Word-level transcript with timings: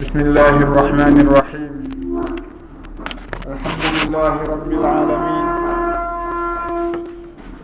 بسم 0.00 0.18
الله 0.20 0.56
الرحمن 0.62 1.16
الرحيم 1.20 1.72
الحمد 3.52 3.84
لله 4.00 4.34
رب 4.52 4.68
العالمين 4.72 5.46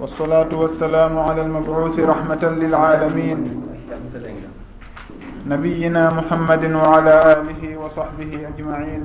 والصلاة 0.00 0.52
والسلام 0.52 1.18
على 1.18 1.40
المبعوث 1.42 1.96
رحمة 1.98 2.42
للعالمين 2.62 3.38
نبينا 5.48 6.02
محمد 6.18 6.62
وعلى 6.72 7.14
آله 7.32 7.62
وصحبه 7.80 8.30
أجمعين 8.52 9.02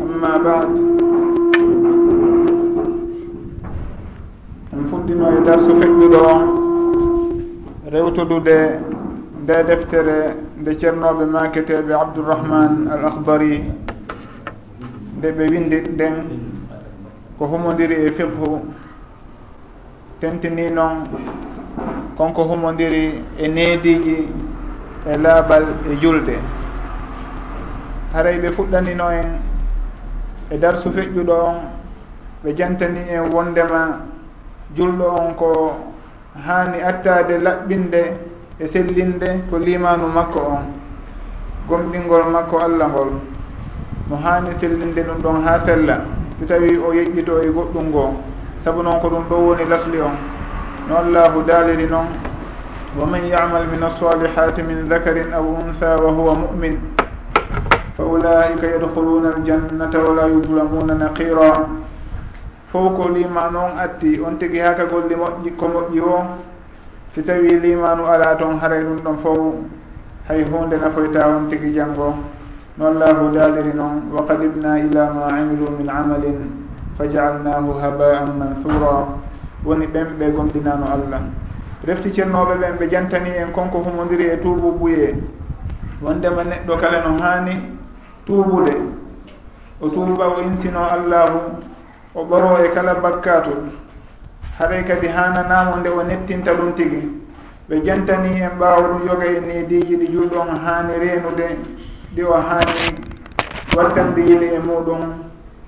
أما 0.00 0.32
بعد 0.48 0.68
en 4.78 4.84
fuɗɗima 4.90 5.28
e 5.36 5.40
darsu 5.44 5.72
feƴƴuɗo 5.80 6.18
on. 6.32 6.42
Rewtudude 7.92 8.58
nde 9.48 9.62
deftere 9.64 10.16
nde 10.60 10.70
ceernoɓe 10.80 11.24
maketeɓe 11.34 11.92
abdourahman 12.02 12.72
al 12.92 13.02
akhbari 13.08 13.54
nde 15.16 15.28
ɓe 15.36 15.44
windi 15.52 15.78
nden 15.94 16.14
ko 17.38 17.44
humodiri 17.50 17.94
e 17.94 18.10
fiqhu 18.16 18.50
tentini 20.20 20.64
noon 20.76 20.96
konko 22.18 22.42
humodiri 22.50 23.04
e 23.38 23.48
neediji 23.48 24.16
e 25.10 25.16
laaɓal 25.24 25.64
e 25.92 25.96
julde. 26.02 26.36
Haray 28.12 28.36
ɓe 28.42 28.48
fuɗɗanino 28.56 29.06
en 29.20 29.28
e 30.50 30.58
darsu 30.58 30.90
feƴƴuɗo 30.96 31.32
on 31.48 31.56
ɓe 32.44 32.48
jantani 32.58 33.00
en 33.14 33.32
wondema 33.32 33.80
julɗo 34.76 35.04
on 35.20 35.34
ko 35.40 35.48
hani 36.46 36.82
attade 36.90 37.38
laɓɓinde 37.40 38.27
e 38.60 38.66
sellinde 38.68 39.42
ko 39.50 39.58
limanu 39.58 40.06
makko 40.08 40.40
on 40.40 40.64
gomɗingol 41.68 42.30
makko 42.32 42.58
allah 42.58 42.88
ngol. 42.88 43.10
Mo 44.08 44.16
hani 44.16 44.54
sellinde 44.54 45.02
ɗum 45.02 45.18
ɗon 45.22 45.44
ha 45.44 45.60
sella 45.60 46.04
si 46.38 46.44
tawi 46.46 46.76
o 46.78 46.92
yeƴƴito 46.92 47.42
e 47.42 47.48
goɗɗum 47.50 47.88
ngo 47.90 48.14
saabu 48.58 48.82
noon 48.82 49.00
ko 49.00 49.08
ɗum 49.08 49.24
ɗo 49.28 49.36
woni 49.36 49.64
lasli 49.68 50.00
on. 50.00 50.16
No 50.88 50.96
allahu 50.96 51.42
daaliri 51.46 51.86
noon 51.86 52.06
wa 52.96 53.06
man 53.06 53.24
yamal 53.28 53.66
min 53.68 53.82
alsalihati 53.82 54.62
min 54.62 54.88
dakarin 54.88 55.32
aw 55.32 55.44
untha 55.44 56.00
wa 56.00 56.10
huwa 56.10 56.34
mumin 56.34 56.80
fa 57.96 58.02
ulaika 58.02 58.66
yadkhuluna 58.66 59.36
aljannata 59.36 59.98
wala 60.00 60.26
yudlamuna 60.32 60.94
naqira 60.94 61.68
fof 62.72 62.96
ko 62.96 63.08
lima 63.12 63.50
noon 63.52 63.76
atti 63.78 64.18
on 64.24 64.38
tigi 64.38 64.58
haaka 64.58 64.86
golli 64.86 65.14
moƴƴi 65.14 65.52
ko 65.56 65.66
moƴƴi 65.68 66.00
o 66.00 66.16
si 67.18 67.24
tawi 67.26 67.58
limanu 67.58 68.06
ala 68.06 68.38
toon 68.38 68.62
haray 68.62 68.86
ɗum 68.86 69.02
ɗon 69.02 69.16
fof 69.18 69.38
hay 70.30 70.44
hunde 70.46 70.78
nafoyta 70.78 71.26
on 71.26 71.50
tigi 71.50 71.74
janngo 71.74 72.14
no 72.78 72.86
allahu 72.86 73.34
daaliri 73.34 73.74
noon 73.74 74.06
wa 74.14 74.22
qadimna 74.22 74.78
ila 74.78 75.10
ma 75.10 75.26
amilu 75.34 75.66
min 75.74 75.90
amalin 75.90 76.46
fa 76.94 77.10
jaalnahu 77.10 77.74
haba'an 77.82 78.38
manthura 78.38 79.18
woni 79.66 79.86
ɓen 79.90 80.14
ɓe 80.14 80.30
gomɗinano 80.30 80.86
allah. 80.86 81.22
Refti 81.82 82.12
ceernoɓe 82.14 82.54
ɓen 82.54 82.78
ɓe 82.78 82.86
jantani 82.88 83.30
en 83.34 83.50
konko 83.50 83.78
humodiri 83.82 84.30
e 84.30 84.36
tuubu 84.38 84.78
ɓuye 84.78 85.18
wondema 86.00 86.44
neɗɗo 86.44 86.76
kala 86.78 87.02
no 87.02 87.18
hani 87.18 87.54
tuubude. 88.26 88.78
O 89.82 89.88
tuuba 89.90 90.38
o 90.38 90.42
insino 90.46 90.86
allahu 90.86 91.38
o 92.14 92.22
ɓoro 92.24 92.62
e 92.62 92.70
kala 92.70 92.94
bakkatu 92.94 93.50
haray 94.58 94.82
kadi 94.82 95.06
hananamo 95.06 95.76
nde 95.76 95.88
o 95.88 96.02
nettinta 96.02 96.52
ɗum 96.54 96.74
tigi. 96.74 97.02
Ɓe 97.68 97.80
jantani 97.84 98.40
en 98.42 98.58
ɓaawa 98.58 98.88
ɗum 98.88 99.06
yoga 99.06 99.26
e 99.26 99.40
nediji 99.40 99.96
ɗi 99.96 100.06
julɗon 100.12 100.48
hani 100.64 100.92
renude 100.98 101.46
ɗi 102.14 102.22
o 102.24 102.32
hani 102.32 102.74
wattande 103.76 104.18
yili 104.28 104.46
e 104.54 104.58
muɗum 104.58 105.00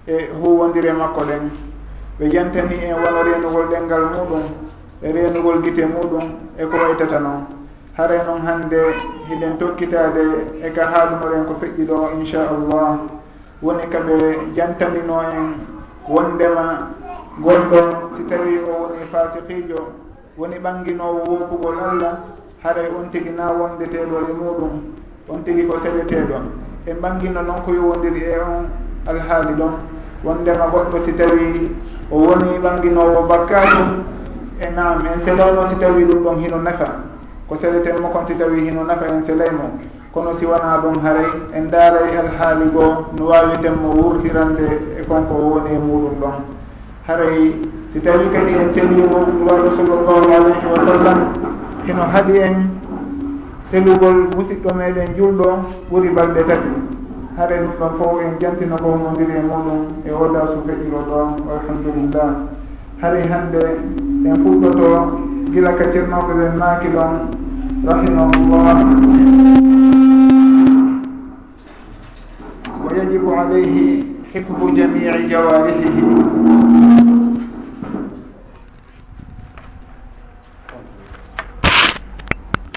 e 0.06 0.14
huwodire 0.40 0.92
makko 0.92 1.20
ɗen. 1.24 1.50
Ɓe 2.18 2.30
jantani 2.30 2.74
en 2.84 2.94
wono 3.02 3.22
renugol 3.22 3.66
ɗengal 3.70 4.04
muɗum 4.14 4.42
e 5.02 5.12
renugol 5.12 5.60
guite 5.62 5.86
muɗum 5.86 6.24
e 6.58 6.64
ko 6.64 6.76
waytata 6.76 7.18
noon. 7.20 7.46
Haray 7.96 8.24
noon 8.26 8.40
hande 8.46 8.80
hiɗen 9.28 9.58
tokkitade 9.58 10.22
e 10.66 10.70
ka 10.72 10.84
haalunoɗen 10.90 11.44
ko 11.46 11.54
feƴƴi 11.60 11.84
ɗo 11.86 12.10
inchallah. 12.18 12.98
Woni 13.62 13.86
kaɓe 13.92 14.16
jantanino 14.56 15.20
en 15.30 15.46
wondema 16.08 16.90
goɗɗo 17.42 17.78
si 18.16 18.22
tawi 18.24 18.58
o 18.64 18.70
woni 18.82 19.04
fasikijo 19.12 19.80
woni 20.38 20.56
ɓanginowo 20.58 21.20
woppugol 21.28 21.78
allah 21.78 22.14
haray 22.62 22.88
on 22.98 23.10
tigi 23.10 23.30
na 23.30 23.50
wondeteɗo 23.52 24.16
e 24.28 24.32
muɗum 24.32 24.74
on 25.28 25.42
tigi 25.44 25.66
ko 25.66 25.78
seɗeteɗo 25.78 26.36
e 26.86 26.92
ɓangino 26.94 27.42
noon 27.42 27.60
ko 27.64 27.72
yowodiri 27.72 28.22
e 28.24 28.38
on 28.40 28.66
alhaali 29.06 29.52
ɗon. 29.54 29.72
Wondema 30.24 30.66
goɗɗo 30.68 31.00
si 31.04 31.12
tawi 31.12 31.70
o 32.10 32.16
woni 32.18 32.58
ɓanginowo 32.62 33.22
bakkatum 33.28 34.04
e 34.60 34.70
nam 34.70 35.00
en 35.06 35.20
selaymo 35.24 35.66
si 35.68 35.76
tawi 35.76 36.04
ɗum 36.04 36.22
ɗon 36.24 36.36
hino 36.42 36.58
nafa. 36.58 36.86
Ko 37.48 37.56
seɗetenmo 37.56 38.08
kon 38.08 38.26
si 38.26 38.34
tawi 38.34 38.68
hino 38.68 38.84
nafa 38.84 39.06
en 39.08 39.22
selaymo. 39.24 39.78
Kono 40.12 40.34
si 40.34 40.44
wona 40.44 40.80
ɗon 40.82 41.00
haray 41.02 41.30
en 41.54 41.70
daaray 41.70 42.16
alhaali 42.16 42.70
goo 42.70 43.06
no 43.18 43.24
wawitenmo 43.26 43.88
wurtirande 43.96 44.66
e 45.00 45.04
konko 45.08 45.34
woni 45.34 45.74
e 45.74 45.78
muɗum 45.78 46.20
ɗon. 46.20 46.59
haray 47.10 47.50
si 47.90 47.98
tawi 47.98 48.30
kadi 48.30 48.54
en 48.54 48.70
selimo 48.70 49.18
nuraɗo 49.26 49.74
sallllahu 49.74 50.30
alayhi 50.30 50.66
wa 50.70 50.78
sallam 50.86 51.18
hino 51.82 52.02
haaɗi 52.06 52.34
en 52.38 52.56
selugol 53.70 54.30
musidɗo 54.38 54.70
meɗen 54.78 55.10
julɗo 55.18 55.48
ɓuuri 55.90 56.08
balɗe 56.14 56.42
tati. 56.46 56.70
Haare 57.36 57.56
ɗum 57.66 57.74
ɗon 57.82 57.92
fof 57.98 58.14
en 58.22 58.32
jantino 58.40 58.76
ko 58.78 58.88
honodiri 58.94 59.34
e 59.38 59.42
muɗum 59.42 59.80
e 60.06 60.10
oda 60.14 60.46
su 60.46 60.58
feƴiro 60.66 61.00
ɗo 61.10 61.18
alhamdulillah. 61.50 62.30
Haray 63.02 63.26
hande 63.26 63.62
en 64.30 64.34
fuɗɗoto 64.42 64.88
gila 65.52 65.72
ka 65.78 65.84
ceernoɓe 65.92 66.32
ɓen 66.38 66.54
maaki 66.62 66.88
ɗon 66.94 67.12
rahimahullah. 67.90 68.78
Wa 72.86 72.90
yajibu 72.96 73.30
alayhi 73.34 74.04
hifdu 74.32 74.66
jamii 74.76 75.26
jawarihihi. 75.30 76.99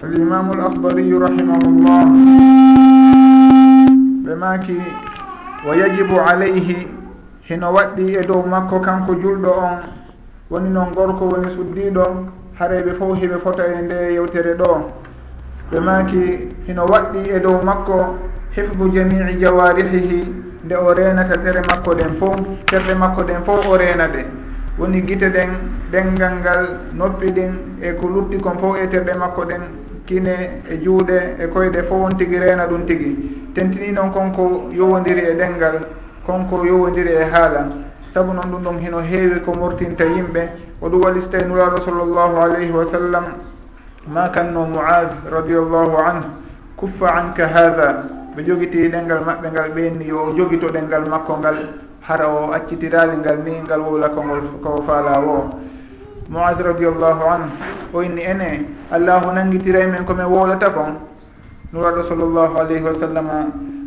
الإمام 0.04 0.50
الأخضري 0.50 1.12
رحمه 1.12 1.58
الله 1.66 2.04
ɓe 4.24 4.34
maaki 4.34 4.76
wa 5.68 5.76
yajibu 5.76 6.20
alayhi 6.20 6.88
hino 7.48 7.72
waɗɗi 7.72 8.14
e 8.20 8.22
dow 8.26 8.42
makko 8.46 8.80
kanko 8.80 9.12
julɗo 9.14 9.50
on 9.50 9.74
woni 10.50 10.68
noon 10.70 10.92
gorko 10.94 11.24
woni 11.32 11.48
suddiɗo 11.56 12.04
hareɓe 12.58 12.92
fof 12.98 13.18
hiɓe 13.18 13.38
fota 13.44 13.62
e 13.66 13.82
nde 13.82 14.12
yewtere 14.14 14.54
ɗo 14.54 14.70
ɓe 15.70 15.80
maaki 15.80 16.20
hino 16.66 16.82
waɗɗi 16.86 17.20
e 17.36 17.40
dow 17.40 17.62
makko 17.64 18.16
hifdu 18.56 18.88
jamici 18.94 19.38
jawarihihi 19.40 20.20
nde 20.64 20.74
o 20.76 20.94
renata 20.94 21.36
tere 21.38 21.60
makko 21.68 21.94
ɗen 21.94 22.12
fof 22.20 22.36
terɗe 22.66 22.94
makko 22.94 23.22
ɗen 23.22 23.42
fof 23.44 23.66
o 23.66 23.76
rena 23.76 24.06
ɗe 24.08 24.24
woni 24.78 25.00
guite 25.02 25.28
ɗen 25.32 25.50
ɗengal 25.92 26.34
ngal 26.40 26.62
noppi 26.94 27.32
ɗin 27.32 27.52
e 27.82 27.92
ko 27.98 28.08
lutti 28.08 28.36
kon 28.38 28.58
fof 28.58 28.76
e 28.76 28.86
terɗe 28.86 29.14
makko 29.18 29.42
ɗen 29.44 29.62
kine 30.05 30.61
e 30.69 30.77
juuɗe 30.83 31.37
e 31.39 31.47
koyɗe 31.47 31.83
fof 31.83 32.03
on 32.03 32.17
tigi 32.17 32.37
reena 32.37 32.67
ɗum 32.67 32.85
tigi. 32.85 33.51
Tentini 33.53 33.91
noon 33.91 34.11
konko 34.11 34.69
yowodiri 34.71 35.21
e 35.21 35.33
ɗengal 35.35 35.79
konko 36.25 36.65
yowodiri 36.65 37.11
e 37.11 37.23
haala. 37.23 37.67
Saabu 38.13 38.33
noon 38.33 38.51
ɗum 38.51 38.63
ɗum 38.63 38.77
hino 38.79 38.99
heewi 38.99 39.41
ko 39.41 39.53
mortinta 39.53 40.05
yimɓe. 40.05 40.49
O 40.81 40.89
ɗum 40.89 41.01
waɗi 41.01 41.21
so 41.21 41.29
tawi 41.29 41.45
nuraaɗo 41.45 41.81
sallllahu 41.81 42.35
alayhi 42.37 42.71
wa 42.71 42.85
sallam 42.85 43.23
ma 44.07 44.27
kanno 44.29 44.65
moad 44.65 45.09
radiallahu 45.31 45.95
anhu 45.97 46.27
kuffa 46.75 47.07
anka 47.15 47.47
hada 47.47 48.03
ɓe 48.35 48.43
jogiti 48.43 48.89
ɗengal 48.89 49.23
maɓɓe 49.25 49.51
ngal 49.51 49.71
ɓenni 49.71 50.05
yo 50.07 50.33
jogito 50.35 50.67
ɗengal 50.67 51.07
makko 51.09 51.37
ngal 51.39 51.55
hara 52.01 52.27
o 52.27 52.51
accitiraali 52.51 53.17
ngal 53.17 53.37
ni 53.45 53.51
ngal 53.63 53.79
wowla 53.79 54.09
kongol 54.09 54.41
ko 54.61 54.83
faala 54.85 55.19
o. 55.21 55.49
moas 56.33 56.57
radiallahu 56.57 57.23
an 57.29 57.43
o 57.93 58.01
inni 58.01 58.21
ene 58.25 58.65
allahu 58.91 59.29
nangitiray 59.37 59.85
men 59.85 60.03
komin 60.03 60.25
wowlata 60.25 60.69
kon 60.73 60.97
nuraɗo 61.71 62.03
sallllahu 62.09 62.57
alayhi 62.57 62.81
wa 62.81 62.93
sallam 62.97 63.27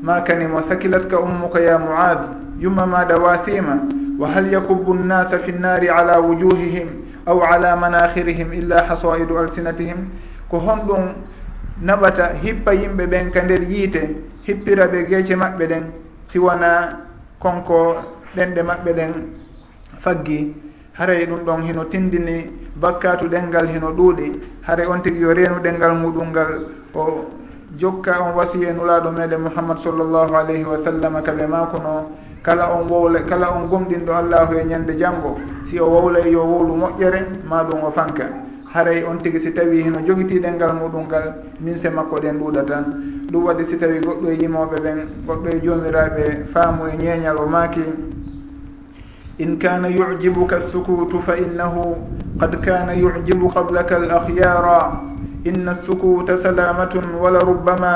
ma 0.03 0.21
kanimo 0.23 0.63
sakilatka 0.69 1.19
ummuka 1.19 1.59
ya 1.61 1.79
moas 1.79 2.31
yumma 2.63 2.87
maɗa 2.87 3.19
wasima 3.19 3.83
wa 4.19 4.31
hal 4.31 4.47
yakubbu 4.47 4.95
nnasa 4.95 5.39
fi 5.43 5.53
nnari 5.53 5.89
ala 5.91 6.21
wujuhihim 6.23 6.89
aw 7.27 7.43
ala 7.43 7.75
manakhirihim 7.77 8.53
illa 8.55 8.87
hasaidu 8.87 9.35
alsinatihim? 9.39 10.07
Ko 10.49 10.63
honɗum 10.63 11.19
naɓata 11.83 12.39
hippa 12.43 12.73
yimɓe 12.75 13.07
ɓen 13.11 13.31
ka 13.35 13.43
nder 13.43 13.63
yiite 13.67 14.03
hippira 14.47 14.87
ɓe 14.87 15.03
geece 15.11 15.35
maɓɓe 15.35 15.67
ɗen 15.67 15.85
siwana 16.31 17.03
konko 17.43 17.97
ɗenɗe 18.37 18.63
maɓɓe 18.63 18.93
ɗen 18.95 19.13
faggi. 19.99 20.55
haray 20.99 21.27
ɗum 21.27 21.45
ɗon 21.45 21.63
hino 21.63 21.85
tindini 21.85 22.51
bakkatu 22.81 23.27
ngal 23.29 23.67
hino 23.69 23.93
ɗuuɗi. 23.93 24.33
Haray 24.63 24.87
on 24.87 25.01
tigi 25.03 25.21
yo 25.21 25.33
reenu 25.35 25.61
ngal 25.61 25.95
muɗum 25.95 26.31
ngal. 26.31 26.67
O 26.95 27.27
jokka 27.79 28.21
on 28.23 28.35
wasiye 28.35 28.69
e 28.71 28.73
nulaaɗo 28.73 29.11
meɗen 29.13 29.41
mouhammad 29.43 29.79
sallllahu 29.81 30.35
alayhi 30.35 30.65
wa 30.65 30.79
sallam 30.79 31.23
kaɓe 31.23 31.47
makuno 31.47 32.11
kala 32.43 32.73
on 32.73 32.89
wowle 32.89 33.21
kala 33.29 33.51
on 33.53 33.69
gomɗinɗo 33.69 34.13
allahu 34.15 34.55
e 34.55 34.65
ñande 34.65 34.97
janngo. 34.99 35.37
Si 35.69 35.79
o 35.79 35.85
wowlay 35.87 36.31
yo 36.31 36.45
wowlu 36.45 36.75
moƴƴere 36.77 37.45
ma 37.45 37.63
ɗum 37.63 37.85
o 37.85 37.91
fanka. 37.91 38.25
Haray 38.73 39.05
on 39.05 39.19
tigi 39.19 39.41
si 39.41 39.53
tawi 39.53 39.83
hino 39.83 40.01
jogitiɗen 40.01 40.57
ngal 40.57 40.73
muɗum 40.81 41.07
ngal 41.09 41.35
min 41.61 41.77
se 41.77 41.89
makko 41.91 42.17
ɗen 42.21 42.39
ɗuuɗata 42.39 42.85
ɗum 43.31 43.45
waɗi 43.45 43.65
si 43.67 43.77
tawi 43.79 44.01
goɗɗo 44.01 44.29
e 44.31 44.35
yimoɓe 44.41 44.77
ɓen 44.83 44.99
goɗɗo 45.27 45.49
e 45.49 45.61
jomiraɓe 45.63 46.47
faamu 46.53 46.87
e 46.89 46.97
ñeeñal 46.97 47.37
o 47.37 47.47
maaki. 47.47 47.83
in 49.39 49.59
kana 49.59 49.89
yujibuka 49.89 49.97
إن 49.97 49.97
كان 49.97 49.99
يعجبك 50.01 50.53
السكوت 50.55 51.17
فإنه 51.17 51.97
قد 52.41 52.55
كان 52.65 52.89
يعجب 52.89 53.41
inna 53.53 53.93
الأخيار 53.93 54.67
salamatun 55.45 56.17
wala 56.25 56.37
سلامة 56.37 56.95
ولربما 57.21 57.95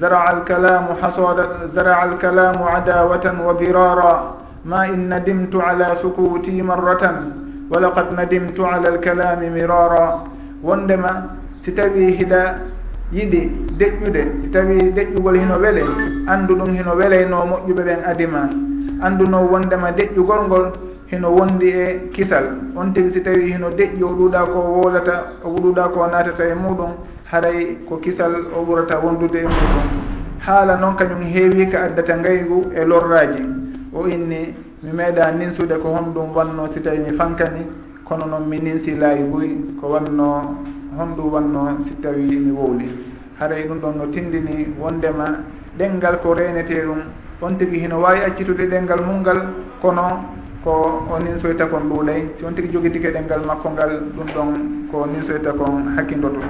alkalamu 0.00 0.94
hasada 1.02 1.66
حصاد 1.66 1.86
alkalamu 1.86 2.62
cadawatan 2.64 3.36
wa 3.42 3.52
وضرارا 3.52 4.34
ma 4.64 4.86
in 4.86 5.08
nadimtu 5.08 5.58
ala 5.60 5.96
sukuti 5.96 6.62
مرة 6.62 7.02
walaqad 7.70 8.14
nadimtu 8.14 8.62
ala 8.66 8.88
alkalami 8.94 9.50
mirara 9.50 10.24
wondema 10.62 11.34
si 11.64 11.72
tawi 11.72 12.14
hiɗa 12.16 12.54
yiɗi 13.12 13.40
deƴƴude 13.78 14.22
si 14.42 14.48
tawi 14.50 14.78
deƴƴugol 14.94 15.36
hino 15.38 15.58
wele 15.58 15.82
anndu 16.28 16.54
ɗum 16.54 16.70
hino 16.70 16.94
welayno 16.94 17.44
moƴƴuɓe 17.46 17.82
ɓen 17.84 18.00
adima. 18.06 18.68
annduno 19.00 19.48
wondema 19.50 19.90
deƴƴugol 19.92 20.46
ngol 20.46 20.72
hino 21.10 21.28
wondi 21.30 21.68
e 21.68 22.08
kisal. 22.12 22.44
On 22.76 22.92
tigi 22.92 23.12
si 23.12 23.20
tawi 23.22 23.52
hino 23.52 23.70
deƴƴi 23.70 24.02
o 24.02 24.08
ɗuuɗa 24.08 24.44
ko 24.46 24.58
wolata 24.82 25.24
o 25.44 25.48
ɗuuɗa 25.50 25.92
ko 25.92 26.06
natata 26.06 26.44
e 26.44 26.54
muɗum 26.54 26.90
haray 27.30 27.78
ko 27.88 27.96
kisal 27.98 28.32
o 28.54 28.64
ɓurata 28.64 28.98
wondude 29.02 29.38
e 29.38 29.44
muɗum. 29.46 29.86
Haala 30.40 30.76
noon 30.76 30.96
kañum 30.96 31.22
heewi 31.22 31.68
ka 31.70 31.82
addata 31.84 32.16
ngaygu 32.16 32.72
e 32.74 32.84
lorraji 32.84 33.42
o 33.92 34.06
inni 34.06 34.54
mi 34.82 34.92
meeɗa 34.92 35.32
ninsude 35.32 35.78
ko 35.82 35.88
honɗum 35.88 36.34
wanno 36.34 36.68
si 36.72 36.80
tawi 36.80 36.98
mi 36.98 37.10
fankani 37.16 37.66
kono 38.04 38.26
noon 38.26 38.46
mi 38.48 38.58
ninsi 38.58 38.94
laayi 38.96 39.24
boyi 39.24 39.74
ko 39.80 39.88
wanno 39.88 40.56
honɗum 40.96 41.32
wanno 41.32 41.78
si 41.82 41.94
tawi 42.00 42.36
mi 42.36 42.50
wowli 42.52 42.88
haray 43.40 43.66
ɗum 43.66 43.80
ɗon 43.80 43.96
no 43.96 44.06
tindini 44.06 44.74
wondema 44.78 45.42
ɗengal 45.76 46.20
ko 46.22 46.34
renete 46.34 46.84
ɗum 46.86 47.00
on 47.40 47.54
tigi 47.58 47.78
hino 47.80 48.00
wawi 48.00 48.18
accitude 48.26 48.66
ɗengal 48.66 49.00
mum 49.06 49.20
ngal 49.22 49.40
kono 49.80 50.24
ko 50.64 51.06
onin 51.10 51.38
soyta 51.38 51.66
kon 51.66 51.86
ɗuulay 51.88 52.34
si 52.36 52.44
on 52.44 52.52
tigi 52.54 52.68
jogitike 52.72 53.12
ɗengal 53.14 53.46
makko 53.46 53.70
ngal 53.70 53.90
ɗum 54.16 54.26
ɗon 54.34 54.50
ko 54.90 55.06
nin 55.06 55.22
soyta 55.22 55.52
kon 55.52 55.94
hakkidoto 55.96 56.40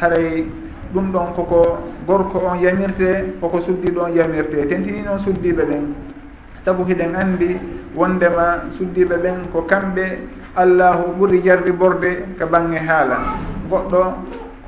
haray 0.00 0.46
ɗum 0.94 1.10
ɗon 1.12 1.34
koko 1.34 1.78
gorko 2.06 2.38
on 2.46 2.58
yamirte 2.62 3.34
koko 3.40 3.60
suddiɗo 3.60 4.00
on 4.06 4.12
yamirte. 4.14 4.66
Tentini 4.68 5.02
noon 5.02 5.18
suddiɓe 5.18 5.62
ɓen 5.66 5.84
saabu 6.64 6.84
hiɗen 6.84 7.14
andi 7.14 7.56
wondema 7.96 8.70
suddiɓe 8.78 9.16
ɓen 9.18 9.50
ko 9.52 9.62
kamɓe 9.62 10.04
allahu 10.56 11.12
ɓuuri 11.18 11.42
jarri 11.42 11.72
borde 11.72 12.24
ka 12.38 12.46
bangge 12.46 12.78
haala. 12.78 13.18
Goɗɗo 13.68 14.14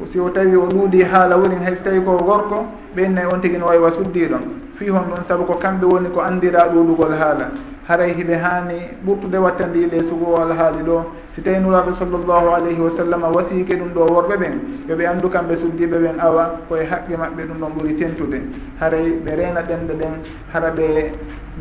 si 0.06 0.18
o 0.18 0.30
tawi 0.30 0.56
o 0.56 0.66
ɗuuɗi 0.66 1.02
haala 1.04 1.36
wonin 1.38 1.62
hay 1.62 1.76
so 1.76 1.84
tawi 1.84 2.00
ko 2.02 2.16
gorko 2.18 2.66
ɓennayi 2.96 3.32
on 3.32 3.40
tigi 3.40 3.56
no 3.58 3.66
wawi 3.66 3.78
wa 3.78 3.90
suddiɗon. 3.90 4.69
fi 4.80 4.88
hon 4.88 5.12
ɗon 5.12 5.24
saabu 5.28 5.44
ko 5.44 5.54
kamɓe 5.60 5.84
woni 5.86 6.08
ko 6.08 6.20
andira 6.24 6.64
ɗuɗugol 6.72 7.12
haala. 7.12 7.52
Haray 7.86 8.14
hiɓe 8.16 8.34
haani 8.40 8.78
ɓurtude 9.04 9.36
wattandi 9.38 9.84
ɗe 9.92 9.98
sugowol 10.08 10.52
haali 10.56 10.80
ɗo. 10.82 11.04
Si 11.36 11.42
tawi 11.42 11.58
nuraɗo 11.60 11.92
sallllahu 11.92 12.48
alayhi 12.56 12.80
wa 12.80 12.90
sallam 12.90 13.22
wasiike 13.34 13.76
ɗum 13.76 13.92
ɗo 13.94 14.00
worɓe 14.08 14.36
ɓen 14.40 14.54
yoɓe 14.88 15.04
anndu 15.06 15.28
kamɓe 15.28 15.56
suddiɓe 15.56 15.96
ɓen 16.00 16.16
awa 16.20 16.56
koye 16.68 16.84
haqqe 16.88 17.12
maɓɓe 17.16 17.42
ɗum 17.48 17.58
ɗon 17.60 17.72
ɓuri 17.76 17.94
tentude 17.98 18.40
haray 18.80 19.10
ɓe 19.24 19.30
reena 19.36 19.60
ɗenɗe 19.62 19.94
ɗen 20.00 20.14
hara 20.52 20.70
ɓe 20.70 21.12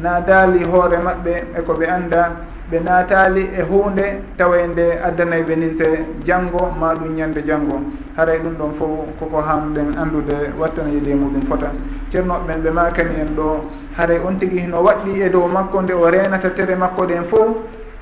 naadaali 0.02 0.64
hoore 0.64 0.98
maɓɓe 1.04 1.34
e 1.60 1.62
ko 1.68 1.74
ɓe 1.74 1.86
annda 1.92 2.32
ɓe 2.72 2.80
naatali 2.86 3.50
e 3.58 3.62
hunde 3.64 4.22
tawa 4.38 4.58
nde 4.68 4.86
addanay 5.08 5.42
ɓe 5.44 5.56
nin 5.56 5.74
se 5.78 6.06
janngo 6.26 6.70
ma 6.80 6.94
ɗum 6.94 7.16
ñande 7.16 7.42
janngo. 7.48 7.78
Haray 8.16 8.38
ɗum 8.40 8.54
ɗon 8.60 8.74
fof 8.78 8.90
koko 9.20 9.42
hamɗen 9.42 9.98
anndude 9.98 10.54
wattana 10.60 10.90
yiide 10.90 11.16
muɗum 11.16 11.42
fota. 11.50 11.72
Ceernoɓe 12.12 12.46
ɓen 12.48 12.62
ɓe 12.64 12.70
makani 12.72 13.16
en 13.22 13.36
ɗo 13.36 13.64
haray 13.98 14.20
on 14.28 14.36
tigui 14.38 14.68
no 14.68 14.82
waɗɗi 14.84 15.22
e 15.22 15.30
dow 15.30 15.48
makko 15.48 15.82
nde 15.82 15.94
o 15.94 16.10
renata 16.10 16.50
tere 16.52 16.76
makko 16.76 17.06
ɗen 17.08 17.24
fof 17.24 17.50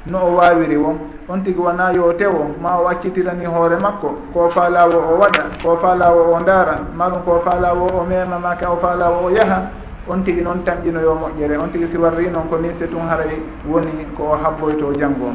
no 0.08 0.18
o 0.20 0.36
wawiri 0.36 0.76
o 0.76 0.98
on 1.30 1.40
tigui 1.44 1.64
wona 1.64 1.92
yo 1.94 2.12
tewo 2.14 2.56
ma 2.62 2.78
o 2.78 2.88
accitirani 2.88 3.46
hoore 3.46 3.78
makko. 3.82 4.10
Ko 4.34 4.50
faalawo 4.50 4.98
o 5.16 5.18
waɗa 5.22 5.44
ko 5.64 5.78
faalawo 5.78 6.34
o 6.36 6.40
ndaara. 6.40 6.76
Maɗum 6.98 7.24
ko 7.24 7.42
faalawo 7.46 7.88
o 8.02 8.04
mema 8.04 8.38
maka 8.40 8.70
o 8.70 8.78
faalawo 8.78 9.28
o 9.28 9.30
yaaha 9.30 9.87
on 10.10 10.24
tigi 10.24 10.42
noon 10.42 10.64
tamƴinoyo 10.64 11.16
moƴƴere 11.16 11.58
on 11.62 11.72
tigi 11.72 11.88
si 11.88 11.98
warri 11.98 12.30
noon 12.30 12.48
ko 12.50 12.58
ni 12.58 12.74
se 12.74 12.88
tun 12.88 13.02
haray 13.08 13.42
woni 13.68 14.06
ko 14.16 14.38
habboyto 14.42 14.94
janngo. 14.94 15.34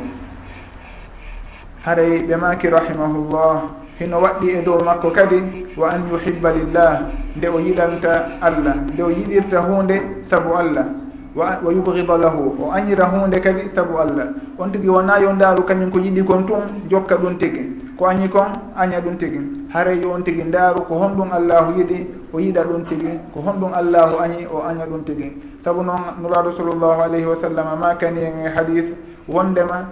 Haray 1.85 2.23
ɓe 2.27 2.37
maki 2.37 2.69
rahimahullah 2.69 3.63
hino 3.99 4.21
waɗɗi 4.21 4.49
e 4.49 4.63
dow 4.65 4.79
makko 4.85 5.11
kadi 5.11 5.67
wa 5.77 5.89
an 5.91 6.09
yuhibba 6.11 6.53
lillah 6.53 7.01
nde 7.37 7.47
o 7.49 7.59
yiɗanta 7.59 8.39
allah 8.41 8.75
nde 8.93 9.03
o 9.03 9.11
yiɗirta 9.11 9.61
hunde 9.61 9.97
sabu 10.23 10.55
allah. 10.55 10.87
Wa 11.35 11.59
yubgida 11.73 12.17
lahu 12.19 12.57
o 12.61 12.71
añira 12.73 13.05
hunde 13.07 13.41
kadi 13.41 13.69
sabu 13.69 13.99
allah. 13.99 14.33
On 14.59 14.69
tigi 14.71 14.89
wona 14.89 15.19
yo 15.21 15.33
ndaaru 15.33 15.65
kañum 15.65 15.91
ko 15.91 15.99
yiɗi 15.99 16.25
kon 16.25 16.45
tun 16.47 16.63
jokka 16.89 17.17
ɗum 17.17 17.37
tigi. 17.39 17.69
Ko 17.99 18.07
añi 18.07 18.29
kon 18.29 18.53
aña 18.77 19.01
ɗum 19.01 19.17
tigi. 19.19 19.41
Haray 19.75 20.01
yo 20.01 20.13
on 20.13 20.23
tigi 20.23 20.43
ndaaru 20.45 20.83
ko 20.89 20.95
honɗum 20.95 21.33
allahu 21.33 21.73
yiɗi 21.79 22.07
o 22.33 22.39
yiiɗa 22.41 22.63
ɗum 22.65 22.83
tigui 22.85 23.19
ko 23.35 23.41
honɗum 23.41 23.73
allahu 23.73 24.19
añi 24.23 24.47
o 24.47 24.63
aña 24.63 24.87
ɗum 24.87 25.05
tigui 25.05 25.33
saabu 25.65 25.83
noon 25.83 26.21
nuraɗo 26.23 26.53
sallllahu 26.53 27.01
alayhi 27.03 27.27
wa 27.27 27.37
sallam 27.37 27.67
ma 27.79 27.95
kani 27.95 28.21
e 28.21 28.49
hadith 28.55 28.95
wondema 29.29 29.89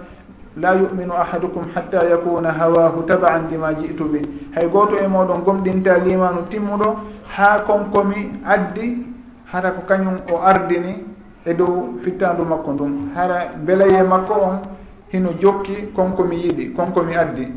la 0.57 0.73
yuminu 0.75 1.13
ahadukum 1.13 1.63
hatta 1.75 2.05
yakuna 2.09 2.51
hawahu 2.51 3.03
tabaan 3.05 3.47
lima 3.49 3.73
jitu 3.73 4.03
bi 4.05 4.19
hay 4.55 4.67
goto 4.67 4.97
e 4.97 5.07
moɗon 5.07 5.43
gomɗinta 5.45 5.97
limanu 5.97 6.43
timmuɗo 6.49 6.95
ha 7.37 7.59
konkomi 7.65 8.31
addi 8.45 9.05
hara 9.51 9.71
ko 9.71 9.81
kañum 9.87 10.17
o 10.31 10.41
ardini 10.43 11.05
e 11.45 11.53
dow 11.53 11.99
fittandu 12.03 12.43
makko 12.43 12.73
ndum. 12.73 13.11
Hara 13.15 13.51
beelaye 13.55 14.03
makko 14.03 14.33
on 14.33 14.59
hino 15.11 15.29
jokki 15.39 15.91
konkomi 15.95 16.35
yiiɗi 16.35 16.73
konkomi 16.75 17.15
addi. 17.15 17.47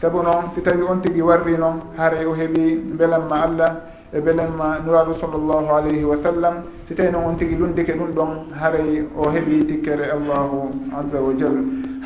Saabu 0.00 0.22
noon 0.22 0.50
si 0.54 0.60
tawi 0.62 0.82
on 0.82 1.00
tigui 1.00 1.22
warri 1.22 1.56
noon 1.56 1.80
haray 1.96 2.24
o 2.24 2.34
heeɓi 2.34 2.94
beelanma 2.96 3.42
allah 3.42 3.70
e 4.12 4.20
beelemma 4.20 4.78
nuraɗo 4.84 5.14
sallllahu 5.20 5.68
alayhi 5.68 6.04
wa 6.04 6.16
sallam 6.16 6.54
si 6.88 6.94
tawi 6.94 7.10
noon 7.12 7.24
on 7.24 7.36
tigui 7.36 7.56
lundike 7.56 7.92
ɗum 7.92 8.10
ɗon 8.16 8.30
haray 8.58 9.04
o 9.16 9.28
heeɓi 9.28 9.66
tikkere 9.66 10.08
allahu 10.10 10.70
azza 10.96 11.20
wa 11.20 11.32
jal 11.36 11.56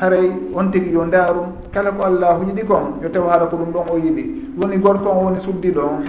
haray 0.01 0.27
on 0.53 0.67
tigui 0.71 0.91
yo 0.91 1.05
ndaaru 1.05 1.43
kala 1.71 1.91
ko 1.91 2.03
allahu 2.03 2.43
yiɗi 2.49 2.63
kon 2.67 2.99
yo 3.01 3.09
taw 3.09 3.27
hara 3.29 3.45
ko 3.47 3.55
ɗum 3.57 3.71
ɗon 3.71 3.85
o 3.91 3.97
yiɗi. 3.97 4.23
Woni 4.59 4.77
gorko 4.77 5.09
on 5.09 5.23
woni 5.25 5.39
suddiɗo 5.39 5.79
on 5.81 6.03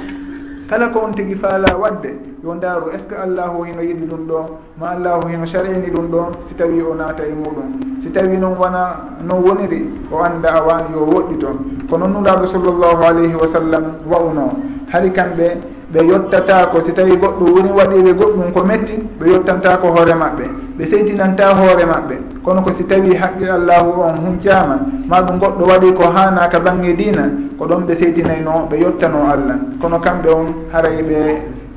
kala 0.68 0.88
ko 0.88 1.00
on 1.06 1.12
tigui 1.12 1.36
faala 1.36 1.76
wadde 1.78 2.10
yo 2.42 2.54
ndaaru 2.54 2.90
est 2.92 2.98
ce 2.98 3.06
que 3.06 3.14
allahu 3.14 3.62
hino 3.64 3.80
yiɗi 3.82 4.04
ɗum 4.10 4.26
ɗo? 4.26 4.40
Ma 4.80 4.88
allahu 4.98 5.28
hino 5.28 5.46
sar'ini 5.46 5.90
ɗum 5.94 6.08
ɗo? 6.10 6.20
Si 6.48 6.54
tawi 6.54 6.82
o 6.82 6.94
naata 6.94 7.22
e 7.24 7.32
muɗum. 7.32 8.02
Si 8.02 8.10
tawi 8.10 8.36
noon 8.36 8.56
wona 8.58 9.14
no 9.22 9.36
woniri 9.36 9.86
o 10.10 10.18
anda 10.18 10.48
a 10.58 10.60
wani 10.66 10.90
yo 10.92 11.06
woɗɗi 11.06 11.38
toon 11.38 11.56
ko 11.88 11.96
noon 11.98 12.12
nuraɗo 12.12 12.46
sallllahu 12.46 13.02
alayhi 13.04 13.34
wa 13.34 13.46
sallam 13.46 13.84
wa'uno. 14.10 14.48
Hari 14.90 15.10
kamɓe 15.12 15.73
ɓe 15.92 16.00
yottata 16.06 16.66
ko 16.72 16.82
si 16.82 16.92
tawi 16.92 17.16
goɗɗo 17.16 17.44
woni 17.54 17.70
waɗiɓe 17.78 18.12
goɗɗum 18.14 18.52
ko 18.52 18.64
metti 18.64 18.94
ɓe 19.20 19.26
yottanta 19.30 19.76
ko 19.76 19.88
hoore 19.88 20.14
maɓɓe 20.14 20.44
ɓe 20.78 20.86
seydinanta 20.86 21.54
hoore 21.54 21.84
maɓɓe. 21.86 22.14
Kono 22.44 22.60
ko 22.62 22.72
si 22.74 22.84
tawi 22.84 23.14
haqqil 23.14 23.48
allahu 23.50 24.00
on 24.02 24.16
huncama 24.26 24.76
ma 25.08 25.20
ɗum 25.22 25.38
goɗɗo 25.38 25.64
waɗi 25.70 25.92
ko 25.94 26.04
hana 26.10 26.48
ka 26.48 26.58
bange 26.60 26.92
dina 26.96 27.30
ko 27.58 27.66
ɗon 27.66 27.86
ɓe 27.86 27.94
seydinayno 27.96 28.66
ɓe 28.70 28.76
yottano 28.80 29.18
allah. 29.30 29.56
Kono 29.80 29.98
kamɓe 30.00 30.28
on 30.30 30.46
haray 30.72 31.02
ɓe 31.02 31.18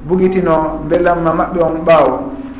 bugitino 0.07 0.81
belamma 0.89 1.31
maɓɓe 1.33 1.59
on 1.61 1.75
ɓaawo. 1.85 2.13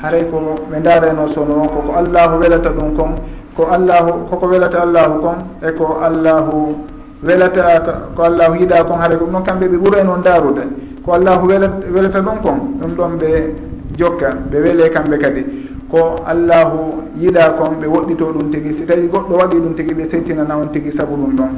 Haray 0.03 0.23
ko 0.29 0.37
ɓe 0.71 0.79
dareno 0.83 1.27
sono 1.27 1.65
koko 1.67 1.93
allahu 1.97 2.39
welata 2.39 2.69
ɗum 2.69 2.95
kon 2.95 3.11
ko 3.55 3.67
allahu 3.71 4.29
koko 4.29 4.45
welata 4.47 4.81
allahu 4.83 5.21
kon 5.21 5.37
e 5.67 5.71
ko 5.73 5.97
allahu 6.05 6.75
welata 7.23 7.81
ko 8.15 8.21
allahu 8.23 8.53
yiiɗa 8.61 8.83
kon. 8.85 8.99
Haray 9.01 9.17
ko 9.17 9.25
ɗum 9.25 9.31
noon 9.33 9.43
kamɓe 9.43 9.65
ɓe 9.67 9.77
ɓuura 9.77 9.99
en 10.01 10.21
darude 10.21 10.63
ko 11.07 11.13
allahu 11.15 11.47
welata 11.47 12.19
ɗum 12.19 12.37
kon 12.43 12.57
ɗum 12.83 12.91
ɗon 12.99 13.11
ɓe 13.17 13.55
jokka 13.97 14.27
ɓe 14.51 14.57
weele 14.59 14.89
kamɓe 14.91 15.17
kadi. 15.17 15.41
Ko 15.89 16.15
allahu 16.27 16.99
yiɗa 17.15 17.55
kon 17.57 17.79
ɓe 17.79 17.87
woɗɗito 17.87 18.25
ɗum 18.35 18.51
tigi 18.51 18.73
si 18.73 18.83
tawi 18.85 19.07
goɗɗo 19.07 19.33
waɗi 19.39 19.57
ɗum 19.57 19.73
tigi 19.75 19.93
ɓe 19.93 20.03
settinana 20.11 20.57
on 20.57 20.67
tigi 20.73 20.91
saabu 20.91 21.15
ɗum 21.15 21.35
ɗon. 21.37 21.49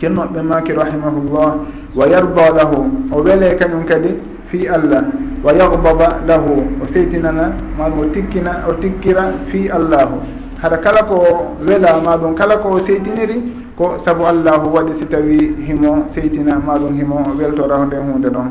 Cennoɓe 0.00 0.42
maki 0.42 0.72
rahimahullah 0.72 1.54
wa 1.94 2.06
yarda 2.08 2.50
lahu 2.50 2.90
o 3.12 3.22
weele 3.22 3.54
kañum 3.54 3.84
kadi 3.86 4.08
fi 4.50 4.66
allah 4.66 5.04
wa 5.44 5.52
yahdaba 5.52 6.18
lahu 6.26 6.66
o 6.82 6.86
seytinana 6.90 7.52
maɗum 7.78 8.00
o 8.00 8.04
tikkina 8.12 8.64
o 8.68 8.72
tikkira 8.82 9.34
fi 9.46 9.68
allahu. 9.70 10.18
Haɗa 10.60 10.78
kala 10.82 11.04
ko 11.06 11.54
wela 11.64 12.00
maɗum 12.04 12.34
kala 12.34 12.56
ko 12.58 12.70
o 12.74 12.78
seytiniri 12.80 13.38
ko 13.76 13.98
saabu 13.98 14.22
allahu 14.26 14.70
waɗi 14.70 14.94
si 14.94 15.04
tawi 15.06 15.54
himo 15.66 16.06
seytina 16.06 16.58
maɗum 16.62 16.94
himo 16.94 17.18
weltora 17.38 17.76
ho 17.76 17.84
nden 17.86 18.06
hunde 18.12 18.30
ɗon. 18.30 18.48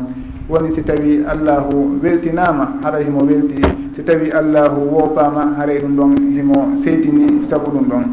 Woni 0.50 0.72
si 0.76 0.84
tawi 0.84 1.24
allahu 1.24 1.96
weltinama 2.04 2.84
haray 2.84 3.04
himo 3.08 3.24
welti. 3.24 3.64
Si 3.96 4.04
tawi 4.04 4.32
allahu 4.32 4.84
wopama 4.92 5.56
haray 5.58 5.80
ɗum 5.80 5.96
ɗon 5.96 6.12
himo 6.36 6.76
seytini 6.84 7.48
saabu 7.48 7.72
ɗum 7.72 7.86
ɗon. 7.88 8.04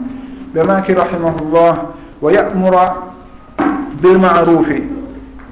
Ɓe 0.54 0.62
maki 0.62 0.94
rahimahullah 0.94 1.74
wa 2.22 2.30
yamura 2.32 2.84
bilmarufi 4.00 4.82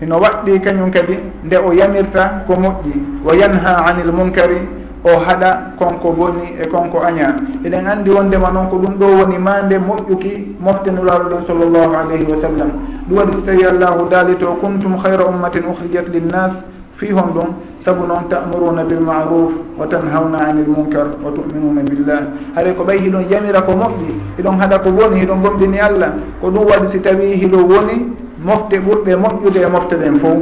ino 0.02 0.14
waɗɗi 0.20 0.60
kañum 0.62 0.90
kadi 0.94 1.18
nde 1.44 1.56
o 1.58 1.72
yamirta 1.72 2.44
ko 2.46 2.54
moƴƴi. 2.54 3.24
Wa 3.26 3.34
yanha 3.34 3.82
anil 3.90 4.12
munkari 4.14 4.62
o 5.04 5.08
haɗa 5.18 5.72
konko 5.78 6.12
boni 6.12 6.56
e 6.60 6.66
konko 6.66 6.98
aña. 7.02 7.36
Eɗen 7.64 7.86
andi 7.86 8.10
wondema 8.10 8.50
noon 8.50 8.68
ko 8.68 8.76
ɗum 8.78 8.94
ɗo 8.98 9.06
woni 9.06 9.38
mande 9.38 9.78
moƴƴuki 9.78 10.56
moftenuraɗo 10.60 11.28
ɗo 11.30 11.36
sallllahu 11.46 11.94
alayhi 11.94 12.24
wa 12.30 12.36
sallam. 12.36 12.70
Ɗum 13.08 13.16
waɗi 13.18 13.32
so 13.34 13.40
tawi 13.42 13.64
allahu 13.64 14.08
daali 14.10 14.36
to 14.36 14.46
kuntum 14.60 14.96
hayra 14.98 15.24
ummatin 15.26 15.62
uhrijat 15.70 16.08
linnas 16.12 16.62
fi 16.96 17.10
hon 17.12 17.30
ɗum 17.34 17.48
saabu 17.80 18.06
noon 18.06 18.28
tamuruna 18.28 18.82
bilmaruf 18.84 19.52
wa 19.78 19.86
tanhawna 19.86 20.38
ani 20.48 20.62
l 20.62 20.68
munkar 20.68 21.06
wa 21.22 21.30
tuminuna 21.30 21.82
billah. 21.82 22.20
Haɗa 22.56 22.72
ko 22.76 22.84
ɓay 22.84 22.98
hiɗon 22.98 23.24
yamira 23.30 23.62
ko 23.62 23.72
moƴƴi 23.72 24.10
hiɗon 24.38 24.58
haɗa 24.58 24.78
ko 24.82 24.90
woni 24.90 25.20
hiɗon 25.20 25.40
gomɗini 25.42 25.78
allah. 25.78 26.10
Ko 26.40 26.50
ɗum 26.50 26.64
waɗi 26.66 26.88
si 26.88 27.00
tawi 27.00 27.36
hiɗo 27.38 27.56
woni 27.70 28.12
mofte 28.44 28.78
ɓurɗe 28.82 29.14
moƴƴude 29.16 29.58
e 29.62 29.66
mofte 29.70 29.94
ɗen 29.96 30.18
fof 30.18 30.38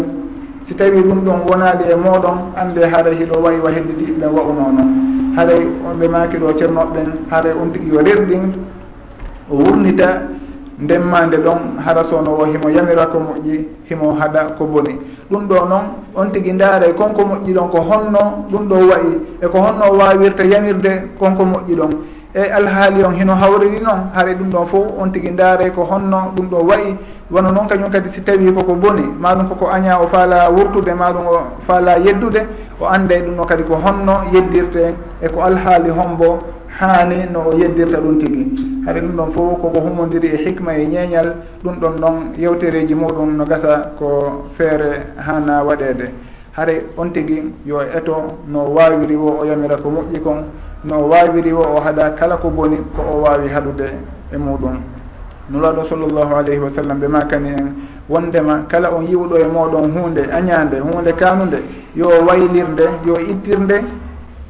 si 0.66 0.74
tawi 0.74 1.00
ɗum 1.02 1.20
ɗon 1.24 1.40
wonaali 1.48 1.84
e 1.90 1.94
moɗon 1.94 2.38
annde 2.56 2.80
haray 2.92 3.14
hiɗo 3.14 3.38
wayi 3.40 3.58
wa 3.60 3.70
hedditiɗɗa 3.70 4.26
wa'uno 4.34 4.62
noon 4.74 4.88
haray 5.36 5.62
ɓe 5.98 6.08
maaki 6.08 6.36
ɗo 6.38 6.48
ceernoɓeɓen 6.58 7.08
haray 7.30 7.52
on 7.62 7.70
tigi 7.72 7.88
yo 7.94 8.00
rerɗin 8.02 8.50
o 9.50 9.54
wurnita 9.56 10.22
ndemmande 10.78 11.36
ɗon 11.38 11.78
hara 11.84 12.02
sowno 12.04 12.30
o 12.40 12.44
himo 12.44 12.68
yamira 12.68 13.06
ko 13.06 13.18
moƴƴi 13.20 13.64
himo 13.88 14.12
haɗa 14.18 14.56
ko 14.58 14.64
boni 14.66 14.98
ɗum 15.30 15.46
ɗo 15.46 15.54
noon 15.68 15.84
on 16.16 16.30
tigi 16.32 16.52
ndaaray 16.52 16.92
konko 16.94 17.22
moƴƴi 17.22 17.52
ɗon 17.54 17.68
ko 17.70 17.78
honno 17.86 18.22
ɗum 18.50 18.66
ɗo 18.68 18.74
wayi 18.90 19.12
e 19.40 19.46
ko 19.46 19.58
honno 19.58 19.86
wawirta 19.98 20.42
yamirde 20.44 21.14
konko 21.18 21.44
moƴƴi 21.44 21.74
ɗon. 21.76 21.90
eyyi 22.36 22.50
alhaali 22.52 23.04
on 23.04 23.14
hino 23.16 23.34
hawriri 23.34 23.80
noon 23.80 24.00
haare 24.14 24.34
ɗum 24.34 24.50
ɗon 24.50 24.66
fof 24.68 24.86
on 25.00 25.08
tigui 25.12 25.30
ndaare 25.30 25.70
ko 25.70 25.84
honno 25.90 26.32
ɗum 26.36 26.46
ɗo 26.50 26.58
wayi 26.68 26.96
wono 27.30 27.50
noon 27.50 27.66
kañum 27.68 27.90
kadi 27.90 28.10
si 28.10 28.20
tawi 28.20 28.52
koko 28.52 28.74
boni 28.74 29.02
maɗum 29.18 29.48
koko 29.48 29.66
aña 29.72 29.98
o 30.02 30.06
faala 30.08 30.50
wurtude 30.50 30.92
maɗum 30.94 31.26
o 31.26 31.38
faala 31.66 31.96
yeddude 31.98 32.40
o 32.80 32.84
ande 32.86 33.14
ɗum 33.24 33.36
ɗon 33.36 33.46
kadi 33.46 33.62
ko 33.62 33.74
honno 33.84 34.14
yeddirte 34.34 34.94
e 35.22 35.28
ko 35.28 35.40
alhaali 35.40 35.88
hombo 35.90 36.38
haani 36.78 37.24
no 37.32 37.40
o 37.48 37.56
yeddirta 37.56 37.96
ɗum 38.04 38.18
tigui 38.20 38.44
haɗa 38.86 39.00
ɗum 39.00 39.16
ɗon 39.16 39.30
fof 39.32 39.60
koko 39.62 39.80
humodiri 39.80 40.28
e 40.34 40.36
hikma 40.44 40.76
e 40.76 40.86
ñeeñal 40.86 41.32
ɗum 41.64 41.80
ɗon 41.80 41.94
noon 42.00 42.16
yewtereji 42.36 42.94
muɗum 42.94 43.36
no 43.36 43.44
gasa 43.46 43.92
ko 43.98 44.44
feere 44.58 45.08
hana 45.16 45.64
waɗede 45.64 46.12
haare 46.52 46.84
on 46.98 47.08
tigui 47.12 47.50
yo 47.64 47.80
eto 47.80 48.44
no 48.46 48.68
wawiri 48.76 49.16
wo 49.16 49.38
o 49.40 49.44
yamira 49.46 49.76
ko 49.80 49.88
moƴƴi 49.88 50.20
kon. 50.22 50.65
no 50.86 51.08
wawiri 51.08 51.52
wo 51.52 51.62
o 51.62 51.80
haɗa 51.80 52.10
kala 52.14 52.36
ko 52.36 52.48
boni 52.48 52.76
ko 52.94 53.02
o 53.02 53.20
wawi 53.22 53.48
haɗude 53.48 53.90
e 54.32 54.36
muɗum. 54.36 54.78
Nulaɗo 55.50 55.84
sallllahu 55.84 56.34
alayhi 56.34 56.60
wa 56.60 56.70
sallam 56.70 56.98
ɓe 57.00 57.08
makani 57.08 57.48
en 57.48 57.74
wondema 58.08 58.64
kala 58.68 58.90
on 58.94 59.02
yiwɗo 59.02 59.36
e 59.36 59.46
moɗon 59.46 59.90
hunde 59.90 60.22
añade 60.32 60.78
hunde 60.78 61.12
kanude 61.14 61.58
yo 61.94 62.06
waylirde 62.26 62.86
yo 63.04 63.14
ittirde 63.18 63.82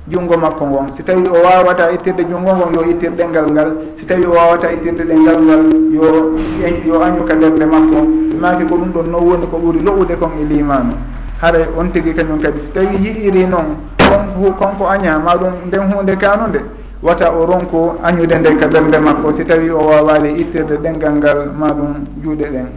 junngo 0.09 0.37
makko 0.37 0.67
ngon. 0.67 0.87
Si 0.97 1.03
tawi 1.03 1.25
o 1.27 1.41
wawata 1.43 1.91
ittirde 1.93 2.25
junngo 2.29 2.53
ngon 2.53 2.75
yo 2.75 2.91
ittir 2.91 3.13
ɗengal 3.13 3.51
ngal. 3.53 3.73
Si 3.99 4.05
tawi 4.05 4.27
o 4.27 4.31
wawata 4.31 4.73
ittirde 4.73 5.05
ɗengal 5.05 5.41
ngal 5.41 5.63
yo 5.91 6.37
e, 6.65 6.83
yo 6.87 7.01
añuka 7.03 7.35
lerde 7.35 7.65
makko. 7.65 7.97
Maki 8.39 8.65
ko 8.67 8.77
ɗum 8.77 8.93
ɗon 8.93 9.11
no 9.11 9.19
woni 9.19 9.47
ko 9.51 9.57
ɓuuri 9.57 9.81
lo'ude 9.81 10.17
kon 10.19 10.33
e 10.41 10.45
limanu 10.45 10.93
haray 11.41 11.65
on 11.79 11.91
tigui 11.91 12.13
kañum 12.15 12.39
kadi. 12.39 12.61
Si 12.61 12.73
tawi 12.73 12.97
yi'iri 13.01 13.47
noon 13.47 13.96
hu 14.37 14.53
konko 14.55 14.87
aña 14.89 15.19
maɗum 15.19 15.53
nden 15.67 15.93
hunde 15.93 16.17
kanude 16.17 16.61
wata 17.03 17.31
o 17.33 17.45
ronku 17.47 17.95
añude 18.03 18.35
nde 18.39 18.57
ka 18.61 18.67
ɓerde 18.67 18.99
makko. 18.99 19.33
Si 19.35 19.45
tawi 19.45 19.71
o 19.71 19.79
wawali 19.79 20.41
ittirde 20.41 20.77
ɗengal 20.83 21.15
ngal 21.17 21.51
maɗum 21.59 22.05
juuɗe 22.23 22.47
ɗen. 22.53 22.69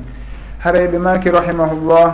Harayɓe 0.64 0.98
maki 0.98 1.30
rahimahullah 1.30 2.14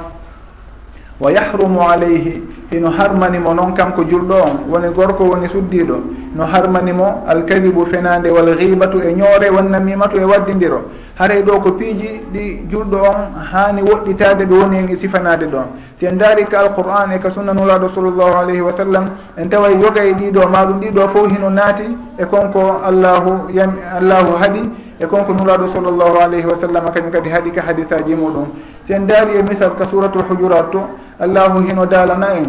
wa 1.20 1.32
yahrumu 1.32 1.80
alayhi 1.82 2.44
ino 2.72 2.90
harmanimo 2.92 3.54
noon 3.54 3.74
kanko 3.74 4.04
julɗo 4.04 4.34
on 4.36 4.58
woni 4.70 4.90
gorko 4.94 5.24
woni 5.24 5.48
suddiɗo 5.48 5.96
no 6.36 6.44
harmanimo 6.46 7.24
alkadibu 7.28 7.86
fenade 7.86 8.28
wal 8.30 8.56
ghibatu 8.58 9.00
e 9.02 9.14
ñoore 9.14 9.50
wonnamimatu 9.50 10.18
e 10.20 10.24
waddidiro 10.26 10.82
haray 11.18 11.42
ɗo 11.44 11.60
ko 11.62 11.72
piiji 11.72 12.22
ɗi 12.34 12.68
julɗo 12.70 12.98
on 12.98 13.34
hani 13.52 13.82
woɗɗitade 13.82 14.46
ɗo 14.46 14.56
woni 14.60 14.78
e 14.92 14.96
sifanade 14.98 15.46
ɗon. 15.48 15.66
Si 15.98 16.06
en 16.06 16.18
daari 16.18 16.44
ka 16.46 16.60
alquran 16.60 17.12
e 17.14 17.20
ka 17.20 17.30
sunna 17.32 17.54
nulaɗo 17.54 17.88
sallllahu 17.90 18.36
alayhi 18.38 18.62
wa 18.62 18.74
sallam 18.76 19.06
en 19.38 19.48
tawa 19.50 19.70
yogay 19.72 20.14
ɗiɗo 20.14 20.48
maɗum 20.50 20.80
ɗiɗo 20.82 21.08
fof 21.10 21.32
hino 21.32 21.50
naati 21.50 21.84
e 22.18 22.26
konko 22.26 22.82
allahu 22.84 23.50
yam 23.54 23.76
allahu 23.98 24.36
haaɗi 24.36 24.62
e 25.00 25.06
konko 25.06 25.32
nulaɗo 25.34 25.68
sallllahu 25.74 26.18
alayhi 26.20 26.46
wa 26.46 26.56
sallam 26.60 26.84
kañum 26.94 27.12
kadi 27.12 27.30
haaɗi 27.30 27.52
ka 27.52 27.62
hadisaji 27.62 28.14
muɗum. 28.16 28.48
Si 28.86 28.94
en 28.94 29.08
daari 29.08 29.38
e 29.40 29.42
misal 29.44 29.74
ka 29.78 29.86
suratul 29.86 30.24
hujurat 30.28 30.70
to 30.72 30.82
allahu 31.20 31.60
hino 31.66 31.86
daalana 31.86 32.36
en. 32.36 32.46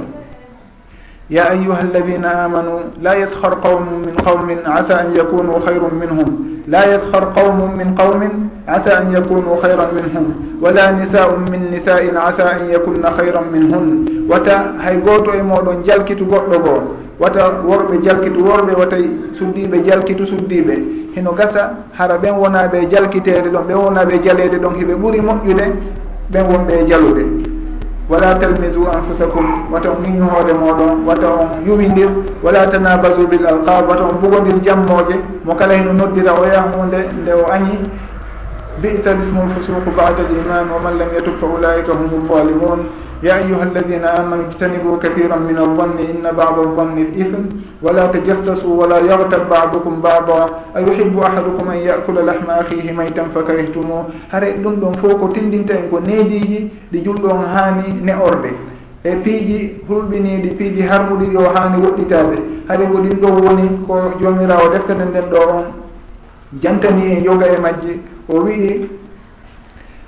ya 1.30 1.50
ayuha 1.50 1.78
alladina 1.82 2.44
amanu 2.44 2.94
la 3.02 3.14
يسخر 3.18 3.54
قوم 3.58 4.06
min 4.06 4.14
قوم 4.14 4.46
asa 4.64 4.98
an 5.02 5.14
yakunu 5.14 5.58
خيرا 5.58 5.90
minhum. 5.90 6.62
La 6.68 6.86
يسخر 6.86 7.24
قوم 7.34 7.74
min 7.76 7.94
قوم 7.98 8.22
asa 8.68 9.02
an 9.02 9.10
yakunu 9.10 9.58
خيرا 9.58 9.90
minhum. 9.90 10.58
Wala 10.62 10.92
نساء 10.94 11.50
min 11.50 11.70
nisain 11.74 12.14
asa 12.16 12.46
an 12.54 12.70
yakunna 12.70 13.10
خيرا 13.10 13.42
minhun 13.50 14.06
wata 14.30 14.78
hay 14.78 14.98
goto 15.02 15.32
e 15.34 15.42
moɗon 15.42 15.82
jalkitu 15.82 16.24
goɗɗo 16.26 16.58
goo. 16.62 16.82
Wata 17.18 17.58
worɓe 17.66 18.02
jalkitu 18.04 18.44
worɓe 18.46 18.72
wata 18.78 18.96
suddiɓe 19.34 19.82
jalkitu 19.82 20.26
suddiɓe. 20.26 20.74
Hino 21.16 21.32
gasa 21.32 21.74
hara 21.92 22.18
ɓen 22.18 22.38
wonaɓe 22.38 22.86
jalkitede 22.90 23.50
ɗon 23.50 23.66
ɓen 23.66 23.76
wonaɓe 23.76 24.22
jalede 24.22 24.58
ɗon 24.62 24.74
hiɓe 24.78 24.94
ɓuuri 24.94 25.20
moƴƴude 25.20 25.66
ɓen 26.30 26.44
wonɓe 26.50 26.86
jalude 26.86 27.45
wala 28.08 28.34
talmisu 28.38 28.86
anfusakum 28.86 29.72
wata 29.72 29.90
on 29.90 29.98
miñu 30.02 30.24
hoore 30.30 30.52
moɗon 30.54 31.06
wata 31.06 31.26
on 31.26 31.48
yuwindir 31.66 32.08
wala 32.42 32.66
tanabasu 32.66 33.26
bil 33.26 33.46
alqab 33.46 33.88
wata 33.88 34.02
on 34.04 34.18
bugodir 34.22 34.60
jammoje 34.62 35.16
mo 35.44 35.54
kala 35.54 35.74
heno 35.74 35.92
noddira 35.92 36.32
o 36.32 36.44
yahude 36.46 37.00
nde 37.22 37.32
o 37.32 37.46
añi. 37.50 37.78
Bisa 38.76 39.10
l 39.16 39.20
ismu 39.24 39.40
l 39.40 39.90
bada 39.96 40.20
l 40.22 40.36
iman 40.36 40.68
wa 40.68 40.78
man 40.84 40.98
lam 40.98 41.08
yatub 41.16 41.40
fa 41.40 41.46
ulaika 41.46 41.92
hum 41.96 42.12
lzalimun 42.28 42.84
يا 43.22 43.34
أيها 43.38 43.62
الذين 43.62 44.04
آمنوا 44.04 44.44
اجتنبوا 44.50 44.96
كثيرا 45.02 45.36
من 45.36 45.58
الظن 45.58 45.96
إن 45.98 46.36
بعض 46.36 46.58
الظن 46.58 46.98
الإثم 46.98 47.42
ولا 47.82 48.06
تجسسوا 48.06 48.74
ولا 48.84 48.98
يغتب 48.98 49.48
بعضكم 49.50 50.00
بعضا 50.00 50.46
أيحب 50.76 51.18
أحدكم 51.18 51.68
أن 51.70 51.76
يأكل 51.76 52.26
لحم 52.26 52.50
أخيه 52.50 52.92
ميتا 52.92 53.24
فكرهتموه 53.34 54.04
هare 54.32 54.48
ɗum 54.62 54.74
ɗon 54.80 54.94
fof 55.00 55.14
ko 55.20 55.26
tindinta 55.28 55.74
en 55.74 55.88
ko 55.90 56.00
neediji 56.00 56.70
ɗi 56.92 56.98
julɗon 57.04 57.40
haani 57.54 57.88
ne 58.02 58.12
orde 58.28 58.50
e 59.04 59.10
piiji 59.24 59.58
hulɓiniiɗi 59.88 60.48
piiji 60.58 60.82
harmuɗi 60.82 61.26
ɗi 61.32 61.36
o 61.36 61.48
haani 61.54 61.76
woɗɗitaade 61.84 62.36
hade 62.68 62.84
ko 62.92 62.98
ɗin 62.98 63.16
ɗo 63.22 63.28
woni 63.44 63.66
ko 63.86 63.94
joomiraawo 64.20 64.68
deftere 64.72 65.04
nden 65.04 65.24
ɗo 65.32 65.38
on 65.56 65.64
jantani 66.62 67.12
en 67.12 67.24
yoga 67.24 67.46
e 67.46 67.60
majji 67.64 67.92
o 68.28 68.40
wii 68.44 68.88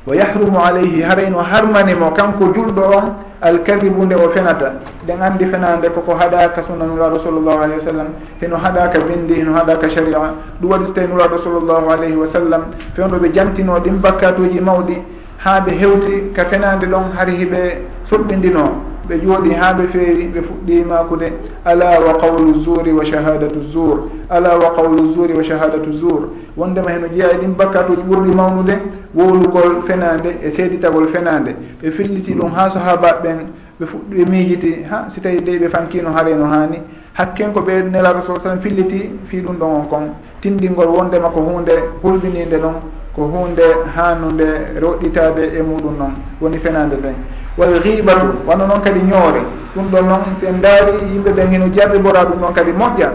wa 0.09 0.17
yahrumu 0.17 0.59
alayhi 0.59 1.03
harayno 1.03 1.39
harmanimo 1.39 2.11
kanko 2.17 2.45
julɗo 2.55 2.83
on 2.97 3.05
alkadibu 3.43 4.05
nde 4.05 4.15
o 4.17 4.29
fenata. 4.31 4.73
Ɗen 5.07 5.21
andi 5.23 5.45
fenade 5.45 5.89
koko 5.95 6.15
haɗaka 6.17 6.63
sunnanuraɗo 6.63 7.19
sallllahu 7.21 7.59
alayhi 7.63 7.81
wa 7.85 7.87
sallam 7.93 8.09
heno 8.41 8.57
haɗaka 8.57 8.99
bindi 9.05 9.35
heno 9.35 9.53
haɗaka 9.53 9.91
sharia. 9.91 10.33
Ɗum 10.61 10.71
waɗi 10.71 10.87
so 10.87 10.93
tawi 10.93 11.07
nuraɗo 11.09 11.39
sallllahu 11.45 11.91
alayhi 11.93 12.17
wa 12.17 12.27
sallam 12.27 12.63
fewɗo 12.97 13.17
ɓe 13.21 13.33
jantino 13.35 13.79
ɗin 13.81 14.01
bakkatuji 14.01 14.61
mawɗi 14.61 14.97
ha 15.45 15.61
ɓe 15.61 15.73
hewti 15.79 16.33
ka 16.35 16.45
fenade 16.45 16.87
ɗon 16.87 17.13
har 17.15 17.27
hiɓe 17.29 17.83
suɓɓindino 18.11 18.65
ɓe 19.09 19.15
jooɗi 19.23 19.51
haa 19.55 19.73
ɓe 19.75 19.85
feewi 19.93 20.25
ɓe 20.35 20.41
fuɗɗi 20.43 20.85
makude 20.85 21.33
ala 21.65 21.87
wa 22.07 22.15
qawlu 22.21 22.61
zuri 22.61 22.93
wa 22.93 23.05
shahadatu 23.05 23.61
zour 23.73 24.09
ala 24.31 24.57
wa 24.59 24.71
qawlu 24.77 25.13
zuri 25.15 25.33
wa 25.35 25.43
shahadatu 25.43 25.93
zour 25.93 26.29
wondema 26.57 26.91
heno 26.91 27.09
jeeya 27.09 27.39
ɗin 27.41 27.55
bakkatuji 27.57 28.03
ɓurɗi 28.03 28.35
mawnude 28.37 28.75
wowlugol 29.15 29.83
fenande 29.87 30.37
e 30.43 30.51
seeditagol 30.51 31.09
fenande 31.09 31.55
ɓe 31.83 31.91
filliti 31.91 32.35
ɗum 32.35 32.51
haa 32.53 32.71
sahabaɓeɓen 32.71 33.39
ɓe 33.81 33.87
fuɗɗi 33.87 34.25
miijiti 34.31 34.83
ha 34.91 35.07
si 35.15 35.21
tawi 35.21 35.41
dey 35.41 35.59
ɓe 35.59 35.69
fankino 35.71 36.11
haare 36.11 36.35
no 36.35 36.45
haani. 36.47 36.79
Hakken 37.15 37.53
ko 37.53 37.61
ɓe 37.61 37.83
nelaɗo 37.91 38.23
sa 38.27 38.35
tan 38.43 38.61
filliti 38.61 39.11
fi 39.29 39.41
ɗum 39.41 39.57
ɗon 39.57 39.71
on 39.71 39.87
kon. 39.89 40.05
Tindingol 40.41 40.89
wondema 40.89 41.29
ko 41.31 41.41
hunde 41.41 41.73
hulɓininde 42.03 42.59
ɗon 42.59 42.75
ko 43.15 43.23
hunde 43.23 43.63
hanude 43.97 44.49
roɗɗitade 44.81 45.55
e 45.59 45.63
muɗum 45.63 45.97
noon 45.99 46.13
woni 46.41 46.59
fenande 46.59 46.97
nden 46.97 47.15
wal 47.59 47.81
ghibatu 47.83 48.27
wano 48.47 48.67
noon 48.67 48.81
kadi 48.83 49.01
ñoore. 49.01 49.43
Ɗum 49.75 49.87
ɗon 49.91 50.07
noon 50.09 50.23
sen 50.41 50.61
daari 50.61 50.93
yimɓe 51.13 51.31
ɓen 51.33 51.49
heno 51.51 51.67
jarribora 51.75 52.25
ɗum 52.25 52.39
ɗon 52.41 52.53
kadi 52.55 52.73
moƴƴa. 52.73 53.09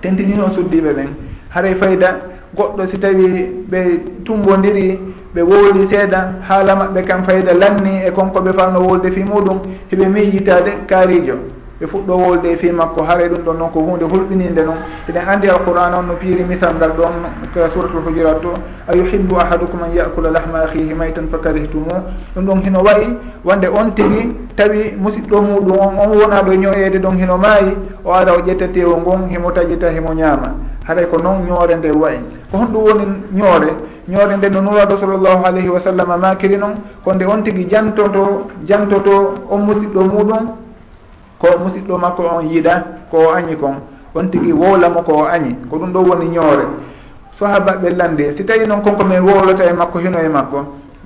Tentini 0.00 0.34
noon 0.34 0.50
suddiɓe 0.52 0.92
ɓen 0.94 1.08
haray 1.50 1.74
fayda 1.74 2.16
goɗɗo 2.56 2.86
si 2.90 2.98
tawi 2.98 3.26
ɓe 3.70 3.78
tumbodiri 4.24 4.98
ɓe 5.34 5.42
wowli 5.42 5.86
seeɗa 5.90 6.20
haala 6.48 6.74
maɓɓe 6.74 7.02
kam 7.06 7.22
fayida 7.24 7.52
lanni 7.54 8.02
e 8.06 8.10
konko 8.10 8.40
ɓe 8.40 8.52
falno 8.52 8.80
wolde 8.80 9.10
fi 9.12 9.22
muɗum 9.22 9.58
heɓe 9.92 10.06
miijitade 10.08 10.72
kaarijo 10.88 11.34
ɓe 11.80 11.86
fuɗɗo 11.86 12.12
wolde 12.16 12.46
e 12.52 12.56
fi 12.56 12.70
makko 12.70 13.02
haare 13.04 13.28
ɗum 13.28 13.42
ɗon 13.44 13.56
noon 13.58 13.70
ko 13.72 13.80
hunde 13.80 14.04
hulɓininde 14.04 14.62
noon. 14.64 14.76
Eɗen 15.08 15.22
anndi 15.28 15.48
alqouran 15.48 15.94
on 15.96 16.02
no 16.08 16.14
piiri 16.20 16.44
misal 16.44 16.74
ngal 16.76 16.92
ɗon 16.92 17.14
ka 17.54 17.68
suratul 17.70 18.02
hujurat 18.04 18.38
to. 18.42 18.52
A 18.86 18.94
yuhibbu 18.94 19.34
ahadukum 19.36 19.82
an 19.84 19.94
yakula 19.96 20.28
lahma 20.30 20.64
ahihi 20.68 20.92
maytan 20.92 21.28
fa 21.30 21.38
karihtumu. 21.38 21.88
Ɗum 22.36 22.44
ɗon 22.44 22.60
hino 22.64 22.80
wayi 22.84 23.16
wonde 23.42 23.66
on 23.68 23.90
tigi 23.96 24.28
tawi 24.56 24.92
musidɗo 25.00 25.40
muɗum 25.40 25.78
on 25.80 25.96
on 25.98 26.18
wonaɗo 26.20 26.52
ñoyede 26.52 26.98
ɗon 27.00 27.16
hino 27.16 27.38
maayi 27.38 27.72
o 28.04 28.12
ara 28.12 28.32
o 28.34 28.42
ƴetta 28.44 28.68
tewo 28.74 28.98
ngon 29.00 29.30
himo 29.30 29.50
taƴita 29.50 29.88
himo 29.90 30.12
ñaama. 30.12 30.52
Haɗay 30.86 31.06
ko 31.08 31.16
noon 31.16 31.46
ñoore 31.48 31.74
nde 31.76 31.96
wayi. 31.96 32.20
Ko 32.52 32.58
honɗum 32.58 32.82
woni 32.84 33.04
ñoore 33.32 33.72
ñoore 34.06 34.36
nde 34.36 34.50
no 34.52 34.60
nuraɗo 34.60 34.98
sallllahu 35.00 35.44
alayhi 35.46 35.68
wa 35.70 35.80
sallam 35.80 36.12
makiri 36.20 36.58
noon 36.58 36.74
ko 37.02 37.12
nde 37.14 37.24
on 37.24 37.40
tigi 37.42 37.64
jantoto 37.70 38.48
jantoto 38.68 39.32
on 39.48 39.60
musidɗo 39.64 40.00
muɗum 40.04 40.44
ko 41.40 41.46
musidɗo 41.64 41.96
makko 41.98 42.22
on 42.36 42.42
yiiɗa 42.46 42.84
ko 43.10 43.16
o 43.18 43.30
añi 43.32 43.56
kon. 43.56 43.74
On 44.14 44.28
tigi 44.30 44.52
wowlamo 44.52 45.02
ko 45.02 45.12
o 45.12 45.24
añi. 45.24 45.56
Ko 45.70 45.76
ɗum 45.78 45.92
ɗo 45.92 46.00
woni 46.04 46.28
ñoore. 46.28 46.64
Sahaba 47.32 47.72
ɓe 47.80 47.90
landi 47.96 48.32
si 48.36 48.44
tawi 48.44 48.66
noon 48.66 48.82
konko 48.82 49.04
min 49.04 49.20
wowlota 49.24 49.64
e 49.64 49.72
makko 49.72 49.98
hino 49.98 50.18
e 50.20 50.28
makko 50.28 50.58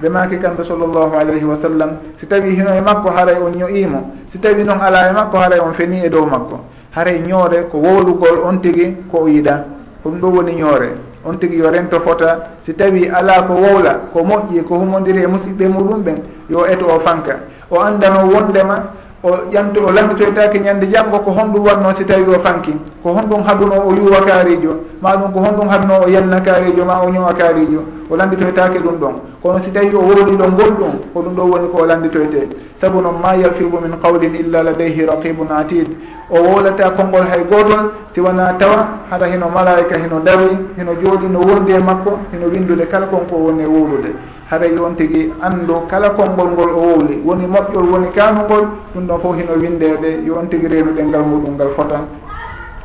ɓe 0.02 0.08
maki 0.08 0.36
kamɓe 0.38 0.64
sallllahu 0.64 1.14
alayhi 1.14 1.44
wa 1.44 1.56
sallam 1.62 1.90
si 2.18 2.26
tawi 2.26 2.50
hino 2.56 2.74
e 2.74 2.80
makko 2.80 3.08
haray 3.14 3.36
on 3.40 3.52
ño'imo 3.54 4.10
si 4.32 4.38
tawi 4.40 4.64
noon 4.64 4.80
ala 4.80 5.10
e 5.10 5.12
makko 5.12 5.36
haray 5.38 5.60
on 5.60 5.72
feni 5.74 6.02
e 6.04 6.08
dow 6.08 6.26
makko 6.26 6.58
haray 6.96 7.20
ñoore 7.20 7.68
ko 7.70 7.78
wowlugol 7.78 8.42
on 8.44 8.58
tigi 8.60 8.96
ko 9.10 9.18
o 9.22 9.28
yiɗa. 9.28 9.64
Ko 10.02 10.10
ɗum 10.10 10.18
ɗo 10.20 10.28
woni 10.36 10.54
ñoore. 10.56 10.88
On 11.24 11.34
tigi 11.38 11.56
yo 11.56 11.70
rento 11.70 12.00
fota 12.00 12.50
si 12.66 12.74
tawi 12.74 13.08
ala 13.08 13.42
ko 13.46 13.54
wowla 13.54 14.10
ko 14.12 14.24
moƴƴi 14.24 14.64
ko 14.66 14.74
humodiri 14.78 15.22
e 15.22 15.26
musidɓe 15.26 15.68
muɗum 15.68 16.02
ɓen 16.02 16.16
yo 16.50 16.66
eto 16.66 16.86
o 16.86 16.98
fanka. 17.00 17.38
O 17.70 17.78
andano 17.80 18.26
wondema 18.28 18.82
o 19.24 19.28
ƴamto 19.50 19.80
o 19.88 19.90
lamditoytake 19.90 20.58
ñande 20.60 20.86
janggo 20.92 21.18
ko 21.24 21.30
honɗum 21.32 21.64
wanno 21.64 21.94
si 21.96 22.04
tawi 22.04 22.24
o 22.28 22.38
fanki. 22.44 22.76
Ko 23.02 23.08
honɗum 23.16 23.42
haɗuno 23.42 23.76
o 23.88 23.90
yuwa 23.96 24.20
kaarijo 24.20 24.72
ma 25.00 25.16
ɗum 25.16 25.32
ko 25.32 25.38
honɗum 25.40 25.68
haɗuno 25.68 25.94
o 26.04 26.08
yenna 26.08 26.40
kaarijo 26.40 26.84
ma 26.84 27.00
o 27.00 27.08
ñowa 27.10 27.32
kaarijo 27.32 27.80
o 28.10 28.16
lamditoytake 28.16 28.78
ɗum 28.84 28.96
ɗon. 29.00 29.14
Kono 29.42 29.58
si 29.60 29.70
tawi 29.72 29.90
o 29.94 30.00
wowni 30.00 30.36
ɗo 30.36 30.44
ngolɗum 30.52 30.92
ko 31.14 31.20
ɗum 31.22 31.34
ɗo 31.36 31.42
woni 31.50 31.68
ko 31.72 31.82
o 31.82 31.86
lamditoyte 31.86 32.48
saabu 32.80 33.00
noon 33.00 33.16
ma 33.22 33.34
yalfibu 33.36 33.78
min 33.80 33.96
qawlin 34.00 34.34
illa 34.34 34.62
ladayhi 34.62 35.06
raqibun 35.06 35.48
atid 35.50 35.88
o 36.30 36.36
wowlata 36.42 36.90
konngol 36.90 37.24
hay 37.32 37.44
gotol 37.48 37.92
si 38.12 38.20
wona 38.20 38.52
tawa 38.58 38.88
haɗa 39.10 39.26
hino 39.26 39.48
malaika 39.48 39.96
hino 39.98 40.20
dawi 40.20 40.48
hino 40.76 40.92
jooɗi 41.02 41.28
no 41.32 41.40
wondi 41.40 41.72
e 41.72 41.78
makko 41.78 42.18
hino 42.32 42.46
windude 42.52 42.86
kala 42.88 43.06
konko 43.06 43.36
woni 43.36 43.62
e 43.62 43.66
wowlude 43.66 44.12
haray 44.50 44.76
on 44.78 44.94
tigi 44.94 45.32
anndu 45.40 45.86
kala 45.88 46.10
konngol 46.10 46.52
ngol 46.52 46.70
o 46.70 46.80
wowli 46.84 47.16
woni 47.24 47.46
moƴƴol 47.46 47.86
woni 47.92 48.08
kaanugol 48.12 48.68
ɗum 48.94 49.06
ɗon 49.06 49.20
fof 49.20 49.36
hino 49.36 49.52
windeede. 49.56 50.24
Yo 50.24 50.36
on 50.36 50.46
tigi 50.48 50.68
reenu 50.68 50.92
ngal 50.92 51.22
muɗum 51.22 51.54
ngal 51.56 51.70
fotan. 51.76 52.04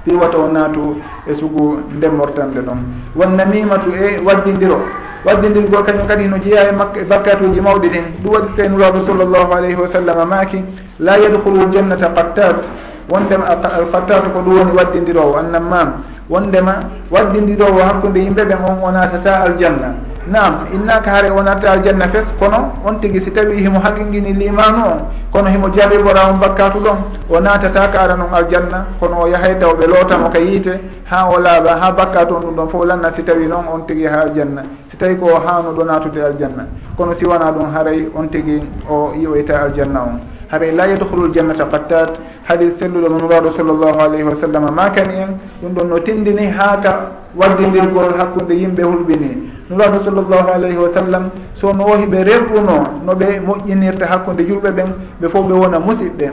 Piwata 0.05 0.37
o 0.37 0.47
naatu 0.47 0.95
e 1.27 1.33
sugu 1.35 1.79
ndemmortande 1.97 2.61
ɗon. 2.61 2.79
Wonnamimatu 3.15 3.91
e 3.91 4.19
waddidiro 4.23 4.79
waddidirgol 5.25 5.83
kañum 5.83 6.07
kadi 6.07 6.27
no 6.27 6.37
jeeya 6.37 6.69
e 6.69 6.71
makka 6.71 6.99
e 7.01 7.03
bakkatuji 7.03 7.59
mawɗi 7.59 7.87
ɗin. 7.89 8.05
Ɗum 8.23 8.31
waddi 8.33 8.53
tawi 8.55 8.65
e 8.65 8.69
nuraɗo 8.69 8.99
sallllahu 9.05 9.51
alayhi 9.51 9.75
wa 9.75 9.87
sallam 9.87 10.29
maaki 10.29 10.63
la 10.99 11.17
yadhulu 11.19 11.67
ljannata 11.71 12.07
qattat. 12.15 12.63
Wondema 13.09 13.45
alqattat 13.51 14.31
ko 14.33 14.39
ɗum 14.39 14.57
woni 14.57 14.71
waddidirowo 14.77 15.35
annammam 15.37 16.03
wondema 16.29 16.79
waddidirowo 17.11 17.79
hakkude 17.83 18.17
yimɓe 18.19 18.43
ɓen 18.45 18.59
on 18.63 18.77
o 18.83 18.91
natata 18.91 19.41
aljanna. 19.43 20.08
nam 20.27 20.67
innaka 20.73 21.09
haare 21.11 21.29
wonata 21.31 21.71
aljanna 21.71 22.07
fes 22.09 22.27
kono 22.39 22.73
on 22.85 22.99
tigui 22.99 23.21
si 23.21 23.31
tawi 23.31 23.61
himo 23.63 23.79
haqqinguini 23.79 24.33
limanu 24.33 24.83
on 24.85 24.99
kono 25.31 25.47
himo 25.49 25.69
jarribora 25.69 26.27
on 26.29 26.39
bakkatu 26.39 26.79
ɗon 26.79 26.97
o 27.29 27.39
natataka 27.39 27.99
ara 28.01 28.15
noon 28.15 28.33
aljanna 28.33 28.85
kono 28.99 29.21
o 29.23 29.27
yahay 29.27 29.57
taw 29.59 29.73
ɓe 29.73 29.87
lootamo 29.87 30.29
ka 30.29 30.39
yiite 30.39 30.79
ha 31.09 31.27
o 31.29 31.39
laaɓa 31.39 31.79
ha 31.81 31.91
bakkatu 31.91 32.35
on 32.35 32.41
ɗum 32.41 32.55
ɗon 32.55 32.67
fof 32.69 32.85
lanna 32.85 33.11
si 33.13 33.23
tawi 33.23 33.47
noon 33.47 33.65
on 33.73 33.85
tigui 33.87 34.03
yaha 34.03 34.21
aljanna. 34.21 34.63
Si 34.91 34.97
tawi 34.97 35.15
ko 35.17 35.25
o 35.25 35.39
hanuɗo 35.39 35.83
natude 35.85 36.17
aljanna. 36.23 36.65
Kono 36.97 37.13
si 37.13 37.25
wona 37.25 37.51
ɗum 37.51 37.71
haaray 37.73 38.07
on 38.15 38.27
tigui 38.29 38.61
o 38.89 39.13
yiwoyta 39.15 39.61
aljanna 39.63 39.99
on. 40.01 40.19
Haaray 40.51 40.71
la 40.75 40.85
yadkhulul 40.87 41.31
jannata 41.33 41.65
qattat 41.65 42.19
hadis 42.47 42.73
selluɗo 42.79 43.09
mo 43.09 43.17
nuraɗo 43.19 43.51
sallllahu 43.51 43.99
alayhi 43.99 44.23
wa 44.23 44.35
sallam 44.35 44.65
makani 44.75 45.13
en? 45.15 45.37
Ɗum 45.61 45.73
ɗon 45.73 45.87
no 45.89 45.99
tindini 45.99 46.47
ha 46.51 46.77
ka 46.81 47.11
waddidirgol 47.35 48.13
hakkude 48.17 48.51
yimɓe 48.53 48.83
hulɓini. 48.83 49.58
nulaɗo 49.69 50.03
sallllahu 50.03 50.49
alayhi 50.53 50.77
wa 50.77 50.89
sallam 50.93 51.29
so 51.55 51.71
no 51.73 51.85
o 51.85 51.97
hiɓe 51.97 52.23
rerɗuno 52.23 52.83
no 53.05 53.13
ɓe 53.13 53.39
moƴƴinirta 53.45 54.05
hakkude 54.07 54.43
julɓe 54.47 54.71
ɓen 54.71 54.89
ɓe 55.21 55.29
fof 55.29 55.45
ɓe 55.47 55.53
wona 55.53 55.79
musiɓɓe. 55.79 56.29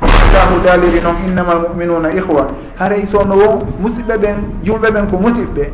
Allahu 0.00 0.60
daliri 0.64 1.00
noon 1.00 1.16
innama 1.28 1.52
almuminuna 1.52 2.08
ihwa 2.16 2.46
haray 2.78 3.06
so 3.12 3.22
no 3.24 3.34
wo 3.36 3.62
musidɓe 3.80 4.16
ɓen 4.18 4.36
julɓe 4.64 4.88
ɓen 4.90 5.06
ko 5.10 5.16
musiɓɓe 5.16 5.64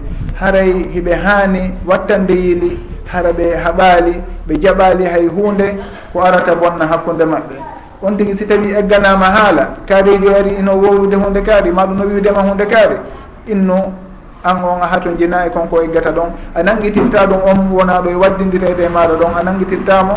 haray 0.40 0.72
hiɓe 0.94 1.12
haani 1.14 1.60
wattande 1.86 2.34
yiili 2.34 2.78
hara 3.06 3.32
ɓe 3.32 3.54
haɓaali 3.64 4.14
ɓe 4.48 4.54
jaɓaali 4.62 5.04
hay 5.04 5.26
hunde 5.28 5.76
ko 6.12 6.20
arata 6.22 6.54
bonna 6.56 6.86
hakkude 6.86 7.24
maɓɓe. 7.24 7.56
On 8.02 8.16
tigi 8.16 8.36
si 8.36 8.46
tawi 8.46 8.72
egganama 8.74 9.26
haala 9.26 9.68
kaarijo 9.86 10.34
ari 10.34 10.50
ino 10.58 10.72
wowrude 10.74 11.14
hunde 11.16 11.40
kaari 11.42 11.70
maɗum 11.70 11.96
no 11.98 12.04
wiwdema 12.06 12.40
hunde 12.42 12.66
kaari 12.66 12.96
inno 13.46 13.92
an 14.44 14.56
on 14.64 14.80
a 14.82 14.86
hato 14.86 15.12
jina 15.16 15.46
e 15.46 15.50
konko 15.50 15.82
eggata 15.82 16.10
ɗon. 16.12 16.30
A 16.54 16.62
nanguitirta 16.62 17.26
ɗum 17.26 17.40
on 17.46 17.70
wonaɗo 17.72 18.08
e 18.10 18.14
waddidirede 18.14 18.80
e 18.84 18.88
maɗa 18.88 19.14
ɗon. 19.18 19.32
A 19.38 19.42
nanguitirtamo 19.42 20.14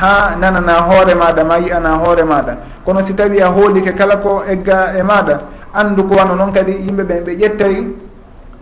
ha 0.00 0.34
nanana 0.38 0.80
hoore 0.82 1.14
maɗa 1.14 1.44
ma 1.44 1.56
yiyana 1.58 1.90
hoore 2.02 2.22
maɗa. 2.24 2.56
Kono 2.84 3.02
si 3.04 3.14
tawi 3.14 3.40
a 3.40 3.48
hoolike 3.48 3.94
kala 3.94 4.16
ko 4.16 4.42
egga 4.48 4.94
e 4.98 5.02
maɗa 5.02 5.38
andu 5.74 6.04
ko 6.08 6.14
wano 6.16 6.34
noon 6.34 6.52
kadi 6.52 6.72
yimɓe 6.72 7.02
ɓen 7.04 7.24
ɓe 7.24 7.32
ƴettay 7.38 7.86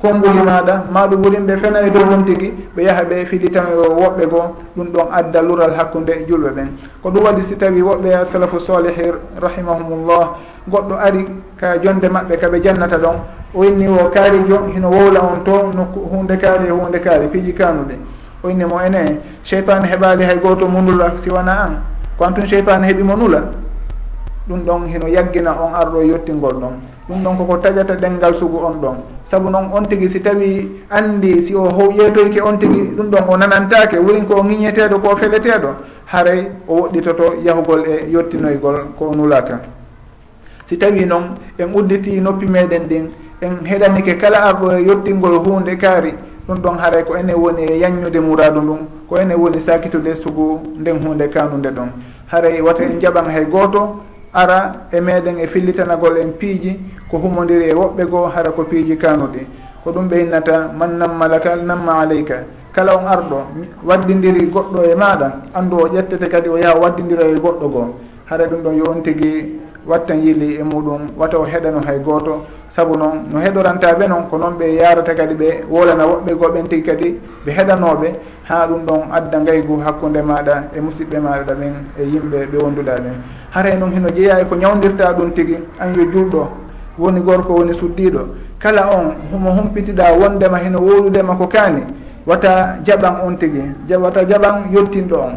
konnguli 0.03 0.43
maɗa 0.45 0.85
maɗum 0.93 1.23
wurinɓe 1.25 1.57
fena 1.57 1.81
e 1.87 1.91
dow 1.91 2.05
ɗum 2.05 2.25
tigui 2.25 2.53
ɓe 2.77 2.83
yaaha 2.83 3.03
ɓe 3.05 3.25
filitan 3.27 3.65
woɓɓe 3.75 4.27
goo 4.29 4.57
ɗum 4.77 4.87
ɗon 4.93 5.07
adda 5.13 5.43
lural 5.43 5.73
hakkude 5.75 6.11
e 6.13 6.27
julɓe 6.29 6.51
ɓen. 6.55 6.69
Ko 7.03 7.11
ɗum 7.11 7.25
waɗi 7.25 7.43
si 7.49 7.57
tawi 7.57 7.81
woɓɓe 7.83 8.25
salafu 8.31 8.61
salihi 8.61 9.11
rahimahumullah 9.41 10.37
goɗɗo 10.69 10.95
ari 11.01 11.25
ka 11.57 11.79
jonde 11.83 12.09
maɓɓe 12.09 12.37
kaɓe 12.37 12.61
jannata 12.63 12.99
ɗon. 12.99 13.17
o 13.55 13.65
inni 13.65 13.89
o 13.89 14.09
kaari 14.11 14.39
jon 14.49 14.73
hino 14.73 14.91
wowla 14.91 15.21
on 15.21 15.45
to 15.45 15.73
nokku 15.75 16.01
hunde 16.11 16.37
kaari 16.37 16.67
e 16.67 16.71
hunde 16.71 16.99
kaari 16.99 17.29
piiji 17.29 17.53
kanuɗe 17.53 17.97
o 18.43 18.51
inni 18.51 18.65
mo 18.65 18.81
ene 18.81 19.19
cheytane 19.43 19.87
heɓali 19.89 20.25
hay 20.25 20.39
goto 20.39 20.69
munula 20.69 21.13
si 21.23 21.31
wona 21.31 21.53
an? 21.65 21.83
Ko 22.17 22.25
an 22.25 22.35
tun 22.35 22.47
cheytane 22.47 22.85
heeɓimo 22.87 23.17
nula? 23.17 23.43
Ɗum 24.49 24.61
ɗon 24.65 24.87
hino 24.87 25.09
yaggina 25.09 25.53
on 25.53 25.75
arɗo 25.75 26.01
e 26.03 26.07
yettingol 26.07 26.53
ɗon. 26.61 26.75
Ɗum 27.09 27.23
ɗon 27.25 27.37
koko 27.37 27.57
taƴata 27.59 27.95
ɗengal 27.97 28.35
sugu 28.35 28.59
on 28.65 28.81
ɗon. 28.81 28.97
Saabu 29.31 29.51
noon 29.51 29.71
on 29.73 29.83
tigi 29.85 30.09
si 30.09 30.21
tawi 30.21 30.83
andi 30.91 31.43
si 31.43 31.55
o 31.55 31.69
ho 31.69 31.91
ƴeetoyke 31.91 32.41
on 32.43 32.59
tigi 32.59 32.93
ɗum 32.97 33.11
ɗon 33.11 33.25
o 33.29 33.37
nanantake 33.37 33.99
wurin 33.99 34.25
ko 34.27 34.43
ŋiñeteɗo 34.43 35.01
ko 35.01 35.17
feleteɗo 35.17 35.69
haray 36.07 36.51
o 36.69 36.75
woɗɗitoto 36.75 37.43
yahugol 37.45 37.85
e 37.87 38.09
yettinoygol 38.11 38.95
ko 38.99 39.13
nulata 39.15 39.61
si 40.67 40.77
tawi 40.79 41.05
noon 41.05 41.35
en 41.59 41.73
udditi 41.75 42.21
noppi 42.21 42.47
meɗen 42.47 42.87
ɗin 42.89 43.11
en 43.41 43.65
heɗanike 43.65 44.17
kala 44.19 44.39
arɗo 44.49 44.73
e 44.73 44.83
yettingol 44.83 45.39
hunde 45.45 45.77
kaari 45.77 46.15
ɗum 46.49 46.59
ɗon 46.59 46.79
haray 46.79 47.05
ko 47.05 47.17
ene 47.17 47.33
woni 47.35 47.63
e 47.71 47.79
yanñude 47.79 48.21
muradu 48.21 48.61
ndum 48.61 48.79
ko 49.09 49.17
ene 49.19 49.35
woni 49.35 49.61
sakitude 49.61 50.17
sugu 50.17 50.61
nden 50.81 50.99
hunde 51.05 51.29
kanude 51.29 51.69
ɗon. 51.71 51.89
Haray 52.33 52.57
e 52.59 52.61
wata 52.61 52.83
en 52.83 52.99
jaɓan 53.01 53.27
hay 53.31 53.45
goto 53.45 54.01
ara 54.33 54.73
e 54.93 55.01
meɗen 55.01 55.39
e 55.39 55.47
fillitanagol 55.47 56.17
en 56.19 56.33
piiji 56.39 56.79
ko 57.11 57.19
humodiri 57.19 57.69
e 57.71 57.75
woɓɓe 57.75 58.05
goo 58.11 58.27
hara 58.27 58.51
ko 58.51 58.65
piiji 58.65 58.97
kanuɗi 58.97 59.47
ko 59.85 59.91
ɗum 59.93 60.09
ɓeynnata 60.09 60.73
man 60.77 60.99
nammalaka 60.99 61.57
namma 61.57 62.01
aleyka 62.01 62.45
kala 62.73 62.97
on 62.97 63.07
arɗo 63.07 63.37
waddidiri 63.85 64.47
goɗɗo 64.51 64.83
e 64.85 64.95
maɗa 64.95 65.33
andu 65.55 65.77
o 65.77 65.89
ƴettete 65.89 66.29
kadi 66.29 66.49
o 66.49 66.57
yaha 66.59 66.79
waddidira 66.79 67.25
e 67.29 67.35
goɗɗo 67.35 67.69
goo. 67.69 67.95
Hara 68.27 68.47
ɗum 68.47 68.63
ɗon 68.63 68.77
yo 68.77 68.85
on 68.91 69.03
tigui 69.03 69.61
wattan 69.87 70.21
yili 70.25 70.57
e 70.59 70.63
muɗum 70.63 71.07
wata 71.17 71.39
o 71.39 71.45
heɗano 71.45 71.81
hay 71.87 71.99
goto 72.01 72.45
saabu 72.79 72.95
noon 72.97 73.27
no 73.33 73.39
heɗorantaɓe 73.41 74.07
noon 74.09 74.29
ko 74.31 74.39
noon 74.39 74.55
ɓe 74.59 74.67
yarata 74.81 75.15
kadi 75.15 75.35
ɓe 75.35 75.49
wolana 75.71 76.05
woɓɓe 76.07 76.33
goɓen 76.41 76.69
tigui 76.69 76.85
kadi 76.87 77.09
ɓe 77.45 77.51
heɗanoɓe 77.59 78.09
ha 78.49 78.67
ɗum 78.69 78.81
ɗon 78.87 79.01
adda 79.13 79.39
gaygu 79.47 79.81
hakkude 79.85 80.23
maɗa 80.23 80.55
e 80.77 80.81
musidɓe 80.81 81.19
maɗa 81.19 81.55
ɓen 81.61 81.75
e 81.99 82.03
yimɓe 82.13 82.39
ɓe 82.53 82.57
wonduɗa 82.63 82.95
ɓen 83.05 83.17
haray 83.51 83.77
noon 83.79 83.91
hino 83.93 84.09
jeeya 84.15 84.45
ko 84.45 84.55
ñawdirta 84.55 85.13
ɗum 85.19 85.31
tigui 85.35 85.59
an 85.81 85.93
yo 85.95 86.05
julɗo 86.13 86.49
woni 86.99 87.21
gorko 87.21 87.53
woni 87.55 87.75
suddiɗo. 87.75 88.21
Kala 88.59 88.83
on 88.91 89.15
homo 89.33 89.51
humpitiɗa 89.51 90.13
wondema 90.21 90.59
hino 90.59 90.79
woludema 90.79 91.35
ko 91.37 91.47
kaani 91.47 91.83
wata 92.27 92.79
jaɓan 92.85 93.15
on 93.27 93.37
tigui 93.39 93.63
wata 94.03 94.25
jaɓan 94.25 94.71
yettinɗo 94.73 95.17
on. 95.17 95.35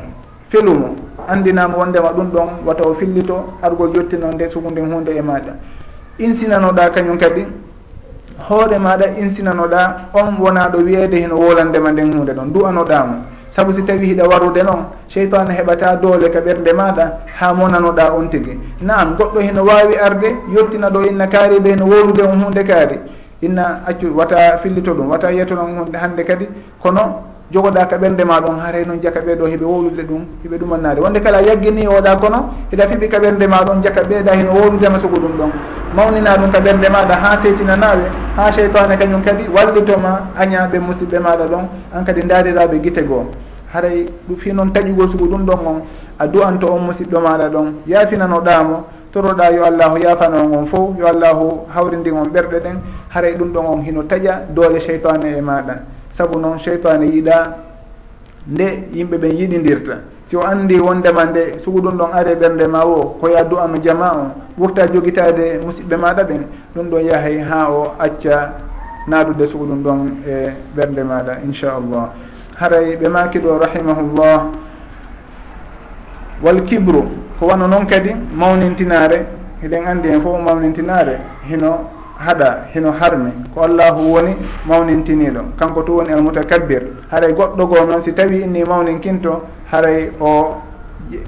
Felumo 0.50 0.96
andinama 1.28 1.78
wondema 1.78 2.10
ɗum 2.14 2.30
ɗon 2.34 2.50
wata 2.66 2.84
o 2.88 2.94
fillito 2.94 3.36
argol 3.64 3.90
yettino 3.96 4.28
nde 4.32 4.50
sugu 4.50 4.70
nden 4.72 4.92
hunde 4.94 5.10
e 5.18 5.22
maɗa. 5.22 5.54
insinanoɗa 6.24 6.90
kañum 6.94 7.18
kadi 7.18 7.46
hoore 8.50 8.78
maɗa 8.80 9.06
insinanoɗa 9.20 10.10
on 10.14 10.38
wona 10.40 10.70
ɗo 10.70 10.78
wiyeede 10.86 11.22
heno 11.22 11.36
wolandema 11.36 11.92
nden 11.92 12.14
hunde 12.14 12.34
ɗon 12.34 12.52
du'anoɗamo. 12.54 13.16
Saabu 13.52 13.74
si 13.74 13.82
tawi 13.84 14.08
hiɗa 14.08 14.28
warude 14.28 14.64
noon 14.64 14.86
cheytane 15.10 15.52
heɓata 15.54 15.96
doole 16.02 16.30
ka 16.30 16.40
ɓerde 16.40 16.74
maɗa 16.74 17.12
ha 17.40 17.54
monanoɗa 17.54 18.14
on 18.16 18.30
tigui 18.30 18.58
nam 18.82 19.16
goɗɗo 19.18 19.40
hino 19.42 19.64
wawi 19.64 19.96
arde 19.98 20.36
yettina 20.56 20.90
ɗo 20.90 21.02
inna 21.10 21.28
kaariɓe 21.28 21.70
heno 21.70 21.86
wolude 21.86 22.22
on 22.24 22.40
hunde 22.44 22.64
kaari. 22.64 23.00
Inna 23.42 23.82
accu 23.88 24.08
wata 24.16 24.58
fillito 24.62 24.94
ɗum 24.94 25.10
wata 25.10 25.32
yiyto 25.32 25.56
ɗon 25.56 25.78
hunde 25.78 25.98
hande 25.98 26.24
kadi. 26.24 26.48
Kono 26.82 27.31
jogoɗa 27.52 27.86
ka 27.88 27.98
ɓerdema 27.98 28.40
ɗon 28.42 28.60
haray 28.60 28.86
noon 28.86 29.00
jaka 29.02 29.20
ɓeeɗo 29.20 29.46
heɓe 29.46 29.66
wowlude 29.66 30.04
ɗum 30.08 30.22
heɓe 30.44 30.58
ɗumannade. 30.58 31.00
Wonde 31.02 31.20
kala 31.20 31.42
yaggini 31.42 31.86
oɗa 31.88 32.16
kono 32.16 32.50
eɗa 32.72 32.88
fiɓi 32.88 33.08
ka 33.10 33.20
ɓerdema 33.20 33.64
ɗon 33.66 33.82
jaka 33.84 34.02
ɓeeɗa 34.04 34.32
heno 34.36 34.52
wowludema 34.54 35.00
sugu 35.00 35.20
ɗum 35.20 35.32
ɗon. 35.38 35.52
Mawnina 35.96 36.38
ɗum 36.38 36.52
ka 36.52 36.60
ɓernde 36.60 36.88
maɗa 36.90 37.14
ha 37.16 37.38
seytinanaɓe 37.42 38.04
ha 38.38 38.52
cheytane 38.52 38.98
kañum 38.98 39.22
kadi 39.24 39.44
wallitoma 39.54 40.32
añaɓe 40.40 40.80
musidɓe 40.80 41.20
maɗa 41.20 41.46
ɗon 41.48 41.68
an 41.94 42.04
kadi 42.06 42.22
dariraɓe 42.24 42.80
guite 42.82 43.04
goo 43.06 43.26
haray 43.74 44.06
fi 44.38 44.54
noon 44.54 44.72
taƴugol 44.72 45.10
sugu 45.12 45.26
ɗum 45.28 45.46
ɗon 45.46 45.60
on 45.68 45.82
a 46.20 46.28
du'anto 46.28 46.68
on 46.72 46.80
musidɗo 46.88 47.20
maɗa 47.20 47.50
ɗon. 47.50 47.74
Yaafinanoɗamo 47.88 48.84
toroɗa 49.12 49.52
yo 49.52 49.64
allahu 49.66 49.98
yafano 49.98 50.38
on 50.40 50.54
on 50.56 50.66
fof 50.68 50.96
yo 50.98 51.06
allahu 51.08 51.68
hawrindi 51.76 52.12
on 52.12 52.30
ɓerɗe 52.32 52.60
ɗen. 52.64 52.78
Haray 53.10 53.34
ɗum 53.36 53.52
ɗon 53.52 53.66
on 53.66 53.82
hino 53.84 54.04
taƴa 54.04 54.40
doole 54.54 54.80
cheytane 54.80 55.36
e 55.38 55.42
maɗa. 55.42 55.76
saabu 56.12 56.40
noon 56.40 56.60
cheytane 56.60 57.04
yiiɗa 57.06 57.58
nde 58.48 58.84
yimɓe 58.94 59.18
ɓen 59.18 59.32
yiɗidirta 59.38 59.96
si 60.28 60.36
o 60.36 60.42
andi 60.42 60.80
wondema 60.80 61.26
nde 61.26 61.60
sugu 61.64 61.82
ɗum 61.82 61.98
ɗon 61.98 62.12
are 62.14 62.36
ɓernde 62.36 62.68
ma 62.68 62.84
o 62.86 63.18
koya 63.20 63.44
du'anu 63.44 63.78
jama 63.84 64.12
o 64.12 64.24
ɓurta 64.60 64.88
jogitade 64.94 65.60
musidɓe 65.66 65.98
maɗa 65.98 66.24
ɓen 66.24 66.46
ɗum 66.76 66.90
ɗon 66.90 67.02
yahay 67.04 67.40
ha 67.40 67.70
o 67.72 67.94
acca 68.00 68.54
naadude 69.08 69.48
sugu 69.48 69.66
ɗum 69.66 69.84
ɗon 69.84 70.00
e 70.28 70.52
ɓernde 70.76 71.04
maɗa 71.04 71.34
inchallah 71.46 72.10
haray 72.56 72.96
ɓe 72.96 73.08
maki 73.10 73.40
ɗo 73.40 73.58
rahimahullah. 73.58 74.52
Wal 76.44 76.62
kibru 76.66 77.04
ko 77.40 77.46
wano 77.48 77.68
noon 77.68 77.86
kadi 77.86 78.16
mawnintinare 78.34 79.26
hiɗen 79.62 79.86
andi 79.86 80.10
hen 80.10 80.22
fof 80.22 80.40
mawnintinare 80.42 81.20
hino 81.50 81.90
haɗa 82.26 82.68
hino 82.74 82.92
harmi. 82.92 83.32
Ko 83.54 83.62
allahu 83.64 84.14
woni 84.14 84.36
mawnintiniɗo 84.68 85.58
kanko 85.58 85.82
tu 85.84 85.92
woni 85.98 86.14
almutakabbir. 86.14 86.84
Haray 87.12 87.34
goɗɗo 87.34 87.66
goo 87.68 87.86
noon 87.86 88.02
si 88.02 88.14
tawi 88.14 88.42
inni 88.42 88.64
mawninkinto 88.64 89.42
haray 89.72 90.12
o 90.20 90.62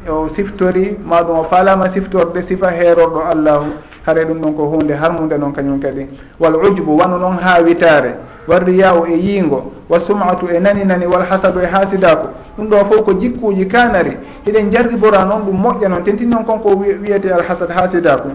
o 0.09 0.29
siftori 0.29 0.97
maɗum 1.03 1.39
o 1.39 1.43
falama 1.43 1.89
siftorde 1.89 2.41
sifa 2.41 2.69
heerorɗo 2.71 3.21
allahu. 3.31 3.65
Haray 4.05 4.25
ɗum 4.25 4.39
ɗon 4.41 4.53
ko 4.55 4.63
hunde 4.67 4.91
harmude 4.93 5.37
noon 5.37 5.51
kañum 5.53 5.79
kadi. 5.81 6.07
Wal 6.39 6.55
ujbu 6.55 6.97
wano 6.97 7.17
noon 7.17 7.37
ha 7.37 7.55
haawitare 7.57 8.15
warriyahu 8.47 9.05
e 9.07 9.17
yiingo. 9.17 9.71
Wa 9.89 9.99
sumatu 9.99 10.47
e 10.53 10.59
nani 10.59 10.83
nani 10.85 11.05
wal 11.05 11.23
hasadu 11.25 11.59
e 11.61 11.65
haasidako 11.65 12.29
ɗum 12.57 12.67
ɗo 12.69 12.85
fof 12.85 13.01
ko 13.05 13.13
jikkuji 13.13 13.65
kanari 13.67 14.17
hiɗen 14.45 14.69
jarribora 14.71 15.25
noon 15.25 15.41
ɗum 15.45 15.57
moƴƴa 15.57 15.89
noon. 15.89 16.03
Tentini 16.03 16.29
noon 16.31 16.43
konko 16.45 16.69
wiyete 16.77 17.31
alhasad 17.33 17.69
haasidaku 17.71 18.29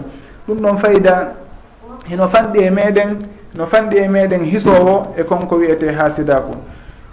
ɗum 0.47 0.57
ɗon 0.59 0.77
fayida 0.77 1.33
hino 2.09 2.27
fanɗi 2.27 2.59
e 2.59 2.69
meɗen 2.69 3.17
no 3.55 3.65
fanɗi 3.65 3.97
e 3.97 4.07
meɗen 4.07 4.43
hisowo 4.43 5.13
e 5.17 5.23
konko 5.23 5.55
wiyete 5.55 5.91
haasidaku 5.91 6.53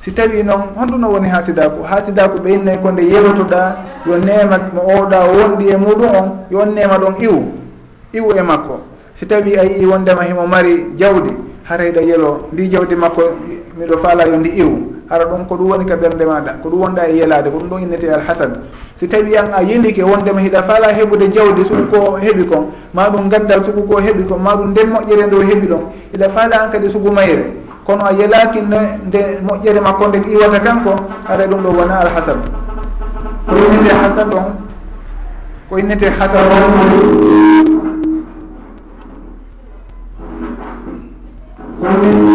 si 0.01 0.13
tawi 0.13 0.43
noon 0.43 0.63
honɗuno 0.77 1.09
woni 1.11 1.29
haasidaku 1.29 1.83
haasidaku 1.83 2.39
ɓe 2.39 2.55
innay 2.55 2.77
ko 2.83 2.91
nde 2.91 3.03
yerotoɗa 3.03 3.77
yo 4.07 4.19
nema 4.19 4.59
mo 4.75 4.83
oɗa 4.83 5.19
wonɗi 5.25 5.69
e 5.69 5.77
muɗum 5.77 6.11
on 6.17 6.29
yo 6.51 6.61
on 6.61 6.75
nema 6.75 6.99
ɗon 6.99 7.15
iwu 7.21 7.43
iwu 8.13 8.31
e 8.39 8.43
makko. 8.43 8.81
Si 9.15 9.27
tawi 9.27 9.57
a 9.59 9.65
yii 9.65 9.87
wondema 9.87 10.23
himo 10.25 10.47
mari 10.47 10.87
jawdi 10.97 11.33
harayɗa 11.69 12.01
yelo 12.03 12.49
ndi 12.53 12.69
jawdi 12.69 12.95
makko 12.97 13.23
miɗo 13.79 13.99
faala 13.99 14.25
yo 14.27 14.37
ndi 14.37 14.49
iwu. 14.49 14.96
hara 15.11 15.25
ɗum 15.25 15.47
ko 15.49 15.55
ɗum 15.57 15.71
woni 15.71 15.85
ka 15.87 15.97
ɓernde 15.97 16.25
maɗa 16.27 16.53
ko 16.63 16.69
ɗum 16.71 16.81
wonɗa 16.81 17.09
e 17.09 17.17
yelade 17.17 17.51
ko 17.51 17.59
ɗum 17.59 17.69
ɗon 17.69 17.83
innete 17.83 18.05
alhasad 18.13 18.51
si 18.97 19.09
tawi 19.09 19.37
an 19.37 19.53
a 19.53 19.63
yelike 19.63 20.03
wondema 20.03 20.41
hiɗa 20.41 20.63
fala 20.63 20.89
heɓude 20.93 21.31
jawdi 21.33 21.65
sugu 21.65 21.87
ko 21.91 22.17
heeɓi 22.17 22.45
kon 22.47 22.71
ma 22.95 23.09
ɗum 23.11 23.29
gaddal 23.29 23.65
sugu 23.65 23.83
ko 23.87 24.01
heeɓi 24.01 24.25
kon 24.29 24.39
ma 24.43 24.55
ɗum 24.57 24.71
nden 24.71 24.89
moƴƴere 24.91 25.27
nde 25.27 25.37
o 25.37 25.43
heeɓi 25.43 25.67
ɗon 25.67 25.83
hiɗa 26.13 26.29
fala 26.31 26.63
an 26.65 26.71
kadi 26.71 26.91
sugu 26.91 27.11
mayre. 27.13 27.45
Kono 27.87 28.05
a 28.05 28.13
yelaki 28.13 28.61
no 28.63 28.79
nde 29.07 29.19
moƴƴere 29.47 29.81
makko 29.81 30.09
nde 30.09 30.19
iwata 30.29 30.61
kanko 30.61 30.95
hara 31.29 31.47
ɗum 31.47 31.63
ɗo 31.63 31.71
wona 31.79 31.95
alhasad 32.01 32.37
ko 33.47 33.55
innete 33.55 33.95
hasad 33.95 34.35
on 34.35 34.59
ko 35.71 35.79
innete 35.79 36.11
hasad 36.11 36.51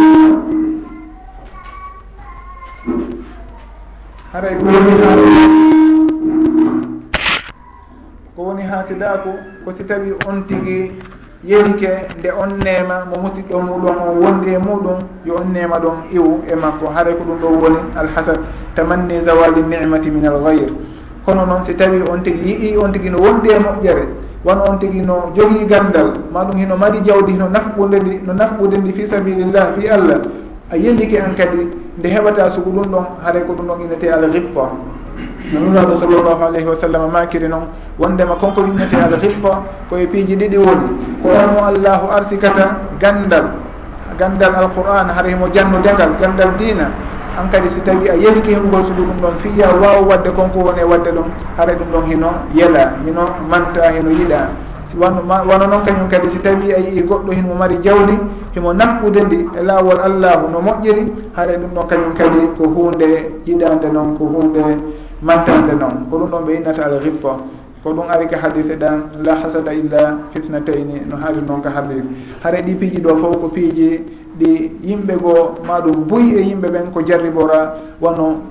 on 0.08 0.11
way 4.52 4.60
ko 4.60 4.66
woni 4.68 4.94
ko 8.36 8.42
woni 8.44 8.64
haasidaku 8.64 9.32
ko 9.66 9.70
si 9.74 9.84
tawi 9.84 10.12
on 10.28 10.44
tigi 10.48 10.92
yerike 11.44 11.90
nde 12.20 12.30
on 12.32 12.60
neema 12.64 13.06
mo 13.06 13.16
musidɗo 13.24 13.60
muɗum 13.62 13.98
o 14.08 14.12
wondi 14.22 14.54
e 14.54 14.58
muɗum 14.58 15.00
yo 15.26 15.36
on 15.36 15.52
neema 15.54 15.80
ɗon 15.80 15.98
iwu 16.12 16.44
e 16.52 16.56
makko. 16.56 16.86
Haray 16.92 17.14
ko 17.16 17.24
ɗum 17.24 17.38
ɗo 17.42 17.48
woni 17.62 17.78
alhasad 17.96 18.40
tamanni 18.76 19.22
zawali 19.22 19.62
nicmati 19.64 20.10
min 20.12 20.26
algayre 20.26 20.68
kono 21.26 21.46
noon 21.46 21.64
si 21.66 21.74
tawi 21.76 22.02
on 22.10 22.24
tigi 22.24 22.50
yii 22.50 22.78
on 22.78 22.92
tigi 22.92 23.10
no 23.10 23.18
wondi 23.20 23.50
e 23.50 23.60
moƴƴere 23.60 24.06
won 24.44 24.60
on 24.68 24.80
tigi 24.80 25.02
no 25.02 25.32
jogii 25.36 25.66
gandal 25.66 26.14
maɗum 26.34 26.58
hino 26.60 26.76
mari 26.78 27.00
jawdi 27.06 27.32
hino 27.34 27.48
nafɓude 27.50 28.00
ndi 28.00 28.22
no 28.26 28.34
nafɓude 28.34 28.78
ndi 28.78 28.94
fi 28.94 29.08
sabilillah 29.08 29.74
fi 29.80 29.88
allah 29.88 30.20
a 30.72 30.78
yellike 30.78 31.18
an 31.20 31.36
kadi 31.36 31.68
nde 32.02 32.10
heɓata 32.10 32.50
sugu 32.52 32.72
ɗum 32.74 32.90
ɗon 32.92 33.06
haray 33.24 33.44
ko 33.46 33.54
ɗum 33.54 33.68
ɗon 33.70 33.82
innete 33.86 34.10
alghibba 34.10 34.64
no 35.54 35.60
nuraɗo 35.60 35.94
sallllahu 36.02 36.42
alayhi 36.50 36.66
wa 36.68 36.76
sallam 36.76 37.12
makiri 37.14 37.48
noon 37.48 37.66
wondema 38.00 38.36
konko 38.42 38.66
innete 38.66 38.96
alghibba 38.98 39.62
koye 39.90 40.08
piiji 40.08 40.36
ɗiɗi 40.36 40.58
woni. 40.58 40.88
Ko 41.22 41.30
onmo 41.30 41.62
allahu 41.70 42.06
arsikata 42.10 42.82
gandal 43.00 43.54
gandal 44.18 44.54
alquran 44.56 45.14
haray 45.14 45.36
mo 45.36 45.46
jannudegal 45.54 46.18
gandal 46.20 46.50
dina 46.58 46.90
an 47.38 47.46
kadi 47.54 47.70
si 47.70 47.80
tawi 47.86 48.10
a 48.10 48.16
yehiki 48.18 48.50
heɓugol 48.58 48.82
sugu 48.90 49.04
ɗum 49.06 49.18
ɗon 49.22 49.34
fiya 49.46 49.70
wawa 49.78 50.02
wadde 50.02 50.30
konko 50.34 50.58
woni 50.74 50.82
e 50.82 50.84
wadde 50.84 51.12
ɗum 51.14 51.30
haray 51.58 51.76
ɗum 51.78 51.88
ɗon 51.94 52.04
hino 52.10 52.30
yela 52.58 52.98
hino 53.06 53.30
manta 53.48 53.92
hino 53.94 54.10
yiiɗa 54.10 54.50
wano 54.98 55.66
noon 55.68 55.84
kañum 55.86 56.08
kadi 56.10 56.30
si 56.30 56.38
tawi 56.40 56.74
a 56.74 56.80
yii 56.80 57.00
e 57.00 57.04
goɗɗo 57.04 57.32
himo 57.32 57.56
mari 57.56 57.78
jawdi 57.84 58.14
himo 58.56 58.74
naɓɓude 58.74 59.22
ndi 59.26 59.38
e 59.60 59.64
laawol 59.64 60.00
allahu 60.00 60.48
no 60.52 60.60
moƴƴiri 60.62 61.04
haara 61.36 61.54
ɗum 61.58 61.72
ɗon 61.76 61.88
kañum 61.88 62.14
kadi 62.18 62.40
ko 62.58 62.64
hunde 62.68 63.08
yiɗande 63.46 63.88
noon 63.94 64.18
ko 64.18 64.26
hunde 64.26 64.62
mantande 65.22 65.74
noon 65.80 66.08
ko 66.10 66.18
ɗum 66.18 66.30
ɗon 66.32 66.44
ɓe 66.46 66.52
innata 66.58 66.84
al 66.86 67.00
ghibba 67.00 67.38
ko 67.84 67.90
ɗum 67.94 68.06
ari 68.10 68.28
ka 68.28 68.38
hadise 68.38 68.76
ɗan 68.76 69.24
la 69.26 69.36
hasada 69.36 69.74
illa 69.74 70.18
fitnatayni 70.34 71.02
no 71.10 71.16
haari 71.18 71.42
noon 71.48 71.62
ka 71.62 71.70
hadis 71.70 72.04
haara 72.44 72.60
ɗi 72.62 72.76
piiji 72.76 73.02
ɗo 73.02 73.16
fof 73.18 73.40
ko 73.42 73.48
piiji 73.48 74.02
ɗi 74.40 74.72
yimɓe 74.84 75.14
goo 75.22 75.56
maɗum 75.68 76.04
buyi 76.08 76.36
e 76.36 76.42
yimɓe 76.52 76.68
ɓen 76.72 76.92
ko 76.94 77.02
jarribora 77.06 77.76
wono 78.02 78.42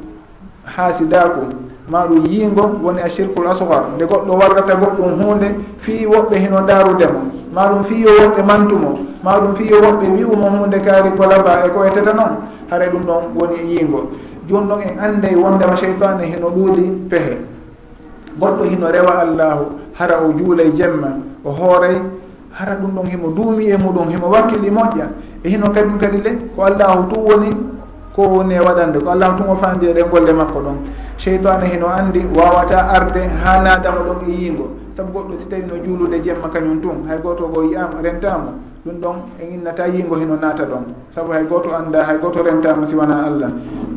haasidaku 0.65 1.70
maɗum 1.91 2.25
yiingo 2.27 2.63
woni 2.83 3.01
a 3.01 3.05
ashirkul 3.07 3.47
asgar 3.47 3.85
nde 3.97 4.05
goɗɗo 4.05 4.33
warrata 4.41 4.75
goɗɗum 4.75 5.23
hunde 5.23 5.49
fii 5.79 6.07
woɓɓe 6.07 6.37
hino 6.39 6.61
darudemo 6.67 7.21
maɗum 7.55 7.83
fii 7.85 8.03
yo 8.03 8.11
woɓɓe 8.21 8.43
mantumo 8.47 8.91
maɗum 9.25 9.55
fii 9.57 9.69
yo 9.71 9.79
woɓɓe 9.83 10.07
wi'umo 10.17 10.47
hunde 10.51 10.79
kaari 10.81 11.11
golaba 11.17 11.67
e 11.67 11.69
ko 11.69 11.85
eteta 11.85 12.13
noon 12.13 12.33
haara 12.71 12.87
ɗum 12.93 13.03
ɗon 13.03 13.23
woni 13.37 13.55
e 13.61 13.65
yiingo 13.75 14.01
joni 14.51 14.67
ɗon 14.69 14.81
en 14.83 14.99
ande 14.99 15.37
wondema 15.37 15.77
cheytane 15.77 16.23
hino 16.27 16.49
ɗuuɗi 16.51 16.83
pehe. 17.11 17.37
Goɗɗo 18.41 18.65
hino 18.65 18.87
rewa 18.91 19.21
allahu 19.23 19.65
hara 19.99 20.21
o 20.27 20.33
juulay 20.33 20.71
jemma 20.77 21.09
o 21.45 21.51
hooray. 21.51 21.97
Hara 22.53 22.75
ɗum 22.75 22.91
ɗon 22.97 23.07
himo 23.11 23.29
duumi 23.31 23.71
e 23.71 23.77
muɗum 23.77 24.09
himo 24.11 24.27
wakkili 24.29 24.71
moƴƴa. 24.71 25.07
E 25.45 25.49
hino 25.49 25.67
kadum 25.71 25.99
kadi 25.99 26.19
le 26.23 26.31
ko 26.57 26.63
allahu 26.63 27.09
tu 27.13 27.21
woni 27.21 27.51
ko 28.15 28.23
woni 28.23 28.55
e 28.55 28.59
waɗande. 28.61 28.99
Ko 29.05 29.11
allahu 29.11 29.37
tum 29.37 29.49
o 29.51 29.57
fandi 29.57 29.87
ɗen 29.87 30.09
golle 30.11 30.33
makko 30.33 30.59
ɗon. 30.61 30.77
cheytane 31.21 31.67
heno 31.69 31.87
andi 31.93 32.25
wawata 32.37 32.89
arde 32.97 33.23
ha 33.45 33.61
naadama 33.61 34.01
ɗon 34.09 34.21
e 34.25 34.33
yiingo 34.33 34.67
saabu 34.97 35.13
goɗɗo 35.13 35.35
si 35.39 35.47
tawi 35.53 35.63
no 35.69 35.77
juulude 35.85 36.17
jemma 36.25 36.49
kañum 36.49 36.81
tun 36.81 37.05
hay 37.09 37.19
goto 37.21 37.49
go 37.53 37.63
yiyama 37.63 38.01
rentama 38.03 38.57
ɗum 38.85 38.97
ɗon 39.01 39.17
en 39.41 39.55
innata 39.55 39.87
yiingo 39.89 40.17
heno 40.17 40.37
naata 40.37 40.65
ɗon. 40.65 40.85
Saabu 41.11 41.33
hay 41.33 41.45
goto 41.45 41.75
anda 41.77 42.05
hay 42.05 42.17
goto 42.19 42.43
rentama 42.43 42.87
si 42.87 42.95
wona 42.95 43.27
allah. 43.27 43.51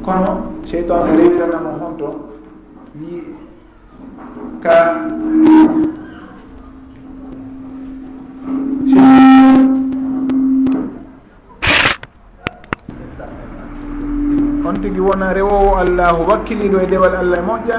Kono 0.03 0.59
cheytane 0.67 1.15
rewiranamo 1.15 1.71
honto 1.79 2.09
wi 2.99 3.23
ka 4.59 5.07
on 14.65 14.73
tigi 14.81 14.99
wona 14.99 15.33
rewowo 15.33 15.75
allahu 15.77 16.23
wakkiliɗo 16.29 16.81
e 16.81 16.85
ɗeɓal 16.85 17.15
allah 17.15 17.39
e 17.39 17.41
moƴƴa. 17.41 17.77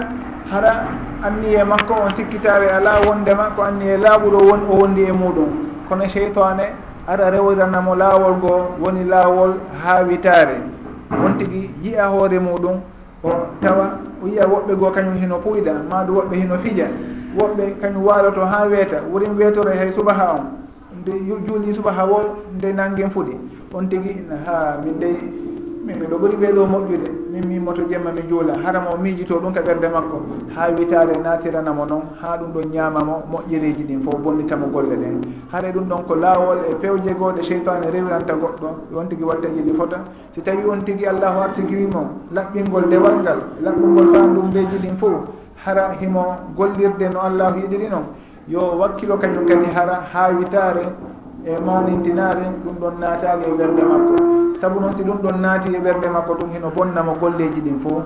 Hara 0.50 0.84
anniye 1.22 1.64
makko 1.64 1.94
on 1.94 2.10
sikkitawe 2.14 2.68
ala 2.70 3.00
wondema 3.08 3.50
ko 3.56 3.62
anniye 3.62 3.96
laaɓuɗo 3.96 4.38
won 4.50 4.60
o 4.70 4.74
wondi 4.80 5.02
e 5.04 5.12
muɗum. 5.12 5.48
Kono 5.88 6.04
cheytane 6.06 6.72
ara 7.08 7.30
rewiranamo 7.30 7.94
laawol 7.96 8.34
goo 8.40 8.76
woni 8.80 9.04
laawol 9.04 9.54
haawitaare. 9.84 10.60
On 11.24 11.32
tigi 11.38 11.70
yiya 11.82 12.08
hoore 12.08 12.38
muɗum 12.38 12.80
o 13.24 13.30
tawa 13.60 13.98
o 14.22 14.26
yiya 14.28 14.44
woɓɓe 14.46 14.76
goo 14.76 14.90
kañum 14.90 15.14
hino 15.14 15.38
puyɗa 15.40 15.72
maadu 15.90 16.14
woɓɓe 16.14 16.34
hino 16.36 16.58
fija. 16.58 16.86
Woɓɓe 17.38 17.80
kañum 17.80 18.04
waaloto 18.04 18.44
ha 18.44 18.66
weeta 18.68 19.00
worin 19.10 19.32
weetore 19.36 19.72
hay 19.76 19.92
subaha 19.92 20.34
on. 20.36 20.44
Nde 21.00 21.12
juuli 21.48 21.72
subaha 21.74 22.04
wo 22.04 22.20
nde 22.56 22.72
nangen 22.72 23.10
fuɗi. 23.10 23.36
On 23.72 23.88
tigi 23.88 24.20
ha 24.46 24.76
min 24.84 24.98
dey 25.00 25.16
min 25.84 25.96
miɗo 26.00 26.16
ɓuri 26.18 26.36
ɓeeɗo 26.36 26.66
moƴƴude. 26.66 27.08
Min 27.30 27.42
mimoto 27.48 27.82
jemma 27.90 28.10
mi 28.10 28.22
juula 28.28 28.54
harama 28.64 28.90
o 28.94 28.96
miijito 28.96 29.38
ɗum 29.38 29.52
ka 29.52 29.60
ɓerde 29.60 29.88
makko. 29.92 30.16
Ha 30.56 30.68
witare 30.70 31.12
natiranamo 31.22 31.84
noon 31.84 32.02
ha 32.20 32.36
ɗum 32.38 32.52
ɗon 32.54 32.70
ñamamo 32.72 33.22
moƴƴereji 33.30 33.84
ɗin 33.84 34.00
fof 34.02 34.16
bonnitamo 34.22 34.66
golle 34.72 34.96
ɗen. 34.96 35.20
Haɗa 35.52 35.72
ɗum 35.72 35.84
ɗon 35.88 36.02
ko 36.06 36.14
laawol 36.14 36.58
e 36.70 36.74
pewje 36.76 37.12
gooɗe 37.14 37.42
cheytane 37.42 37.90
rewiranta 37.92 38.34
goɗɗo. 38.34 38.68
On 38.96 39.06
tigui 39.08 39.24
watta 39.26 39.48
jiɗi 39.48 39.72
fota. 39.76 40.00
Si 40.34 40.40
tawi 40.40 40.64
on 40.68 40.80
tigui 40.84 41.06
allahu 41.06 41.38
arsigirimo 41.40 42.08
laɓɓingol 42.32 42.88
dewal 42.88 43.16
ngal 43.20 43.38
laɓɓungol 43.62 44.12
tan 44.12 44.34
ɗum 44.34 44.50
ɗin 44.50 44.96
fof 44.96 45.12
hara 45.66 45.94
himo 46.00 46.24
gollirde 46.56 47.12
no 47.12 47.20
allahu 47.20 47.58
yiɗiri 47.60 47.88
noon 47.90 48.04
yo 48.48 48.60
wakkilo 48.78 49.16
kañum 49.18 49.46
kadi 49.46 49.66
hara 49.74 50.00
ha 50.12 50.28
witare 50.32 50.82
e 51.44 51.52
manintinare 51.60 52.46
ɗum 52.64 52.76
ɗon 52.80 52.98
naatali 53.00 53.44
e 53.48 53.52
ɓerde 53.56 53.82
makko. 53.84 54.33
sabu 54.60 54.80
noon 54.80 54.92
si 54.92 55.02
ɗum 55.02 55.18
ɗon 55.22 55.40
naati 55.40 55.74
e 55.74 55.78
ɓerde 55.80 56.08
makko 56.10 56.34
ɗum 56.34 56.50
hino 56.52 56.70
bonnamo 56.70 57.14
golleji 57.20 57.60
ɗin 57.60 57.78
fo 57.80 58.02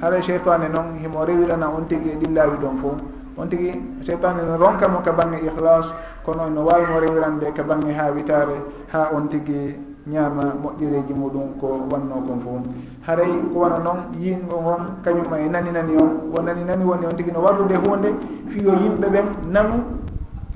haɓe 0.00 0.20
cheytane 0.22 0.68
noon 0.68 0.98
himo 1.02 1.24
rewirana 1.24 1.66
on 1.68 1.86
tigui 1.88 2.10
e 2.12 2.16
ɗillawi 2.16 2.56
ɗon 2.62 2.76
fo 2.80 2.94
on 3.36 3.46
tigui 3.48 3.72
cheytane 4.04 4.42
no 4.42 4.56
ronkamo 4.56 5.00
ka 5.04 5.12
bangge 5.12 5.38
ihlas 5.44 5.86
kono 6.24 6.48
no 6.50 6.64
wawimo 6.64 6.98
rewirande 7.00 7.52
ka 7.54 7.62
bangge 7.62 7.92
ha 7.92 8.10
witare 8.10 8.56
ha 8.92 9.10
on 9.14 9.28
tigui 9.28 9.76
ñaama 10.06 10.42
moƴƴereji 10.62 11.14
muɗum 11.14 11.54
ko 11.60 11.86
wanno 11.90 12.14
kon 12.26 12.40
fo 12.40 12.60
haray 13.06 13.30
ko 13.52 13.58
wana 13.60 13.78
noon 13.78 13.98
yingo 14.18 14.56
on 14.56 14.98
kañum 15.04 15.30
e 15.38 15.48
nani 15.48 15.70
nani 15.70 15.96
on 15.96 16.30
wo 16.34 16.42
nani 16.42 16.64
nani 16.64 16.84
woni 16.84 17.06
on 17.06 17.14
tigui 17.16 17.32
no 17.32 17.40
warrude 17.40 17.76
hunde 17.76 18.10
fiyo 18.48 18.72
yimɓe 18.74 19.06
ɓen 19.08 19.26
nanu 19.52 19.74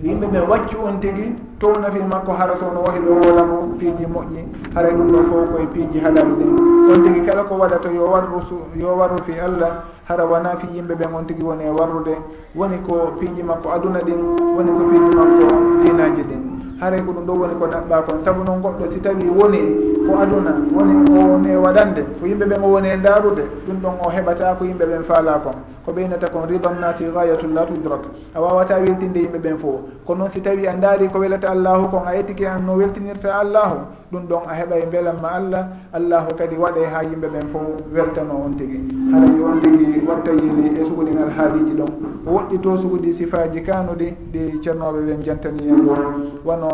yimɓe 0.03 0.27
ɓe 0.33 0.39
waccu 0.51 0.77
on 0.85 1.01
tigi 1.01 1.35
townatin 1.59 2.07
makko 2.11 2.33
hara 2.33 2.57
so 2.57 2.67
wahi 2.85 3.01
ɗo 3.01 3.13
wolamo 3.25 3.57
piiji 3.79 4.07
moƴƴi 4.07 4.41
haray 4.75 4.93
ɗum 4.93 5.09
ɗo 5.09 5.19
fof 5.31 5.51
koye 5.53 5.67
piiji 5.73 5.99
halal 6.01 6.29
ɗin 6.37 6.53
on 6.93 7.03
tigi 7.05 7.21
kala 7.27 7.43
ko 7.45 7.55
waɗa 7.57 7.79
to 7.83 7.91
yo 7.91 8.05
warru 8.11 8.41
yo 8.77 8.97
warru 8.97 9.17
fi 9.25 9.33
allah 9.41 9.85
hara 10.09 10.25
wona 10.25 10.57
fi 10.57 10.67
yimɓe 10.75 10.95
ɓen 10.95 11.15
on 11.15 11.25
tigi 11.27 11.43
woni 11.43 11.65
e 11.65 11.69
warrude. 11.71 12.15
Woni 12.55 12.79
ko 12.87 13.13
piiji 13.19 13.43
makko 13.43 13.71
aduna 13.75 13.99
ɗin 13.99 14.21
woni 14.57 14.71
ko 14.71 14.83
piiji 14.91 15.11
makko 15.17 15.47
dinaji 15.85 16.23
ɗin. 16.23 16.43
Haray 16.81 17.01
ko 17.03 17.13
ɗum 17.13 17.25
ɗo 17.27 17.33
woni 17.41 17.55
ko 17.59 17.67
ɗaɓɓa 17.67 18.03
kon. 18.07 18.19
Saabu 18.19 18.45
noon 18.45 18.61
goɗɗo 18.63 18.87
si 18.89 19.01
tawi 19.01 19.27
woni 19.29 19.59
ko 20.07 20.13
aduna 20.21 20.53
woni 20.77 20.95
o 21.11 21.27
woni 21.33 21.49
e 21.51 21.57
waɗande 21.57 22.03
ko 22.21 22.27
yimɓe 22.27 22.45
ɓen 22.47 22.63
o 22.63 22.69
woni 22.69 22.89
e 22.89 22.97
darude 23.03 23.43
ɗum 23.67 23.77
ɗon 23.83 23.95
o 24.07 24.11
heɓata 24.11 24.55
ko 24.59 24.65
yimɓe 24.65 24.85
ɓen 24.87 25.03
faala 25.05 25.41
kon. 25.43 25.55
ko 25.87 25.93
ɓeynata 25.93 26.29
kon 26.33 26.47
ridanasi 26.49 27.05
gayatu 27.15 27.47
la 27.55 27.65
tudrak. 27.65 28.01
A 28.35 28.41
wawata 28.41 28.77
weltinde 28.79 29.19
yimɓe 29.21 29.39
ɓen 29.39 29.57
fo 29.59 29.81
kono 30.05 30.19
noon 30.25 30.31
si 30.33 30.41
tawi 30.43 30.67
a 30.67 30.75
daari 30.75 31.09
ko 31.09 31.19
welata 31.21 31.51
allahu 31.51 31.89
kon 31.91 32.03
a 32.07 32.15
ettike 32.19 32.43
an 32.45 32.65
no 32.67 32.75
weltinirta 32.75 33.39
allahu 33.39 33.87
ɗum 34.11 34.27
ɗon 34.27 34.43
a 34.49 34.55
heɓay 34.55 34.83
e 34.83 34.87
allah. 35.33 35.69
Allahu 35.93 36.35
kadi 36.37 36.57
waɗe 36.57 36.85
ha 36.93 37.03
yimɓe 37.05 37.29
ɓen 37.29 37.47
fo 37.53 37.59
weltano 37.95 38.35
on 38.45 38.57
tigui 38.59 38.83
haɗaji 39.13 39.41
on 39.45 39.61
tigui 39.63 40.03
watta 40.07 40.31
yili 40.33 40.81
e 40.81 40.85
suguɗin 40.85 41.19
alhaaliji 41.23 41.73
ɗon. 41.79 41.91
O 42.27 42.31
woɗɗi 42.33 42.61
to 42.63 42.77
suguɗi 42.79 43.13
sifaji 43.15 43.63
kanuɗi 43.63 44.15
ɗi 44.33 44.61
ceernoɓe 44.63 45.01
ɓen 45.07 45.23
jantani 45.23 45.69
en 45.69 45.87
ɗon. 45.87 46.43
Wono 46.45 46.69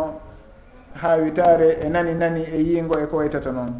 haawitare 0.95 1.79
e 1.85 1.89
nani 1.91 2.15
nani 2.15 2.45
e 2.49 2.63
yiingo 2.63 2.97
e 2.99 3.07
ko 3.07 3.17
waytata 3.19 3.53
noon. 3.53 3.75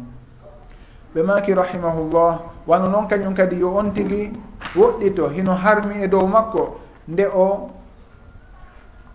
Ɓe 1.15 1.23
maki 1.23 1.53
rahimahullah 1.53 2.52
wano 2.67 2.87
noon 2.87 3.07
kañum 3.07 3.33
kadi 3.35 3.59
yo 3.59 3.75
on 3.75 3.91
tigi 3.93 4.31
woɗɗito 4.75 5.29
hino 5.29 5.53
harmi 5.55 6.03
e 6.03 6.07
dow 6.07 6.25
makko 6.27 6.79
nde 7.07 7.25
o 7.27 7.69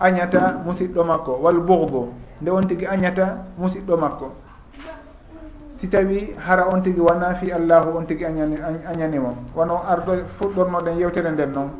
añata 0.01 0.61
musidɗo 0.65 1.05
makko 1.05 1.33
wal 1.43 1.59
bourgo 1.61 2.09
nde 2.41 2.51
on 2.51 2.63
tigi 2.69 2.87
añata 2.87 3.45
musidɗo 3.59 3.97
makko. 3.97 4.33
Si 5.79 5.87
tawi 5.89 6.35
hara 6.37 6.67
on 6.69 6.83
tigi 6.83 7.01
wona 7.01 7.35
fi 7.35 7.53
allahu 7.53 7.97
on 7.99 8.05
tigi 8.07 8.25
añani 8.25 8.57
añanimo. 8.87 9.35
Wono 9.55 9.81
ardo 9.89 10.13
fuɗɗornoɗen 10.39 10.99
yewtere 10.99 11.31
nden 11.31 11.53
noon 11.53 11.71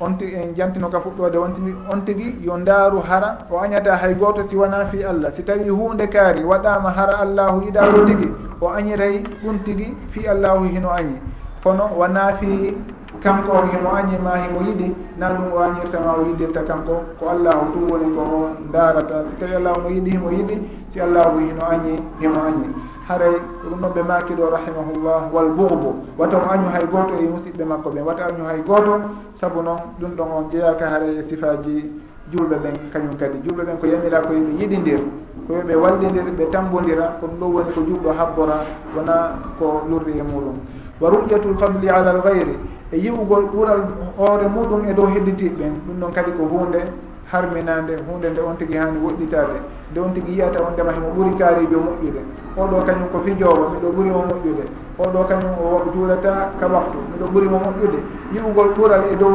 on 0.00 0.16
tigi 0.18 0.34
en 0.34 0.54
jantino 0.54 0.88
ka 0.88 1.00
fuɗɗode 1.00 1.36
on 1.38 1.52
tigi 1.54 1.74
on 1.92 2.00
tigi 2.04 2.36
yo 2.40 2.56
ndaaru 2.56 3.00
hara 3.00 3.38
o 3.50 3.58
añata 3.58 3.96
hay 3.96 4.14
gooto 4.14 4.42
si 4.44 4.56
wona 4.56 4.86
fi 4.86 5.02
allah. 5.04 5.32
Si 5.32 5.42
tawi 5.42 5.68
hunde 5.68 6.06
kaari 6.08 6.44
waɗama 6.44 6.90
hara 6.90 7.18
allahu 7.18 7.62
yiɗaro 7.62 8.06
tigi 8.06 8.28
o 8.60 8.68
añiray 8.68 9.22
ɗum 9.42 9.58
tigi 9.64 9.96
fi 10.10 10.26
allahu 10.28 10.64
hino 10.64 10.90
añi. 10.90 11.16
Kono 11.62 11.90
wona 11.98 12.36
fi 12.38 12.76
kanko 13.22 13.66
himo 13.66 13.90
añi 13.90 14.16
ma 14.22 14.36
himo 14.38 14.60
yiɗi 14.66 14.94
nan 15.18 15.36
ɗum 15.36 15.52
o 15.52 15.58
añirtama 15.58 16.14
o 16.18 16.22
yiɗirta 16.26 16.62
kanko. 16.62 17.02
Ko 17.18 17.28
allahu 17.30 17.72
tum 17.72 17.90
woni 17.90 18.14
ko 18.14 18.20
o 18.22 18.50
daarata 18.72 19.26
si 19.28 19.34
tawi 19.36 19.54
allahu 19.54 19.80
no 19.82 19.88
yiɗi 19.88 20.10
himo 20.10 20.30
yiɗi 20.30 20.56
si 20.90 21.00
allahu 21.00 21.38
hino 21.40 21.62
añi 21.66 21.98
himo 22.20 22.40
añi. 22.42 22.87
haray 23.08 23.40
ko 23.62 23.68
ɗum 23.72 23.80
noon 23.80 23.92
ɓe 23.94 24.02
makiɗo 24.02 24.44
rahimahullah 24.52 25.32
wal 25.32 25.48
bourbo 25.56 25.96
wata 26.18 26.36
o 26.36 26.44
añu 26.52 26.68
hay 26.68 26.84
goto 26.92 27.14
e 27.16 27.24
musidɓe 27.26 27.64
makko 27.64 27.88
ɓen. 27.90 28.04
Wata 28.04 28.24
añu 28.28 28.44
hay 28.44 28.60
goto 28.60 29.00
saabu 29.40 29.62
noon 29.62 29.78
ɗum 29.98 30.12
ɗon 30.16 30.28
on 30.36 30.44
jeeyaka 30.52 30.84
haray 30.88 31.16
e 31.16 31.22
sifaji 31.24 31.88
julɓe 32.30 32.56
ɓen 32.62 32.74
kañum 32.92 33.16
kadi. 33.16 33.38
Julɓe 33.48 33.62
ɓen 33.64 33.78
ko 33.80 33.86
yamira 33.86 34.20
ko 34.20 34.32
yimɓe 34.34 34.52
yiɗidir 34.60 35.00
ko 35.46 35.52
yoɓe 35.54 35.74
wallidir 35.74 36.24
ɓe 36.36 36.44
tambodira 36.52 37.16
ko 37.20 37.26
ɗum 37.26 37.38
ɗo 37.40 37.46
woni 37.46 37.70
ko 37.72 37.80
julɗo 37.80 38.10
habbora 38.12 38.56
wona 38.94 39.14
ko 39.58 39.82
lurri 39.88 40.18
e 40.18 40.22
muɗum. 40.22 40.56
Wa 41.00 41.08
ru'yatul 41.08 41.56
fadli 41.58 41.88
ala 41.88 42.10
al 42.10 42.20
gayri 42.20 42.58
e 42.92 42.96
yi'ugol 42.98 43.44
ɓuural 43.48 43.80
hoore 44.18 44.46
muɗum 44.52 44.84
e 44.84 44.92
dow 44.92 45.06
hedditiɓɓen 45.06 45.72
ɗum 45.86 45.96
ɗon 46.00 46.12
kadi 46.12 46.32
ko 46.36 46.44
hunde 46.44 46.84
harminande 47.32 47.96
hunde 48.04 48.28
nde 48.30 48.40
on 48.40 48.56
tigui 48.56 48.76
hani 48.76 48.98
woɗɗitade 49.00 49.56
nde 49.92 49.98
on 50.00 50.12
tigui 50.12 50.32
yiyata 50.34 50.60
on 50.60 50.72
ndema 50.72 50.92
himo 50.92 51.08
ɓuuri 51.16 51.36
kaarijo 51.38 51.78
moƴƴude. 51.80 52.47
oɗo 52.62 52.76
kañum 52.86 53.08
ko 53.12 53.18
fijowo 53.24 53.70
miɗo 53.72 53.88
ɓuuri 53.94 54.10
mo 54.10 54.20
moƴƴude. 54.28 54.64
Oɗo 54.98 55.18
kañum 55.28 55.52
o 55.62 55.66
juulata 55.94 56.32
ka 56.60 56.66
waftu 56.66 56.98
miɗo 57.12 57.26
ɓuuri 57.32 57.48
mo 57.48 57.58
moƴƴude. 57.64 57.98
Yiwugol 58.34 58.68
ɓural 58.76 59.02
e 59.12 59.16
dow 59.16 59.34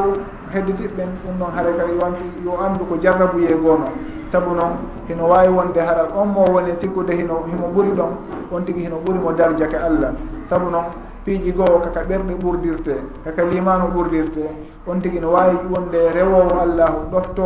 hedditiɓɓen 0.53 1.09
ɗum 1.23 1.33
noon 1.39 1.51
haara 1.55 1.71
kadi 1.77 1.93
wanti 2.01 2.23
yo 2.45 2.51
andu 2.61 2.85
ko 2.85 2.95
jarrabuye 3.01 3.53
goono 3.57 3.87
saabu 4.31 4.53
noon 4.55 4.73
hino 5.07 5.23
wawi 5.27 5.47
wonde 5.49 5.79
haral 5.79 6.07
on 6.15 6.25
mo 6.29 6.45
woni 6.53 6.73
sikkude 6.79 7.13
hino 7.15 7.43
himo 7.49 7.67
ɓuuri 7.73 7.91
ɗon 7.97 8.11
on 8.51 8.61
tigui 8.65 8.83
hino 8.83 8.97
ɓuuri 9.05 9.19
mo 9.19 9.31
darjake 9.33 9.77
allah. 9.77 10.11
Saabu 10.49 10.69
noon 10.69 10.85
piiji 11.25 11.51
goho 11.53 11.79
kaka 11.79 12.01
ɓerɗe 12.03 12.33
ɓurdirte 12.43 12.95
kaka 13.23 13.43
limanu 13.45 13.85
ɓurdirte 13.95 14.43
on 14.87 14.99
tigui 15.01 15.19
no 15.19 15.31
wawi 15.31 15.55
wonde 15.71 15.99
rewowo 16.13 16.59
allahu 16.61 16.97
ɗofto 17.11 17.45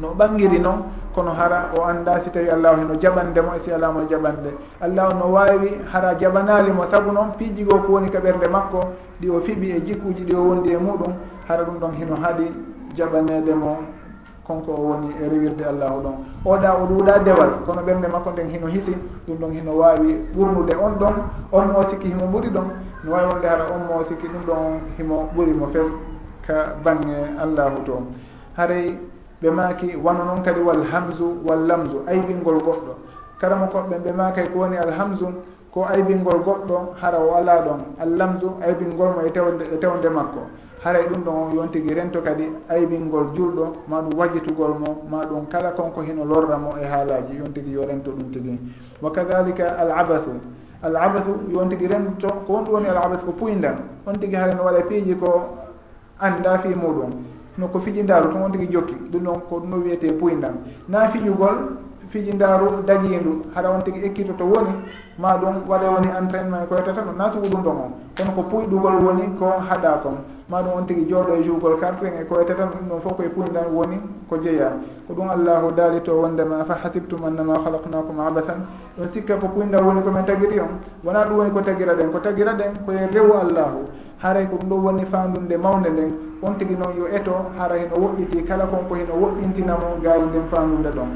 no 0.00 0.14
ɓangiri 0.18 0.58
noon 0.60 0.82
kono 1.18 1.32
hara 1.34 1.70
o 1.76 1.82
annda 1.84 2.20
si 2.20 2.30
tawi 2.30 2.48
allahu 2.48 2.78
heno 2.80 2.94
jaɓandemo 2.94 3.50
e 3.56 3.60
si 3.60 3.72
alama 3.72 4.02
jaɓande. 4.08 4.50
Allahu 4.80 5.18
no 5.18 5.26
wawi 5.32 5.70
hara 5.92 6.14
jaɓanalimo 6.14 6.86
saabu 6.86 7.10
noon 7.10 7.32
piiji 7.36 7.64
goo 7.64 7.78
ko 7.82 7.92
woni 7.92 8.08
ka 8.10 8.20
ɓerde 8.20 8.46
makko 8.48 8.80
ɗi 9.20 9.28
o 9.30 9.40
fiɓi 9.40 9.70
e 9.76 9.80
jikkuji 9.84 10.22
ɗi 10.24 10.36
o 10.36 10.42
wondi 10.48 10.70
e 10.72 10.76
muɗum 10.76 11.12
hara 11.48 11.64
ɗum 11.64 11.78
ɗon 11.80 11.92
hino 11.98 12.14
haaɗi 12.22 12.46
jaɓanedemo 12.96 13.76
konko 14.46 14.70
o 14.72 14.80
woni 14.88 15.08
e 15.20 15.28
rewirde 15.28 15.64
allahu 15.66 16.00
ɗon. 16.02 16.14
Oɗa 16.46 16.70
o 16.82 16.86
ɗuuɗa 16.86 17.18
dewal 17.24 17.50
kono 17.66 17.82
ɓerde 17.82 18.08
makko 18.12 18.30
nden 18.30 18.48
hino 18.50 18.66
hisi 18.68 18.94
ɗum 19.26 19.36
ɗon 19.40 19.52
hino 19.52 19.72
wawi 19.76 20.22
ɓurnude 20.36 20.74
on 20.78 20.92
ɗon 21.00 21.14
on 21.52 21.66
mo 21.72 21.82
sikki 21.88 22.08
himo 22.08 22.26
ɓuri 22.30 22.48
ɗon 22.50 22.66
no 23.02 23.10
wawi 23.12 23.26
wonde 23.26 23.44
hara 23.48 23.64
on 23.74 23.82
mo 23.90 24.04
sikki 24.04 24.26
ɗum 24.28 24.42
ɗon 24.46 24.80
himo 24.98 25.28
ɓurimo 25.34 25.66
fes 25.72 25.88
ka 26.46 26.74
bange 26.84 27.16
allahu 27.42 27.82
to. 27.84 28.06
Haray 28.56 28.98
ɓe 29.42 29.50
maaki 29.50 29.96
wano 29.96 30.24
noon 30.24 30.42
kadi 30.42 30.60
wal 30.60 30.82
hamsu 30.82 31.38
wal 31.46 31.66
lamsu 31.66 32.02
aybingol 32.06 32.58
goɗɗo. 32.58 32.92
Kala 33.40 33.56
mo 33.56 33.66
koɓɓen 33.66 34.02
ɓe 34.02 34.12
maakay 34.12 34.48
ko 34.52 34.58
woni 34.58 34.76
alhamsu 34.76 35.26
ko 35.72 35.84
aybingol 35.86 36.40
goɗɗo 36.44 36.94
hara 37.00 37.18
o 37.20 37.34
ala 37.36 37.62
ɗon 37.62 37.80
allamsu 38.00 38.50
aybingol 38.62 39.14
mo 39.14 39.20
e 39.26 39.30
tewde 39.30 39.62
e 39.74 39.78
tewde 39.78 40.08
makko. 40.10 40.40
Haray 40.82 41.06
ɗum 41.06 41.22
ɗon 41.24 41.34
on 41.34 41.54
yon 41.54 41.68
tigi 41.70 41.94
rento 41.94 42.20
kadi 42.20 42.50
aybingol 42.68 43.26
julɗo 43.34 43.72
ma 43.86 44.00
ɗum 44.00 44.18
wajitugol 44.18 44.74
mo 44.78 45.02
ma 45.08 45.22
ɗum 45.24 45.46
kala 45.48 45.70
konko 45.70 46.00
hino 46.02 46.24
lorra 46.24 46.56
mo 46.56 46.70
e 46.80 46.84
haalaji 46.84 47.36
yon 47.38 47.52
tigi 47.52 47.70
yo 47.70 47.82
rento 47.86 48.10
ɗum 48.10 48.32
tigi. 48.32 48.58
Wa 49.00 49.10
kadalika 49.10 49.76
al 49.78 49.90
abathu. 49.92 50.40
Al 50.82 50.96
abathu 50.96 51.46
yon 51.54 51.68
tigi 51.68 51.86
rento 51.86 52.26
ko 52.46 52.52
wonɗum 52.54 52.72
woni 52.74 52.88
al 52.88 52.96
abathu 52.96 53.24
ko 53.26 53.32
puyndan 53.32 53.76
on 54.04 54.14
tigi 54.18 54.34
hara 54.34 54.52
no 54.54 54.64
waɗa 54.64 54.82
piiji 54.88 55.14
ko 55.16 55.46
anda 56.18 56.58
fi 56.58 56.68
muɗum. 56.74 57.37
no 57.58 57.66
ko 57.68 57.80
fijindaaru 57.80 58.30
ko 58.32 58.38
on 58.44 58.52
tigi 58.52 58.68
jokki 58.72 58.94
ɗum 59.10 59.22
noon 59.22 59.40
ko 59.48 59.56
ɗum 59.60 59.68
no 59.70 59.76
wiyete 59.76 60.12
puyndan 60.18 60.54
na 60.88 61.08
fiƴugol 61.10 61.76
fijindaaru 62.10 62.82
dagiindu 62.86 63.44
haɗa 63.54 63.68
on 63.70 63.82
tigi 63.84 64.00
ekkitoto 64.06 64.44
woni 64.44 64.72
ma 65.18 65.36
ɗum 65.36 65.54
waɗa 65.68 65.90
woni 65.90 66.08
entraînement 66.18 66.66
koyetata 66.68 67.02
ɗum 67.02 67.16
na 67.16 67.32
sugu 67.32 67.46
ɗum 67.48 67.62
ɗon 67.62 67.76
on 67.76 67.90
kono 68.16 68.30
ko 68.34 68.42
puyɗugol 68.50 68.96
woni 69.04 69.22
ko 69.38 69.46
haɗa 69.68 70.00
kon. 70.02 70.16
Ma 70.48 70.62
ɗum 70.62 70.72
on 70.78 70.86
tigi 70.86 71.04
jooɗo 71.08 71.34
e 71.36 71.42
jougol 71.44 71.78
carte 71.78 72.04
e 72.06 72.24
koyetata 72.24 72.64
ɗum 72.72 72.88
ɗon 72.88 73.00
fof 73.02 73.16
koye 73.16 73.28
puyndam 73.28 73.74
woni 73.74 74.00
ko 74.28 74.36
jeeya 74.38 74.72
ko 75.06 75.12
ɗum 75.14 75.28
allahu 75.30 75.72
daali 75.76 76.00
to 76.02 76.12
wondema 76.20 76.64
fa 76.64 76.74
hasibtum 76.82 77.24
annama 77.24 77.54
halaknakum 77.64 78.18
abathan 78.20 78.64
ɗon 78.98 79.08
sikka 79.12 79.36
ko 79.36 79.48
puyndam 79.48 79.84
woni 79.86 80.00
komin 80.02 80.24
tagiri 80.24 80.60
on. 80.60 80.80
Wona 81.04 81.24
ɗum 81.26 81.36
woni 81.38 81.50
ko 81.50 81.60
tagira 81.60 81.94
ɗen 81.94 82.10
ko 82.10 82.18
tagira 82.20 82.52
ɗen 82.54 82.72
koye 82.86 83.06
rewu 83.12 83.32
allahu 83.36 83.84
haray 84.22 84.46
ko 84.46 84.56
ɗum 84.56 84.68
ɗo 84.68 84.76
woni 84.76 85.04
fandunde 85.06 85.56
mawde 85.56 85.90
nden. 85.90 86.12
On 86.40 86.54
tigi 86.56 86.76
noon 86.76 86.94
yo 86.96 87.06
eto 87.08 87.50
hara 87.58 87.74
heno 87.74 87.96
woɗɗiti 87.96 88.44
kala 88.44 88.64
konko 88.66 88.94
heno 88.94 89.14
woɗɗintinamo 89.14 89.98
gaali 90.02 90.24
nden 90.26 90.46
fandunde 90.50 90.90
ɗon. 90.90 91.08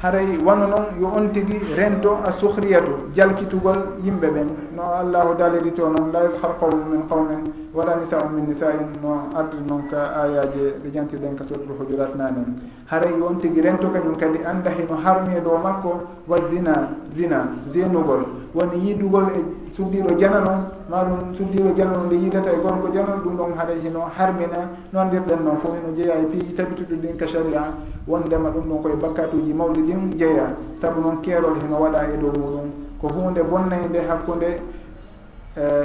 Haray 0.00 0.38
wano 0.44 0.66
noon 0.68 0.84
yo 1.00 1.08
on 1.08 1.32
tigi 1.32 1.58
rento 1.76 2.18
a 2.24 2.30
suhriyatu 2.30 3.10
jalkitugol 3.14 3.98
yimɓe 4.00 4.28
ɓen. 4.30 4.46
No 4.76 4.82
allahu 4.94 5.34
daliri 5.36 5.72
to 5.74 5.88
noon 5.88 6.12
la 6.12 6.22
yashar 6.22 6.56
qawmu 6.60 6.84
min 6.88 7.02
qawmin 7.08 7.52
wala 7.74 7.96
nisau 7.96 8.28
min 8.30 8.46
nisain. 8.46 8.88
No 9.02 9.28
ardi 9.34 9.56
noon 9.68 9.88
ka 9.90 10.14
ayaji 10.22 10.78
ɓe 10.82 10.90
jantiɗen 10.94 11.34
ka 11.36 11.44
suratul 11.44 11.76
hujurat 11.78 12.14
nanen 12.14 12.60
haray 12.86 13.12
yo 13.18 13.26
on 13.26 13.38
tigi 13.40 13.60
rento 13.60 13.88
kañum 13.90 14.16
kadi 14.16 14.38
anda 14.46 14.70
heno 14.70 14.94
harmi 14.96 15.36
e 15.36 15.40
dow 15.40 15.58
makko 15.58 16.00
wa 16.26 16.36
zina 16.48 16.94
zina 17.12 17.48
zenugol. 17.68 18.24
Woni 18.54 18.78
yidugol 18.78 19.28
e 19.34 19.67
suddiɗo 19.78 20.18
jana 20.18 20.40
noon 20.40 20.60
ma 20.90 21.06
suddiɗo 21.36 21.70
jana 21.76 21.92
noon 21.92 22.06
nde 22.06 22.16
yidata 22.16 22.50
e 22.50 22.60
gorko 22.60 22.88
jana 22.92 23.14
ɗum 23.22 23.36
ɗon 23.36 23.52
haɗa 23.56 23.72
e 23.72 23.80
hino 23.80 24.00
harmina 24.16 24.70
noon 24.90 25.06
ndirɗen 25.06 25.42
noon 25.44 25.56
fof 25.58 25.74
hino 25.78 25.94
jeeya 25.94 26.14
e 26.18 26.24
piiji 26.26 26.52
tabituɗi 26.54 26.96
ɗin 26.96 27.16
ka 27.16 27.26
sharia 27.28 27.62
wondema 28.08 28.50
ɗum 28.50 28.66
ɗon 28.68 28.82
koye 28.82 28.96
bakkatuji 28.96 29.52
mawɗi 29.54 29.80
ɗin 29.82 30.18
jeeya. 30.18 30.56
Saabu 30.80 31.00
noon 31.00 31.20
keerol 31.22 31.54
hino 31.62 31.76
waɗa 31.78 32.10
e 32.12 32.16
dow 32.18 32.32
muɗum. 32.34 32.68
Ko 33.00 33.06
hunde 33.08 33.40
bonnayde 33.42 34.00
hakkude 34.08 34.50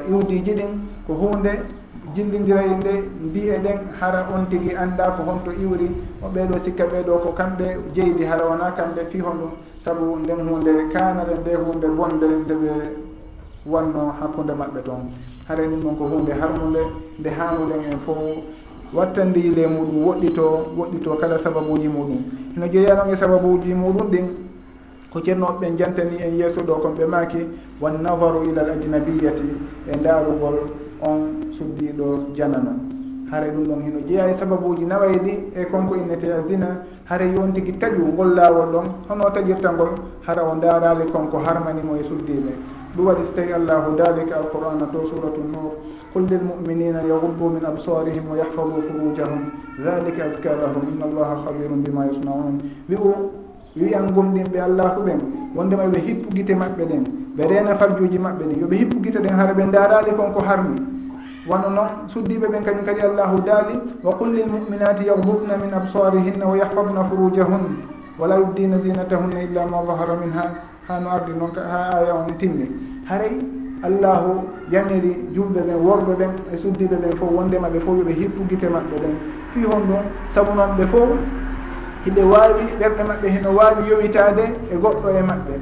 iwdiji 0.10 0.54
ɗin 0.58 0.72
ko 1.06 1.14
hunde 1.14 1.52
jillidiray 2.16 2.70
nde 2.76 2.94
mbiye 3.22 3.60
ɗen 3.60 3.78
hara 4.00 4.26
on 4.34 4.50
tigui 4.50 4.74
anda 4.76 5.12
ko 5.12 5.22
honto 5.24 5.52
iwri 5.52 5.92
o 6.24 6.30
ɓeeɗo 6.34 6.58
sikka 6.66 6.86
ɓeeɗo 6.86 7.22
ko 7.22 7.30
kamɓe 7.32 7.78
jeydi 7.94 8.26
hara 8.26 8.50
wona 8.50 8.74
kamɓe 8.74 9.06
fi 9.12 9.20
hon 9.20 9.38
ɗum 9.38 9.52
saabu 9.84 10.18
nden 10.18 10.48
hunde 10.50 10.90
kanare 10.94 11.38
nde 11.38 11.56
hunde 11.56 11.88
bonde 11.88 12.26
ndeɓe 12.26 13.12
wanno 13.65 14.13
hakkude 14.19 14.54
maɓɓe 14.54 14.82
toon. 14.86 15.10
Hare 15.47 15.67
ɗum 15.67 15.80
ɗon 15.82 15.95
ko 15.97 16.04
hunde 16.06 16.32
harmude 16.34 16.82
nde 17.19 17.30
hanuɗen 17.30 17.82
en 17.91 17.99
fof 18.06 18.17
wattandile 18.93 19.67
muɗum 19.67 20.04
woɗɗito 20.06 20.45
woɗɗito 20.78 21.15
kala 21.19 21.38
sababuji 21.39 21.88
muɗum. 21.88 22.21
Eno 22.56 22.67
jeeyanon 22.67 23.10
e 23.13 23.15
sababuji 23.15 23.73
muɗum 23.73 24.08
ɗin 24.12 24.26
ko 25.13 25.19
ceernoɓe 25.21 25.78
jantani 25.78 26.17
en 26.21 26.38
yeeso 26.38 26.62
ɗo 26.62 26.76
kon 26.82 26.93
ɓe 26.97 27.06
maaki 27.06 27.38
wan 27.82 28.02
nafaru 28.02 28.49
ila 28.49 28.63
l 28.63 28.69
ajnabiyati 28.71 29.43
e 29.88 29.97
ndaarugol 29.97 30.56
on 31.02 31.19
suddiɗo 31.58 32.34
janano 32.36 32.71
hare 33.32 33.52
ɗum 33.52 33.63
ɗon 33.63 33.82
hino 33.84 33.99
jeeya 34.08 34.30
e 34.30 34.34
sababuji 34.34 34.86
nawayi 34.86 35.17
ɗi 35.19 35.34
e 35.56 35.65
konko 35.65 35.95
innete 35.95 36.26
a 36.34 36.41
zina 36.47 36.67
hare 37.06 37.26
yon 37.34 37.54
tigi 37.54 37.73
taƴu 37.78 38.08
ngol 38.13 38.34
laawol 38.36 38.71
ɗon 38.73 38.86
hono 39.10 39.30
taƴirta 39.30 39.71
ngol 39.73 39.89
hara 40.26 40.43
o 40.43 40.56
ndaarali 40.56 41.06
konko 41.12 41.38
harmanimo 41.38 41.95
e 41.95 42.04
suddiɓe 42.04 42.52
ɗum 42.96 43.06
waɗi 43.06 43.26
so 43.26 43.34
tawi 43.34 43.54
allahu 43.54 43.96
dalika 43.98 44.36
alqur'ana 44.38 44.86
dow 44.92 45.06
suratu 45.06 45.42
nour 45.52 45.72
qul 46.14 46.24
lilmuminina 46.30 47.02
yaguddu 47.02 47.50
min 47.50 47.66
absarihim 47.66 48.30
wa 48.30 48.38
yahfadu 48.38 48.82
furujahum 48.88 49.52
dhalika 49.80 50.26
aska 50.26 50.50
lahum 50.56 50.84
inna 50.92 51.06
allaha 51.06 51.36
habirum 51.48 51.82
bima 51.84 52.06
yasnaun 52.06 52.62
wi 52.90 52.96
u 52.96 53.32
wiyan 53.76 54.08
gomɗin 54.14 54.46
ɓe 54.54 54.60
allahu 54.62 55.02
ɓen 55.04 55.20
wondema 55.56 55.84
ɓe 55.90 56.00
hippu 56.06 56.30
guite 56.36 56.54
maɓɓe 56.56 56.84
ɗen 56.86 57.04
ɓe 57.38 57.44
rena 57.50 57.76
farjuji 57.76 58.18
maɓɓe 58.20 58.44
ɗi 58.50 58.60
yoɓe 58.62 58.76
hippu 58.78 58.98
guite 59.02 59.20
ɗen 59.20 59.34
hara 59.36 59.54
ɓe 59.54 59.64
darali 59.72 60.12
kon 60.16 60.32
ko 60.34 60.40
harmi. 60.42 60.76
Wano 61.48 61.70
noon 61.70 61.90
suddiɓe 62.08 62.48
ɓen 62.48 62.64
kañum 62.64 62.86
kadi 62.86 63.02
allahu 63.02 63.42
daali 63.44 63.74
wa 64.04 64.14
qul 64.16 64.30
lilmuminati 64.32 65.06
yahdudna 65.06 65.58
min 65.60 65.74
absarihinna 65.74 66.46
wa 66.46 66.56
yahfadna 66.56 67.04
furujahun 67.10 67.64
wala 68.20 68.38
yubdina 68.38 68.78
zinatahunna 68.80 69.42
illa 69.44 69.66
ma 69.66 69.82
dahara 69.84 70.16
minha 70.24 70.44
ha 70.88 71.00
no 71.00 71.10
ardi 71.10 71.32
noon 71.34 71.52
ha 71.56 71.89
aya 71.98 72.13
on 72.15 72.28
timmi 72.38 72.67
haray 73.10 73.38
allahu 73.84 74.48
yamiri 74.72 75.12
julɓe 75.36 75.62
ɓen 75.67 75.80
worɓe 75.86 76.13
ɓen 76.19 76.32
e 76.54 76.58
suddiɓe 76.58 76.96
ɓen 76.96 77.12
fof 77.19 77.30
wondema 77.32 77.67
ɓe 77.69 77.80
fof 77.80 77.98
yoɓe 78.00 78.12
hippu 78.19 78.43
guite 78.50 78.67
maɓɓe 78.69 78.96
ɓen 79.04 79.15
fi 79.52 79.60
hon 79.63 79.82
ɗum 79.88 80.04
saabu 80.30 80.52
noon 80.56 80.72
ɓe 80.78 80.86
fof 80.88 81.10
hiɓe 82.06 82.22
wawi 82.24 82.63
ɓerɗe 82.80 83.04
maɓɓe 83.10 83.28
heno 83.36 83.50
wawi 83.58 83.89
yowitade 83.89 84.43
e 84.72 84.76
goɗɗo 84.76 85.08
e 85.19 85.22
maɓɓe. 85.22 85.56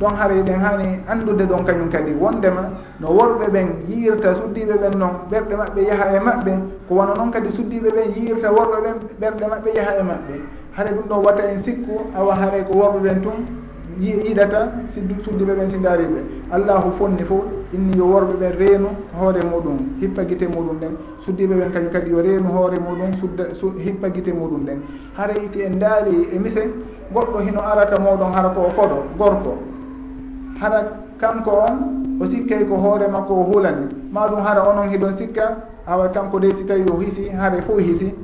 Ɗon 0.00 0.14
haray 0.16 0.42
ɗen 0.42 0.60
hani 0.60 0.88
andude 1.08 1.44
ɗon 1.48 1.64
kañum 1.64 1.88
kadi 1.90 2.12
wondema 2.20 2.62
no 3.00 3.08
worɓe 3.08 3.46
ɓen 3.52 3.68
yiirta 3.88 4.34
suddiɓe 4.34 4.74
ɓen 4.82 4.98
noon 4.98 5.14
ɓerɗe 5.30 5.54
maɓɓe 5.56 5.80
yaaha 5.88 6.16
e 6.16 6.20
maɓɓe 6.20 6.52
ko 6.88 6.94
wona 6.94 7.14
noon 7.14 7.30
kadi 7.30 7.50
suddiɓe 7.52 7.88
ɓen 7.96 8.06
yiirta 8.16 8.48
worɓe 8.52 8.76
ɓen 8.84 8.96
ɓerɗe 9.20 9.44
maɓɓe 9.52 9.70
yaaha 9.76 9.92
e 10.00 10.02
maɓɓe. 10.02 10.34
Haray 10.76 10.92
ɗum 10.94 11.06
ɗon 11.08 11.20
watta 11.24 11.42
en 11.52 11.58
sikku 11.58 11.94
awa 12.16 12.34
haaray 12.34 12.64
ko 12.64 12.72
worɓe 12.78 12.98
ɓen 13.00 13.20
tun 13.22 13.38
yiɗata 14.02 14.72
suddiɓe 15.24 15.54
ɓen 15.54 15.68
si 15.68 15.78
daariɓe 15.78 16.20
allahu 16.50 16.92
fonni 16.98 17.24
fof 17.24 17.44
inni 17.72 17.96
yo 17.98 18.06
worɓe 18.06 18.34
ɓen 18.40 18.52
reenu 18.58 18.88
hoore 19.18 19.40
muɗum 19.50 19.78
hippa 20.00 20.24
guite 20.24 20.46
muɗum 20.48 20.78
ɗen 20.80 20.92
suddiɓe 21.20 21.54
ɓen 21.54 21.70
kañum 21.72 21.90
kadi 21.92 22.10
yo 22.10 22.22
reenu 22.22 22.48
hoore 22.48 22.76
muɗum 22.78 23.12
sudda 23.20 23.44
hippa 23.84 24.08
guite 24.08 24.32
muɗum 24.32 24.64
ɗen 24.66 24.78
haray 25.16 25.48
si 25.50 25.62
en 25.62 25.78
daari 25.78 26.10
e, 26.10 26.36
e 26.36 26.38
mise 26.38 26.62
goɗɗo 27.12 27.38
hino 27.46 27.60
arata 27.60 27.98
moɗon 28.00 28.32
hara 28.32 28.48
ko 28.50 28.60
koɗo 28.76 28.96
gorko. 29.18 29.52
Hara 30.60 30.82
kanko 31.18 31.50
on 31.50 31.76
o 32.20 32.26
sikkay 32.26 32.64
ko 32.68 32.76
hoore 32.76 33.08
makko 33.08 33.32
o 33.34 33.44
hulani 33.52 33.86
maɗum 34.12 34.40
hara 34.40 34.62
onon 34.68 34.88
hiɗon 34.88 35.16
sikka 35.18 35.56
awa 35.86 36.08
kanko 36.08 36.38
de 36.40 36.50
si 36.56 36.64
tawi 36.64 36.84
o 36.90 36.96
hisi 37.00 37.28
haare 37.28 37.62
fof 37.62 37.78
hisi. 37.78 38.14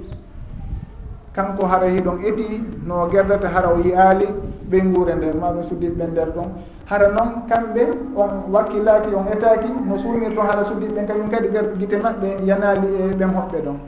kanko 1.39 1.67
hara 1.71 1.87
hiɗon 1.87 2.19
eti 2.27 2.61
no 2.87 3.07
gerdata 3.13 3.49
hara 3.55 3.69
o 3.71 3.79
yiyaali 3.79 4.27
ɓe 4.71 4.83
nguure 4.83 5.15
nden 5.15 5.39
maɗum 5.41 5.63
suddiɓe 5.63 6.05
nder 6.11 6.29
ɗon. 6.35 6.49
Hara 6.91 7.09
noon 7.15 7.47
kamɓe 7.49 7.83
on 8.17 8.31
wakkillaaki 8.53 9.15
on 9.15 9.27
etaaki 9.33 9.69
no 9.89 9.97
suumirton 9.99 10.47
hara 10.51 10.65
suddiɓe 10.65 11.07
kañum 11.07 11.29
kadi 11.31 11.49
gite 11.79 11.97
maɓɓe 12.03 12.29
yanaali 12.45 12.89
e 13.01 13.15
ɓen 13.19 13.31
hoɓɓe 13.37 13.59
ɗon. 13.65 13.79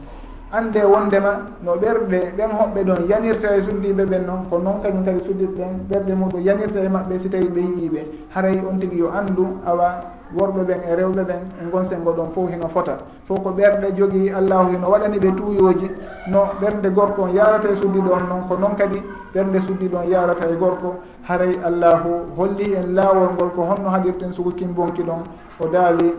Annde 0.52 0.80
wondema 0.92 1.32
no 1.64 1.72
ɓerɗe 1.82 2.20
ɓen 2.36 2.50
hoɓɓe 2.58 2.80
ɗon 2.84 3.08
yanirta 3.10 3.56
e 3.56 3.62
suddiɓe 3.62 4.02
ɓen 4.06 4.22
noon 4.26 4.46
ko 4.50 4.58
noon 4.58 4.80
kañum 4.82 5.04
kadi 5.04 5.20
suddiɓe 5.26 5.54
ɓen 5.58 5.72
ɓerɗe 5.90 6.12
muɗum 6.14 6.40
yanirta 6.46 6.80
e 6.84 6.88
maɓɓe 6.88 7.18
si 7.18 7.28
tawi 7.30 7.48
ɓe 7.48 7.60
yiiɓe. 7.60 8.00
Haray 8.34 8.62
on 8.68 8.78
tigi 8.78 8.96
yo 8.98 9.10
anndu 9.10 9.58
awa 9.66 10.00
worɓe 10.36 10.62
ɓen 10.64 10.80
e 10.88 10.94
rewɓe 10.96 11.22
ɓen 11.24 11.42
e 11.60 11.70
gonsengo 11.70 12.12
ɗon 12.12 12.30
fof 12.34 12.50
hino 12.50 12.68
fota. 12.68 12.96
Fof 13.26 13.42
ko 13.42 13.50
ɓerɗe 13.50 13.96
jogii 13.96 14.30
allahu 14.30 14.72
hino 14.72 14.88
waɗani 14.90 15.18
ɓe 15.18 15.34
tuuyoji 15.36 15.90
no 16.28 16.40
ɓernde 16.60 16.90
gorko 16.94 17.22
on 17.22 17.32
yarata 17.34 17.68
e 17.68 17.76
suddi 17.76 17.98
ɗon 18.00 18.28
noon 18.28 18.42
ko 18.48 18.56
noon 18.56 18.74
kadi 18.76 19.02
ɓernde 19.34 19.60
suddi 19.66 19.88
ɗon 19.88 20.08
yarata 20.08 20.48
e 20.48 20.56
gorko. 20.56 20.94
Haray 21.28 21.52
allahu 21.64 22.10
holli 22.36 22.74
en 22.74 22.94
laawol 22.94 23.32
ngol 23.34 23.50
ko 23.54 23.62
honno 23.62 23.88
haɗirten 23.90 24.32
sugu 24.32 24.52
kimbonki 24.54 25.02
ɗon 25.02 25.22
o 25.60 25.66
daawi 25.68 26.14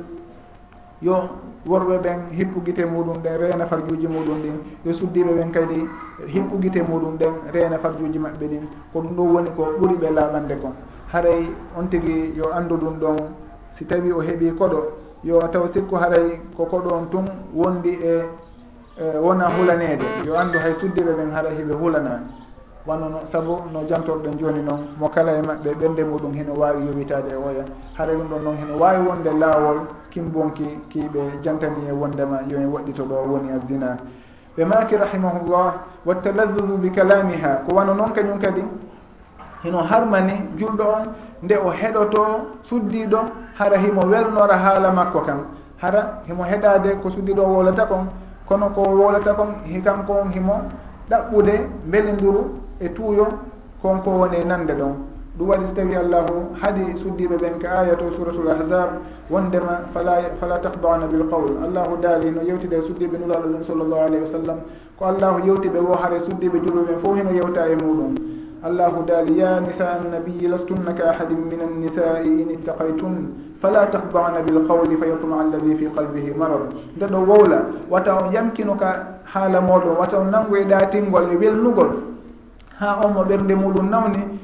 yo 1.01 1.15
worɓe 1.65 1.97
ɓen 2.03 2.19
hippugite 2.31 2.85
muɗum 2.85 3.21
ɗen 3.23 3.37
reena 3.39 3.65
farjuji 3.65 4.07
muɗum 4.07 4.41
ɗin. 4.41 4.57
Yo 4.85 4.93
suddiɓe 4.93 5.33
ɓen 5.33 5.51
kadi 5.51 5.87
hippugite 6.27 6.81
muɗum 6.83 7.17
ɗen 7.17 7.33
reena 7.53 7.77
farjuji 7.77 8.19
maɓɓe 8.19 8.45
ɗin. 8.47 8.67
Ko 8.93 8.99
ɗum 9.01 9.15
ɗo 9.15 9.23
woni 9.23 9.49
ko 9.55 9.63
ɓuri 9.79 9.95
ɓe 9.95 10.09
laaɓande 10.11 10.55
kon. 10.61 10.73
Haray 11.13 11.47
on 11.77 11.87
tigi 11.89 12.33
yo 12.35 12.51
anndu 12.53 12.75
ɗum 12.77 12.99
ɗon 12.99 13.17
si 13.81 13.87
tawi 13.87 14.11
o 14.11 14.21
heeɓi 14.21 14.51
koɗo 14.59 14.79
yo 15.23 15.39
taw 15.51 15.65
sikku 15.73 15.95
haray 15.95 16.39
ko 16.55 16.65
koɗo 16.65 16.89
on 16.93 17.09
tun 17.09 17.25
wondi 17.53 17.89
e, 17.89 18.21
e 18.97 19.17
wona 19.17 19.49
hulanede 19.49 20.05
yo 20.25 20.33
andu 20.37 20.59
hay 20.59 20.73
suddiɓe 20.79 21.11
ɓen 21.17 21.31
haɗa 21.33 21.49
hiɓe 21.49 21.73
hulanani 21.73 22.25
wonno 22.85 23.09
no 23.09 23.19
saabu 23.25 23.57
no 23.73 23.81
jantorɗen 23.89 24.37
joni 24.37 24.61
noon 24.61 24.81
mo 24.99 25.09
kala 25.09 25.31
e 25.31 25.41
maɓɓe 25.41 25.73
ɓernde 25.79 26.03
muɗum 26.03 26.33
hino 26.33 26.53
wawi 26.53 26.85
yowitade 26.85 27.31
e 27.33 27.35
oya 27.35 27.65
haɗa 27.97 28.13
ɗum 28.13 28.27
ɗon 28.29 28.43
noon 28.43 28.57
hino 28.57 28.77
wawi 28.77 29.07
wonde 29.07 29.31
laawol 29.39 29.77
kimbonki 30.11 30.65
kiɓe 30.89 31.41
jantani 31.41 31.87
e 31.89 31.91
wondema 31.91 32.41
yoen 32.49 32.69
woɗɗito 32.69 33.03
ɗo 33.03 33.15
woni 33.31 33.49
a 33.51 33.59
zina. 33.65 33.97
Ɓe 34.57 34.65
maki 34.65 34.95
rahimahullah 34.95 35.49
wa 35.49 35.73
wattaladudu 36.05 36.77
bi 36.77 36.91
kalamiha 36.91 37.65
ko 37.65 37.75
wano 37.75 37.93
noon 37.93 38.13
kañum 38.13 38.37
kadi? 38.39 38.61
Hino 39.63 39.77
harmani 39.81 40.33
julɗo 40.57 40.83
on 40.83 41.03
nde 41.43 41.55
o 41.57 41.71
heɗoto 41.71 42.25
suddiɗo 42.63 43.19
hara 43.61 43.77
himo 43.77 44.01
welnora 44.11 44.57
haala 44.57 44.91
makko 44.91 45.21
kan 45.25 45.39
hara 45.77 46.01
himo 46.27 46.43
heɗade 46.43 46.99
ko 47.01 47.09
sudiɗo 47.09 47.43
wolata 47.45 47.85
kon. 47.85 48.07
Kono 48.51 48.67
ko 48.75 48.81
wolata 48.83 49.33
kon 49.33 49.63
hikanko 49.63 50.11
on 50.13 50.29
himo 50.35 50.55
ɗaɓɓude 51.09 51.53
beliduru 51.91 52.41
e 52.81 52.89
tuuyo 52.89 53.27
konko 53.81 54.09
woni 54.11 54.37
e 54.41 54.43
nande 54.43 54.73
ɗon. 54.73 54.93
Ɗum 55.37 55.47
waɗi 55.49 55.67
so 55.67 55.73
tawi 55.75 55.95
allahu 55.95 56.51
haɗi 56.61 56.97
suddiɓe 56.97 57.37
ɓen 57.37 57.59
ka 57.61 57.69
aya 57.79 57.95
to 57.95 58.11
suratul 58.11 58.49
ahzab 58.51 58.89
wondema 59.29 59.87
fala 59.93 60.19
fala 60.39 60.59
tahdana 60.59 61.07
bil 61.07 61.23
qawl 61.29 61.63
allahu 61.63 61.95
daali 62.01 62.31
no 62.31 62.41
yewtide 62.41 62.81
suddiɓe 62.81 63.17
nulaɗo 63.19 63.47
ɗum 63.53 63.63
sallllahu 63.63 64.01
alayhi 64.07 64.21
wa 64.23 64.27
sallam. 64.27 64.57
Ko 64.99 65.05
allahu 65.05 65.45
yewti 65.47 65.69
ɓe 65.69 65.79
wo 65.79 65.95
hare 65.95 66.19
suddiɓe 66.19 66.59
julɓeɓen 66.59 66.99
fof 67.01 67.15
heno 67.15 67.31
yewta 67.31 67.67
e 67.71 67.75
muɗum 67.75 68.15
allahu 68.63 69.05
daali 69.07 69.37
ya 69.39 69.59
nisa 69.61 69.85
annabiyi 69.95 70.47
lastunna 70.49 70.93
ka 70.93 71.03
ahadin 71.15 71.39
min 71.49 71.59
annisai 71.61 72.25
in 72.27 72.49
ittaqaytun. 72.51 73.15
fala 73.61 73.85
tahbana 73.87 74.41
bilqawli 74.41 74.97
fa 74.97 75.05
yatma 75.05 75.41
alladi 75.41 75.75
fi 75.77 75.85
qalbihi 75.95 76.33
marad 76.33 76.73
nde 76.97 77.05
ɗo 77.05 77.19
wowla 77.29 77.59
wata 77.89 78.15
on 78.17 78.33
yamkino 78.33 78.75
ka 78.75 79.21
haala 79.23 79.61
moɗon 79.61 79.97
wata 79.99 80.17
on 80.17 80.33
e 80.57 80.63
ɗatingol 80.65 81.31
e 81.31 81.35
welnugol 81.37 81.89
ha 82.79 82.99
on 83.05 83.13
mo 83.13 83.23
ɓernde 83.23 83.53
muɗum 83.55 83.89
nawni 83.89 84.39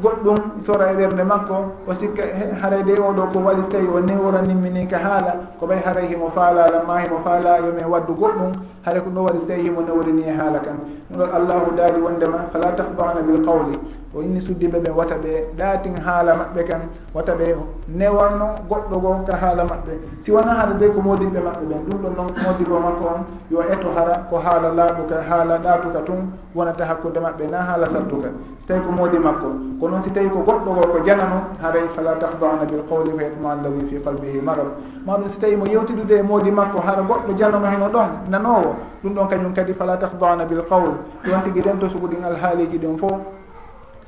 goɗɗum 0.00 0.36
sora 0.64 0.90
e 0.92 0.94
ɓernde 0.96 1.22
makko 1.24 1.54
o 1.86 1.94
sikka 1.94 2.22
harayde 2.62 2.96
oɗo 2.98 3.28
ko 3.32 3.38
waɗi 3.44 3.62
so 3.62 3.68
tawi 3.68 3.86
o 3.86 4.00
newora 4.00 4.40
nimmini 4.40 4.86
ka 4.88 4.96
haala 4.98 5.32
ko 5.60 5.66
ɓay 5.66 5.80
haray 5.84 6.06
himo 6.08 6.30
faalala 6.34 6.82
ma 6.86 7.00
himo 7.00 7.20
faala 7.24 7.58
yomin 7.60 7.84
waddu 7.84 8.14
goɗɗum 8.14 8.52
hara 8.84 9.00
ko 9.00 9.10
ɗo 9.10 9.20
waɗi 9.22 9.38
so 9.38 9.46
tawi 9.46 9.62
himo 9.62 9.82
neworini 9.82 10.22
e 10.24 10.32
haala 10.32 10.58
kan 10.64 10.76
ɗum 11.12 11.18
ɗon 11.20 11.30
allahu 11.36 11.76
daali 11.76 12.00
wondema 12.00 12.38
fala 12.52 12.72
tahbana 12.72 13.20
bilqawli 13.20 13.76
o 14.14 14.20
inni 14.22 14.40
suddiɓe 14.40 14.78
ɓe 14.84 14.90
wata 14.96 15.14
ɓe 15.16 15.32
ɗaatin 15.58 15.96
haala 16.04 16.34
maɓɓe 16.34 16.62
kan 16.68 16.80
wata 17.14 17.32
ɓe 17.34 17.56
newanno 17.88 18.46
goɗɗo 18.68 18.96
goo 19.00 19.24
ka 19.26 19.36
haala 19.36 19.64
maɓɓe. 19.64 19.92
Si 20.22 20.30
wona 20.32 20.52
haala 20.54 20.74
de 20.74 20.86
ko 20.88 21.00
modinɓe 21.00 21.40
maɓɓe 21.40 21.64
ɓen 21.70 21.80
ɗum 21.88 21.98
ɗon 22.02 22.12
noon 22.16 22.28
modibo 22.44 22.78
makko 22.78 23.04
on 23.08 23.20
yo 23.50 23.62
eto 23.72 23.88
hara 23.96 24.14
ko 24.30 24.36
haala 24.38 24.68
laaɓuka 24.74 25.16
haala 25.28 25.56
ɗaatuka 25.58 26.00
tun 26.04 26.32
wonata 26.54 26.84
hakkude 26.84 27.20
maɓɓe 27.20 27.50
na 27.50 27.58
haala 27.64 27.86
sattuka 27.88 28.28
so 28.60 28.66
tawi 28.68 28.80
ko 28.84 28.92
moodi 28.92 29.18
makko 29.18 29.48
ko 29.80 29.88
noon 29.88 30.02
si 30.02 30.10
tawi 30.10 30.28
ko 30.28 30.38
goɗɗo 30.46 30.70
goo 30.74 30.86
ko 30.92 30.98
janano 31.06 31.38
haray 31.62 31.88
fala 31.94 32.14
tahdana 32.20 32.64
bil 32.68 32.82
qawli 32.88 33.10
fa 33.16 33.22
yatma 33.22 33.48
allahi 33.52 33.86
fi 33.88 33.96
qalbihi 34.04 34.40
marad. 34.42 34.68
Maɗum 35.06 35.28
si 35.30 35.38
tawi 35.38 35.56
mo 35.56 35.64
yewtidude 35.66 36.12
e 36.18 36.22
moodi 36.22 36.50
makko 36.50 36.78
hara 36.80 37.02
goɗɗo 37.02 37.32
janano 37.38 37.66
heno 37.66 37.88
ɗon 37.88 38.08
nanowo 38.30 38.76
ɗum 39.02 39.14
ɗon 39.14 39.26
kañum 39.28 39.52
kadi 39.54 39.72
fala 39.72 39.96
tahdana 39.96 40.44
bil 40.44 40.62
qawl 40.68 40.92
ɗon 41.24 41.42
tigui 41.44 41.62
ɗen 41.62 41.78
to 41.80 41.88
sugu 41.88 42.06
ɗin 42.08 42.24
alhaaliji 42.24 42.78
ɗin 42.78 42.98
fof 42.98 43.18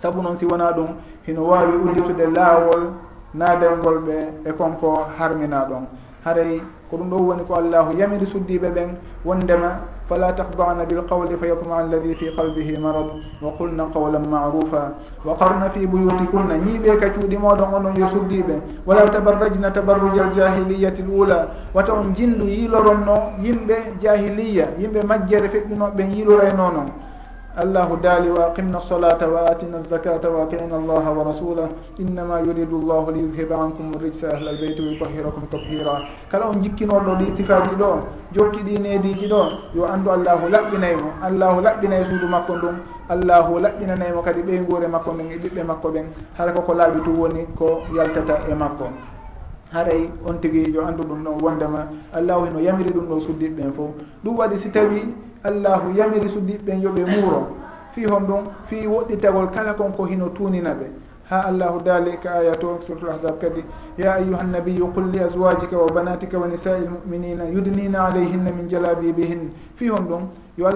sabu 0.05 0.21
noon 0.21 0.37
si 0.37 0.45
wona 0.45 0.69
ɗum 0.77 0.89
hino 1.27 1.49
wawi 1.49 1.77
udditude 1.81 2.27
laawol 2.37 2.93
naadelngol 3.35 3.99
ɓe 4.07 4.17
e 4.45 4.53
konko 4.53 5.09
harmina 5.17 5.65
ɗon. 5.69 5.85
Haray 6.25 6.61
ko 6.91 6.97
ɗum 6.97 7.09
ɗo 7.11 7.17
woni 7.17 7.43
ko 7.49 7.55
allahu 7.57 7.97
yamiri 7.97 8.27
suddiɓe 8.27 8.69
ɓen 8.69 8.91
wondema 9.25 9.81
fala 10.09 10.33
tahdana 10.37 10.85
bilqawli 10.85 11.37
fa 11.41 11.47
yatma 11.47 11.77
alladi 11.81 12.15
fi 12.17 12.27
qalbihi 12.37 12.77
marad 12.79 13.09
wa 13.41 13.51
qulna 13.57 13.85
qawlan 13.95 14.29
marufa 14.29 14.93
wa 15.25 15.35
qarna 15.41 15.71
fi 15.73 15.87
buyutikunna 15.87 16.55
ñiiɓe 16.61 16.99
ka 17.01 17.09
cuuɗi 17.09 17.37
moɗon 17.39 17.73
onon 17.75 17.97
yo 17.97 18.07
suddiɓe 18.09 18.85
wala 18.87 19.09
tabarrajna 19.09 19.71
tabarruja 19.73 20.25
aljahiliyati 20.29 21.01
l 21.03 21.09
ula 21.11 21.49
wata 21.73 21.93
on 21.95 22.13
jindu 22.15 22.45
yiloronno 22.45 23.41
yimɓe 23.41 23.97
jahiliya 24.03 24.67
yimɓe 24.79 25.01
majjere 25.09 25.49
feɓɓinoɓe 25.49 26.03
yiilorayno 26.13 26.71
noon 26.73 26.89
allahu 27.57 27.97
daali 28.03 28.31
wa 28.31 28.47
aqimna 28.51 28.79
alsolata 28.79 29.29
wa 29.29 29.47
atina 29.51 29.77
alzakata 29.79 30.31
wa 30.31 30.43
atina 30.43 30.77
allaha 30.77 31.11
wa 31.13 31.25
rasulah 31.25 31.69
innama 31.99 32.41
yuridu 32.41 32.81
llahu 32.83 33.11
li 33.13 33.21
yudhiba 33.21 33.57
ankum 33.59 33.93
rijsa 34.03 34.29
ahla 34.35 34.51
albeyti 34.51 34.83
wa 34.83 34.89
yutahirakum 34.93 35.47
tathira 35.51 36.03
kala 36.31 36.47
on 36.51 36.63
jikkinoɗo 36.63 37.15
ɗi 37.19 37.37
sifaji 37.37 37.77
ɗo 37.79 37.91
jokki 38.33 38.61
ɗi 38.67 38.79
nediji 38.83 39.29
ɗo 39.29 39.43
yo 39.75 39.87
andu 39.87 40.11
allahu 40.11 40.49
laɓɓinaymo 40.51 41.09
allahu 41.23 41.61
laɓɓinay 41.63 42.05
suudu 42.11 42.27
makko 42.29 42.57
ndum 42.57 42.77
allahu 43.09 43.59
laɓɓinanaymo 43.61 44.23
kadi 44.23 44.43
ɓeygure 44.43 44.89
makko 44.89 45.13
ndun 45.13 45.31
e 45.33 45.37
ɓiɓɓe 45.39 45.63
makko 45.65 45.89
ɓen. 45.91 46.07
Hara 46.39 46.53
koko 46.53 46.75
laaɓi 46.75 47.01
tu 47.05 47.11
woni 47.21 47.47
ko 47.59 47.83
yaltata 47.97 48.39
e 48.51 48.55
makko. 48.55 48.89
Haray 49.73 50.11
on 50.27 50.35
tigui 50.41 50.73
yo 50.73 50.83
andu 50.87 51.03
ɗum 51.03 51.23
ɗon 51.25 51.39
wondema 51.43 51.87
allahu 52.13 52.47
hino 52.47 52.61
yamiri 52.61 52.91
ɗum 52.95 53.07
ɗo 53.09 53.21
suddiɓe 53.21 53.63
ɓen 53.63 53.73
fof 53.73 53.91
ɗum 54.25 54.37
waɗi 54.39 54.59
si 54.59 54.71
tawi 54.71 55.15
allahu 55.45 55.91
yamiri 55.97 56.29
sudiɓɓen 56.29 56.83
yoɓe 56.83 57.05
muuro. 57.05 57.47
Fi 57.95 58.05
hon 58.07 58.21
ɗum 58.27 58.45
fi 58.67 58.87
woɗɗitagol 58.87 59.51
kala 59.53 59.75
kon 59.75 59.93
ko 59.93 60.05
hino 60.07 60.29
tuunina 60.31 60.75
ɓe. 60.75 60.87
Ha 61.31 61.41
allahu 61.49 61.81
daali 61.83 62.19
ka 62.23 62.31
aya 62.35 62.53
to 62.57 62.79
suratul 62.87 63.09
ahzab 63.11 63.39
kadi 63.41 63.65
ya 63.97 64.13
ayuha 64.15 64.43
nnabiyu 64.45 64.87
qul 64.93 65.11
li 65.11 65.21
aswajika 65.21 65.77
wa 65.79 65.87
banatika 65.93 66.39
wa 66.39 66.47
nisai 66.47 66.83
lmuminina 66.85 67.45
yudnina 67.49 68.05
alayhinna 68.07 68.51
min 68.53 68.69
jalabibihin 68.69 69.51
fi 69.77 69.89
hon 69.89 70.05
ɗum 70.09 70.23
yo 70.59 70.69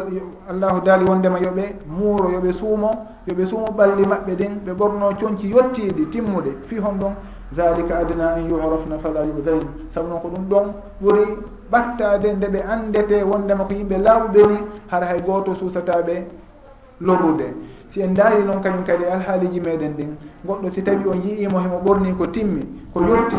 allahu 0.48 0.80
daali 0.84 1.04
wondema 1.04 1.38
yoɓe 1.38 1.74
muuro 1.86 2.30
yoɓe 2.30 2.52
suumo 2.52 2.90
yoɓe 3.26 3.46
suumo 3.46 3.66
ɓalli 3.76 4.06
maɓɓe 4.08 4.34
ɗin 4.36 4.52
ɓe 4.64 4.72
ɓorno 4.72 5.12
coñci 5.20 5.48
yettiɗi 5.52 6.06
timmuɗe 6.10 6.50
fi 6.66 6.78
hon 6.78 6.96
ɗum 6.98 7.12
dalika 7.56 7.98
adna 7.98 8.34
an 8.34 8.48
yurafna 8.48 8.98
fala 8.98 9.24
yudain 9.24 9.62
saabu 9.94 10.08
noon 10.08 10.20
ko 10.20 10.28
ɗum 10.28 10.44
ɗon 10.48 10.66
ɓuri 11.02 11.24
ɓattade 11.72 12.32
nde 12.36 12.46
ɓe 12.48 12.60
andete 12.68 13.22
wondema 13.22 13.64
ko 13.64 13.74
yimɓe 13.74 13.96
lawɓe 13.98 14.40
ni 14.48 14.56
hara 14.90 15.06
hay 15.06 15.20
goto 15.20 15.54
suusataɓe 15.54 16.24
lorude. 17.00 17.54
Si 17.88 18.00
en 18.02 18.12
daari 18.14 18.44
noon 18.44 18.60
kañum 18.60 18.84
kadi 18.84 19.04
alhaaliji 19.04 19.60
meɗen 19.60 19.92
ɗin 19.96 20.10
goɗɗo 20.46 20.70
si 20.70 20.82
tawi 20.82 21.06
on 21.08 21.20
yi'imo 21.24 21.58
himo 21.58 21.78
ɓorni 21.84 22.12
ko 22.18 22.26
timmi 22.26 22.60
ko 22.92 23.00
yetti 23.00 23.36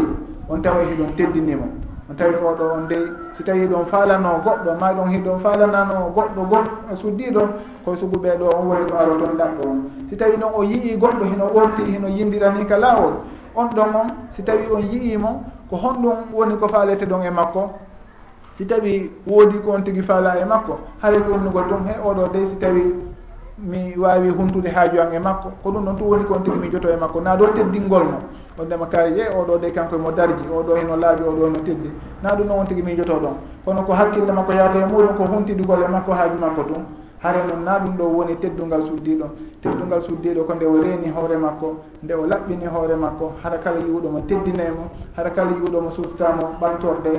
on 0.49 0.61
tawa 0.61 0.83
hiɗon 0.89 1.13
teddinimo. 1.15 1.67
On 2.09 2.15
tawi 2.15 2.33
oɗo 2.33 2.63
on 2.73 2.87
dey 2.87 3.05
si 3.37 3.43
tawi 3.43 3.67
ɗon 3.67 3.85
faalano 3.85 4.41
goɗɗo 4.43 4.73
ma 4.79 4.93
ɗon 4.93 5.07
hiɗon 5.13 5.39
faalanano 5.39 6.09
goɗɗo 6.15 6.41
goɗɗo 6.49 6.95
suddiɗon 6.95 7.49
koye 7.85 7.97
suguɓeɗo 7.97 8.45
on 8.57 8.65
woni 8.69 8.85
ɗo 8.89 8.95
aro 8.97 9.13
toon 9.17 9.37
ɗaɓɓo 9.37 9.63
on 9.69 9.77
si 10.09 10.15
tawi 10.17 10.37
noon 10.37 10.51
o 10.55 10.63
yii 10.63 10.97
goɗɗo 10.97 11.23
hino 11.25 11.45
ɓorti 11.53 11.83
hino 11.91 12.07
yindirani 12.07 12.65
ka 12.65 12.77
laawol 12.77 13.13
on 13.55 13.67
ɗon 13.69 13.95
on 13.95 14.07
si 14.35 14.43
tawi 14.43 14.65
on 14.71 14.81
yi'imo 14.81 15.43
ko 15.69 15.75
honɗum 15.77 16.33
woni 16.33 16.55
ko 16.57 16.67
faalete 16.67 17.05
ɗon 17.05 17.23
e 17.23 17.29
makko. 17.29 17.71
Si 18.57 18.65
tawi 18.65 19.11
woodi 19.27 19.59
ko 19.59 19.71
on 19.71 19.81
tigi 19.83 20.01
faala 20.01 20.35
e 20.39 20.45
makko 20.45 20.79
haare 21.01 21.19
ko 21.21 21.35
innugol 21.35 21.63
ɗum 21.63 21.85
he 21.87 21.93
oɗo 22.03 22.27
dey 22.33 22.45
si 22.45 22.55
tawi 22.57 22.95
mi 23.57 23.93
wawi 23.97 24.29
huntude 24.29 24.67
haaju 24.69 24.99
an 24.99 25.13
e 25.13 25.19
makko. 25.19 25.51
Ko 25.63 25.71
ɗum 25.71 25.85
ɗon 25.85 25.95
tu 25.97 26.03
woni 26.03 26.25
ko 26.25 26.33
on 26.33 26.43
tigi 26.43 26.57
mi 26.57 26.69
joto 26.69 26.89
e 26.89 26.95
makko. 26.95 27.21
Na 27.21 27.35
ɗo 27.35 27.47
teddingol 27.53 28.03
mo 28.03 28.17
on 28.59 28.65
ndema 28.65 28.85
kay 28.87 29.19
e 29.19 29.29
oɗo 29.29 29.57
de 29.59 29.71
kanko 29.71 29.95
emo 29.95 30.11
darji 30.11 30.43
oɗo 30.51 30.75
heno 30.75 30.95
laaɓi 30.95 31.23
oɗo 31.23 31.45
heno 31.45 31.59
teddi. 31.63 31.89
Na 32.21 32.35
ɗum 32.35 32.47
ɗon 32.47 32.59
on 32.59 32.65
tigi 32.65 32.81
mi 32.81 32.95
joto 32.95 33.13
ɗon. 33.19 33.35
Kono 33.65 33.81
ko 33.83 33.93
hakkille 33.93 34.31
makko 34.31 34.51
yaata 34.53 34.79
e 34.79 34.85
muɗum 34.85 35.15
ko 35.17 35.23
huntidugol 35.25 35.83
e 35.83 35.87
makko 35.87 36.11
haaju 36.13 36.37
makko 36.39 36.63
tun 36.63 36.85
hare 37.21 37.43
noon 37.47 37.63
na 37.63 37.79
ɗum 37.79 37.95
ɗo 37.97 38.03
woni 38.05 38.35
teddungal 38.39 38.81
suddiɗo 38.83 39.25
teddungal 39.61 40.01
suddiɗo 40.03 40.43
ko 40.45 40.53
nde 40.53 40.65
o 40.65 40.81
reeni 40.81 41.09
hoore 41.11 41.37
makko 41.37 41.77
nde 42.03 42.13
o 42.13 42.25
laɓɓini 42.25 42.65
hoore 42.67 42.95
makko. 42.95 43.33
Hara 43.43 43.57
kala 43.59 43.79
yuuɗomo 43.79 44.19
teddinemo 44.27 44.89
hara 45.15 45.29
kala 45.31 45.51
yuuɗomo 45.51 45.91
sustamo 45.91 46.55
ɓattorde 46.61 47.11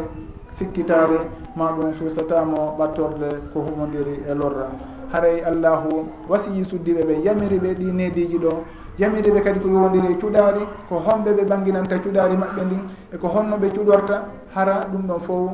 sikkitare 0.52 1.18
ma 1.56 1.72
ɗum 1.76 1.92
sustatamo 1.98 2.76
ɓattorde 2.78 3.28
ko 3.52 3.60
humodiri 3.60 4.22
e 4.28 4.34
lorra. 4.34 4.68
Haray 5.12 5.40
allahu 5.44 6.06
wasiyi 6.28 6.64
suddiɓe 6.64 7.02
ɓe 7.04 7.14
yamiri 7.24 7.58
ɓe 7.58 7.74
ɗi 7.74 7.92
nediji 7.92 8.38
ɗo. 8.38 8.64
Yamiri 8.98 9.30
ɓe 9.30 9.40
kadi 9.42 9.60
ko 9.60 9.68
yowdiri 9.68 10.12
e 10.12 10.16
cuɗari 10.16 10.60
ko 10.88 10.94
homɓe 11.06 11.30
ɓe 11.36 11.44
ɓanginanta 11.44 11.98
cuɗari 11.98 12.36
maɓɓe 12.36 12.62
ndin 12.64 12.82
eko 13.14 13.28
honno 13.28 13.56
ɓe 13.58 13.68
cuɗorta. 13.68 14.24
Hara 14.54 14.86
ɗum 14.92 15.02
ɗon 15.06 15.20
fof 15.20 15.50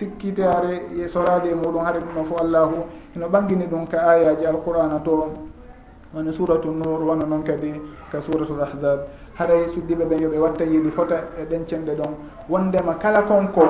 sikkitare 0.00 0.82
e 0.96 1.06
sorade 1.08 1.50
e 1.50 1.54
muɗum 1.54 1.84
hare 1.84 2.00
ɗum 2.00 2.14
ɗon 2.14 2.24
fof 2.24 2.40
allahu. 2.40 2.76
Ino 3.14 3.28
ɓangini 3.28 3.66
ɗum 3.68 3.86
ka 3.86 3.98
ayaji 4.00 4.46
alqur'ana 4.46 4.98
to 5.04 5.28
woni 6.14 6.32
suratu 6.32 6.70
nour 6.70 7.00
wona 7.04 7.24
noon 7.26 7.42
kadi 7.44 7.72
ka 8.10 8.20
suratul 8.20 8.60
ahzab 8.62 9.00
haray 9.38 9.64
e 9.64 9.68
suddiɓe 9.68 10.04
ɓen 10.08 10.18
yooɓe 10.22 10.38
watta 10.38 10.64
yiɗi 10.64 10.90
fota 10.90 11.16
e 11.38 11.44
ɗen 11.44 11.66
cenɗe 11.68 11.94
ɗon. 11.96 12.14
Wondema 12.48 12.94
kala 12.98 13.22
konko 13.22 13.62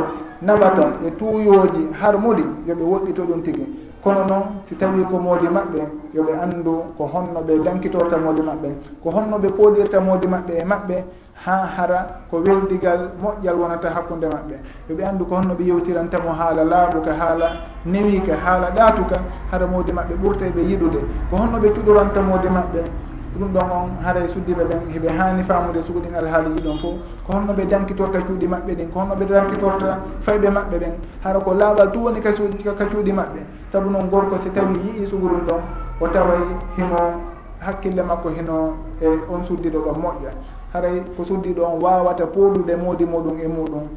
naɓa 0.43 0.91
e 1.07 1.11
tuuyoji 1.19 1.91
harmuɗi 2.01 2.45
yooɓe 2.67 2.83
woɗɗito 2.83 3.23
ɗum 3.27 3.43
tigi. 3.43 3.67
Kono 4.03 4.25
noon 4.25 4.43
si 4.67 4.75
tawi 4.77 5.05
ko 5.05 5.19
moodi 5.19 5.49
maɓɓe 5.49 5.81
yooɓe 6.15 6.33
anndu 6.43 6.73
ko 6.97 7.05
honno 7.13 7.41
ɓe 7.43 7.59
dankitorta 7.65 8.17
moodi 8.17 8.41
maɓɓe. 8.43 8.69
Ko 9.03 9.11
honno 9.11 9.37
ɓe 9.39 9.49
pooɗirta 9.49 10.01
moodi 10.01 10.27
maɓɓe 10.29 10.53
e 10.57 10.65
maɓɓe 10.65 11.05
ha 11.45 11.67
hara 11.77 12.07
ko 12.31 12.37
weldigal 12.45 13.11
moƴƴal 13.23 13.57
wonata 13.57 13.91
hakkude 13.91 14.27
maɓɓe. 14.29 14.57
Yoɓe 14.89 15.03
anndu 15.09 15.25
ko 15.25 15.35
honno 15.37 15.55
ɓe 15.55 15.65
yewtirantamo 15.65 16.33
haala 16.33 16.65
laaɓuka 16.65 17.13
haala 17.19 17.49
newika 17.87 18.37
haala 18.45 18.71
ɗaatuka 18.77 19.17
hara 19.51 19.67
moodi 19.67 19.93
maɓɓe 19.93 20.15
ɓurta 20.23 20.45
ɓe 20.55 20.61
yiɗude. 20.69 21.01
Ko 21.31 21.37
honno 21.37 21.59
ɓe 21.59 21.69
cuɗorantamode 21.75 22.49
maɓɓe 22.51 22.81
ɗum 23.39 23.53
ɗon 23.53 23.71
on 23.71 23.89
haray 24.05 24.29
suddiɓe 24.29 24.65
ɓen 24.65 24.81
heɓe 24.93 25.09
hani 25.19 25.43
famude 25.45 25.83
suguɗin 25.87 26.15
alhaaliji 26.15 26.63
ɗon 26.63 26.77
fof 26.79 26.95
ko 27.27 27.33
honno 27.33 27.53
ɓe 27.55 27.65
dankitorta 27.67 28.19
cuuɗi 28.21 28.47
maɓɓe 28.49 28.75
ɗin 28.77 28.91
ko 28.93 29.01
honno 29.01 29.15
ɓe 29.15 29.25
dankitorta 29.27 29.99
fayɓe 30.27 30.51
maɓɓe 30.51 30.77
ɓen 30.79 30.93
hara 31.25 31.39
ko 31.41 31.55
laaɓal 31.55 31.91
tu 31.93 31.99
woni 32.05 32.21
ka 32.21 32.33
cuuɗi 32.33 33.13
maɓɓe. 33.13 33.41
Saabu 33.73 33.89
noon 33.91 34.11
gorko 34.11 34.37
si 34.43 34.51
tawi 34.51 34.75
yii 34.77 35.07
sugu 35.07 35.29
ɗon 35.29 35.61
o 36.01 36.09
taway 36.09 36.39
hino 36.77 36.97
hakkille 37.61 38.03
makko 38.03 38.29
hino 38.29 38.75
e 39.01 39.07
on 39.31 39.45
suddiɗo 39.45 39.79
ɗon 39.85 39.97
moƴƴa. 40.03 40.31
haray 40.73 41.03
ko 41.17 41.25
suddiɗo 41.25 41.63
on 41.65 41.81
wawata 41.83 42.27
poolude 42.27 42.77
moodi 42.77 43.05
muɗum 43.05 43.39
e 43.41 43.47
muɗum. 43.49 43.89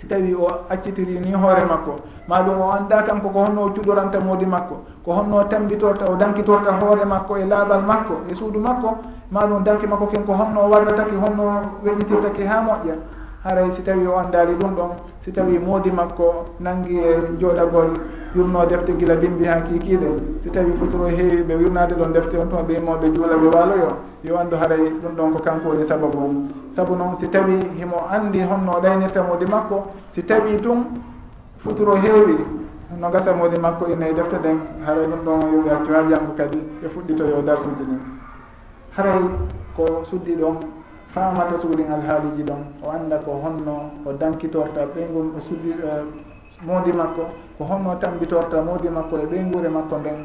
Si 0.00 0.06
tawi 0.06 0.34
o 0.34 0.46
accitiri 0.68 1.18
ni 1.18 1.32
hoore 1.32 1.64
makko 1.64 1.96
ma 2.28 2.42
ɗum 2.42 2.60
o 2.60 2.70
annda 2.72 3.02
kanko 3.02 3.28
ko 3.30 3.38
honno 3.44 3.62
o 3.64 3.70
cuɗoranta 3.70 4.20
moodi 4.20 4.44
makko 4.46 4.76
ko 5.04 5.12
honno 5.12 5.44
tambitorta 5.48 6.10
o 6.10 6.16
dankitorta 6.16 6.72
hoore 6.80 7.04
makko 7.04 7.36
e 7.36 7.44
laaɓal 7.44 7.82
makko 7.86 8.14
e 8.30 8.34
suudu 8.34 8.58
makko 8.60 8.98
ma 9.30 9.46
ɗum 9.46 9.62
danki 9.64 9.86
makko 9.86 10.06
ken 10.06 10.24
ko 10.24 10.32
honno 10.32 10.68
warrataki 10.68 11.16
honno 11.16 11.62
weƴitirtaki 11.84 12.42
ha 12.46 12.60
moƴƴa. 12.60 12.96
Haray 13.44 13.70
si 13.72 13.82
tawi 13.82 14.06
o 14.06 14.16
anndari 14.18 14.54
ɗum 14.54 14.74
ɗon 14.74 14.90
si 15.24 15.32
tawi 15.32 15.58
moodi 15.58 15.90
makko 15.90 16.44
nangi 16.60 16.98
e 16.98 17.20
jooɗagol 17.40 17.92
yurno 18.34 18.66
defte 18.66 18.92
gila 18.98 19.14
bimbi 19.16 19.44
ha 19.44 19.60
kikiɗe 19.62 20.08
si 20.42 20.50
tawi 20.50 20.72
kotoro 20.78 21.06
heewi 21.06 21.42
ɓe 21.42 21.54
wirnade 21.54 21.94
ɗon 21.94 22.12
defte 22.12 22.34
on 22.38 22.48
tuma 22.48 22.62
ɓe 22.62 22.74
immoɓe 22.78 23.14
juula 23.14 23.36
ɓe 23.36 23.46
waaloyo 23.54 23.88
yo. 24.24 24.36
Andu 24.38 24.56
haray 24.56 24.90
ɗum 25.02 25.14
ɗon 25.16 25.32
ko 25.32 25.38
kanko 25.42 25.68
woni 25.68 25.84
sababu 25.86 26.18
mum 26.18 26.48
sabu 26.76 26.96
noon 26.96 27.16
si 27.20 27.28
tawi 27.28 27.58
himo 27.78 27.96
andi 28.10 28.40
honno 28.42 28.80
ɗaynirta 28.82 29.22
moodi 29.22 29.46
makko 29.46 29.86
si 30.10 30.22
tawi 30.24 30.56
tun 30.56 30.84
futuro 31.58 31.94
heewi 31.94 32.38
no 32.98 33.10
gasa 33.10 33.32
moodi 33.32 33.58
makko 33.58 33.86
ina 33.86 34.08
e 34.08 34.14
defte 34.14 34.36
ɗen 34.42 34.58
haray 34.86 35.06
ɗum 35.06 35.20
ɗon 35.24 35.40
yoɓe 35.52 35.70
accu 35.70 35.92
ha 35.92 36.02
janngo 36.10 36.32
kadi 36.36 36.58
ɓe 36.82 36.88
fuɗɗitoyo 36.88 37.42
darsuji 37.42 37.84
ɗin 37.86 38.00
haray 38.96 39.20
ko 39.76 40.02
suddi 40.10 40.34
ɗon 40.34 40.56
famata 41.14 41.60
suuɗin 41.60 41.92
alhaaliji 41.92 42.42
ɗon 42.42 42.62
o 42.82 42.90
anda 42.90 43.18
ko 43.18 43.38
honno 43.42 43.90
o 44.04 44.12
dankitorta 44.12 44.86
ɓeygol 44.94 45.30
o 45.36 45.40
suddi 45.40 45.70
eh, 45.70 46.02
moodi 46.66 46.92
makko 46.92 47.24
ko 47.58 47.64
honno 47.64 47.94
tambitorta 48.00 48.62
moodi 48.62 48.88
makko 48.88 49.18
e 49.18 49.26
ɓeyngure 49.26 49.68
makko 49.68 49.96
nden 49.98 50.18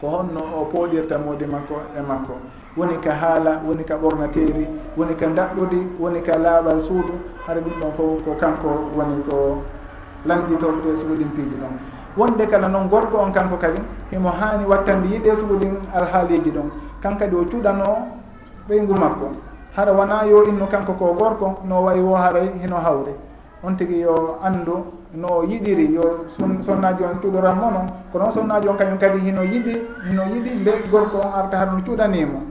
ko 0.00 0.06
honno 0.08 0.40
o 0.60 0.64
pooɗirta 0.72 1.18
moodi 1.18 1.46
makko 1.46 1.74
e 1.96 2.00
makko. 2.00 2.34
Woni 2.76 2.98
ka 2.98 3.12
haala 3.12 3.60
woni 3.66 3.84
ka 3.84 3.94
ɓornateeri 3.96 4.66
woni 4.96 5.14
ka 5.14 5.26
daɗɗudi 5.26 5.80
woni 6.00 6.20
ka 6.22 6.38
laaɓal 6.38 6.80
suudu. 6.82 7.14
Hara 7.46 7.60
ɗum 7.60 7.72
ɗon 7.80 7.92
fof 7.96 8.24
ko 8.24 8.34
kanko 8.40 8.68
woni 8.96 9.22
ko 9.28 9.62
lanɗitorte 10.26 10.96
suuɗimpiiji 10.96 11.56
ɗon. 11.60 11.74
Wonde 12.16 12.46
kala 12.46 12.68
noon 12.68 12.88
gorko 12.88 13.18
on 13.18 13.32
kanko 13.32 13.56
kadi 13.56 13.80
himo 14.10 14.30
haani 14.30 14.64
wattandi 14.66 15.08
yiɗe 15.08 15.36
suuɗin 15.36 15.74
alhaaliji 15.94 16.50
ɗon. 16.50 16.70
Kan 17.00 17.16
kadi 17.18 17.36
o 17.36 17.44
cuɗano 17.44 17.84
ɓeygu 18.68 18.94
makko. 18.98 19.30
Hara 19.76 19.92
wona 19.92 20.24
yo 20.26 20.44
innu 20.44 20.66
kanko 20.66 20.92
ko 20.94 21.14
gorko 21.14 21.58
no 21.64 21.82
wayi 21.82 22.00
wo 22.00 22.14
haray 22.14 22.50
hino 22.60 22.76
hawre. 22.76 23.14
On 23.62 23.74
tigi 23.76 24.00
yo 24.00 24.38
anndu 24.42 24.84
no 25.16 25.42
yiɗiri 25.46 25.94
yo 25.94 26.26
sonnaji 26.66 27.04
on 27.04 27.20
cuɗoranmo 27.22 27.70
noon 27.70 27.86
ko 28.12 28.18
noon 28.18 28.32
sonnaji 28.32 28.68
on 28.68 28.76
kañum 28.76 28.98
kadi 28.98 29.18
hino 29.20 29.42
yiɗi 29.42 29.74
hino 30.08 30.22
yiɗi 30.34 30.50
nde 30.60 30.72
gorko 30.90 31.18
on 31.18 31.32
arta 31.32 31.56
haɗum 31.58 31.82
cuɗanimo. 31.84 32.42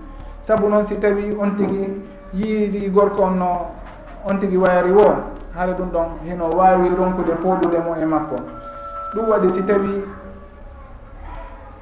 Saabu 0.43 0.70
noon 0.70 0.86
si 0.86 0.95
tawi 0.99 1.36
on 1.39 1.55
tigui 1.57 2.01
yiiri 2.34 2.89
gorko 2.89 3.24
on 3.24 3.38
no 3.38 3.68
on 4.26 4.39
tigui 4.39 4.57
wayari 4.57 4.91
wo 4.91 5.16
haara 5.55 5.74
ɗum 5.74 5.89
ɗon 5.91 6.07
hino 6.26 6.49
wawi 6.55 6.89
ronkude 6.89 7.34
pooɗude 7.43 7.78
mum 7.84 7.97
e 8.01 8.05
makko. 8.05 8.36
Ɗum 9.16 9.28
waɗi 9.30 9.49
si 9.53 9.61
tawi 9.64 10.03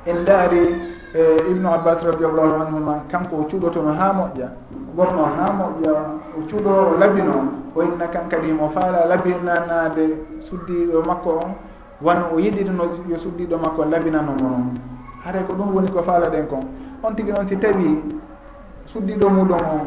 en 0.05 0.25
daari 0.25 0.91
e 1.13 1.37
ibnu 1.51 1.67
abbas 1.67 2.03
radiallahu 2.03 2.61
anhuma 2.61 3.03
kanko 3.11 3.35
o 3.35 3.43
cuuɗotono 3.43 3.91
ha 3.93 4.13
moƴƴa 4.13 4.47
gonno 4.95 5.23
ha 5.25 5.51
moƴƴa 5.51 5.91
o 6.37 6.41
cuuɗo 6.47 6.69
o 6.69 6.97
labino 6.99 7.51
o 7.75 7.83
inna 7.83 8.07
kan 8.07 8.29
kadi 8.29 8.51
mo 8.53 8.69
faala 8.69 9.05
labinanade 9.05 10.15
suddiɗo 10.39 11.03
makko 11.05 11.29
on 11.43 11.51
wan 12.01 12.23
o 12.33 12.39
yiɗitino 12.39 12.83
yo 13.07 13.17
suddiɗo 13.17 13.57
makko 13.57 13.85
labinanomo 13.85 14.39
noon. 14.39 14.73
Haray 15.23 15.43
ko 15.43 15.53
ɗum 15.53 15.75
woni 15.75 15.91
ko 15.91 16.01
faala 16.03 16.29
ɗen 16.29 16.47
kon. 16.47 16.63
On 17.03 17.13
tigi 17.13 17.31
noon 17.31 17.45
si 17.45 17.57
tawi 17.57 18.03
suddiɗo 18.85 19.29
muɗum 19.29 19.57
on 19.59 19.85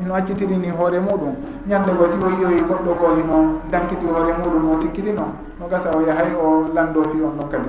hino 0.00 0.14
accitirini 0.14 0.70
hoore 0.70 1.00
muɗum 1.00 1.34
ñande 1.68 1.90
go 1.96 2.04
si 2.08 2.16
o 2.24 2.28
yiyoyi 2.28 2.60
goɗɗo 2.68 2.92
ko 3.00 3.06
hino 3.16 3.60
dankiti 3.70 4.06
hoore 4.06 4.32
muɗum 4.44 4.76
o 4.76 4.80
sikkitino 4.80 5.24
no 5.58 5.68
gasa 5.68 5.90
o 5.96 6.00
yahay 6.00 6.32
o 6.36 6.68
lando 6.74 7.02
fi 7.02 7.22
on 7.22 7.36
ɗon 7.38 7.48
kadi. 7.50 7.68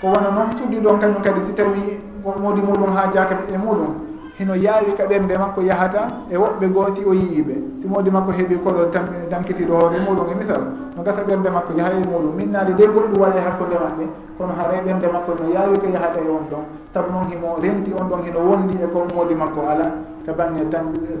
Ko 0.00 0.06
wona 0.06 0.30
noon 0.30 0.50
suddiɗon 0.58 0.98
kañum 0.98 1.22
kadi 1.22 1.40
si 1.46 1.52
tawi 1.52 1.98
modi 2.24 2.60
muɗum 2.60 2.94
ha 2.96 3.10
jakaɓe 3.14 3.54
e 3.54 3.56
muɗum. 3.58 3.94
Hino 4.38 4.54
yaawi 4.54 4.94
ka 4.96 5.04
ɓernde 5.04 5.34
makko 5.38 5.62
yahata 5.62 6.06
e 6.30 6.36
woɓɓe 6.36 6.66
goo 6.70 6.86
si 6.94 7.02
o 7.04 7.12
yii 7.12 7.42
ɓe 7.42 7.54
simode 7.82 8.10
makko 8.10 8.30
heeɓi 8.30 8.56
koɗo 8.62 8.86
dankitiɗo 9.30 9.74
hoore 9.74 9.98
muɗum 9.98 10.30
e 10.30 10.34
misal 10.38 10.62
no 10.96 11.02
gasa 11.02 11.22
ɓernde 11.26 11.50
makko 11.50 11.72
yaha 11.76 11.90
e 11.90 12.06
muɗum. 12.06 12.34
Minnaade 12.36 12.72
de 12.76 12.86
goɗɗum 12.86 13.18
waɗe 13.18 13.38
hakkude 13.40 13.74
maɓɓe. 13.74 14.04
Kono 14.38 14.52
hara 14.54 14.74
e 14.78 14.82
ɓernde 14.86 15.06
makko 15.12 15.30
no 15.38 15.44
yaawi 15.54 15.78
ko 15.78 15.86
yahata 15.90 16.18
e 16.22 16.28
on 16.30 16.44
ɗon. 16.50 16.64
Saabu 16.94 17.10
noon 17.10 17.26
himo 17.30 17.58
renti 17.60 17.90
on 17.98 18.06
ɗon 18.08 18.20
hino 18.26 18.40
wondi 18.46 18.74
e 18.78 18.86
ko 18.86 18.98
modi 19.14 19.34
makko 19.34 19.60
ala 19.66 19.86
to 20.24 20.32
bange 20.34 20.62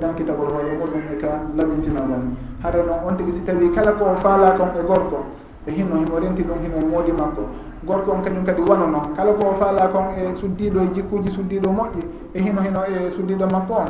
dankitagol 0.00 0.48
hoore 0.52 0.72
muɗum 0.78 1.02
e 1.10 1.16
ka 1.18 1.30
laɓintinagol 1.56 2.22
hara 2.62 2.82
noon 2.86 3.00
on 3.08 3.16
tigi 3.16 3.32
si 3.32 3.40
tawi 3.42 3.72
kala 3.74 3.92
ko 3.98 4.14
faala 4.20 4.52
kon 4.52 4.70
e 4.78 4.82
gorko 4.86 5.24
e 5.66 5.70
hinno 5.72 5.96
himo 5.96 6.18
renti 6.20 6.42
ɗum 6.44 6.60
hino 6.62 6.76
e 6.76 6.84
moodi 6.84 7.12
makko. 7.12 7.42
gorko 7.88 8.12
on 8.12 8.22
kañum 8.22 8.44
kadi 8.44 8.60
wanono. 8.62 9.00
Kala 9.16 9.32
ko 9.32 9.56
faala 9.58 9.88
kon 9.88 10.12
e 10.20 10.34
suddiɗo 10.36 10.80
e 10.84 10.88
jikkuji 10.94 11.30
suddiɗo 11.32 11.70
moƴƴi 11.72 12.02
e 12.34 12.38
hino 12.40 12.60
hino 12.60 12.80
e 12.84 13.10
suddiɗo 13.10 13.46
makko 13.50 13.74
on. 13.74 13.88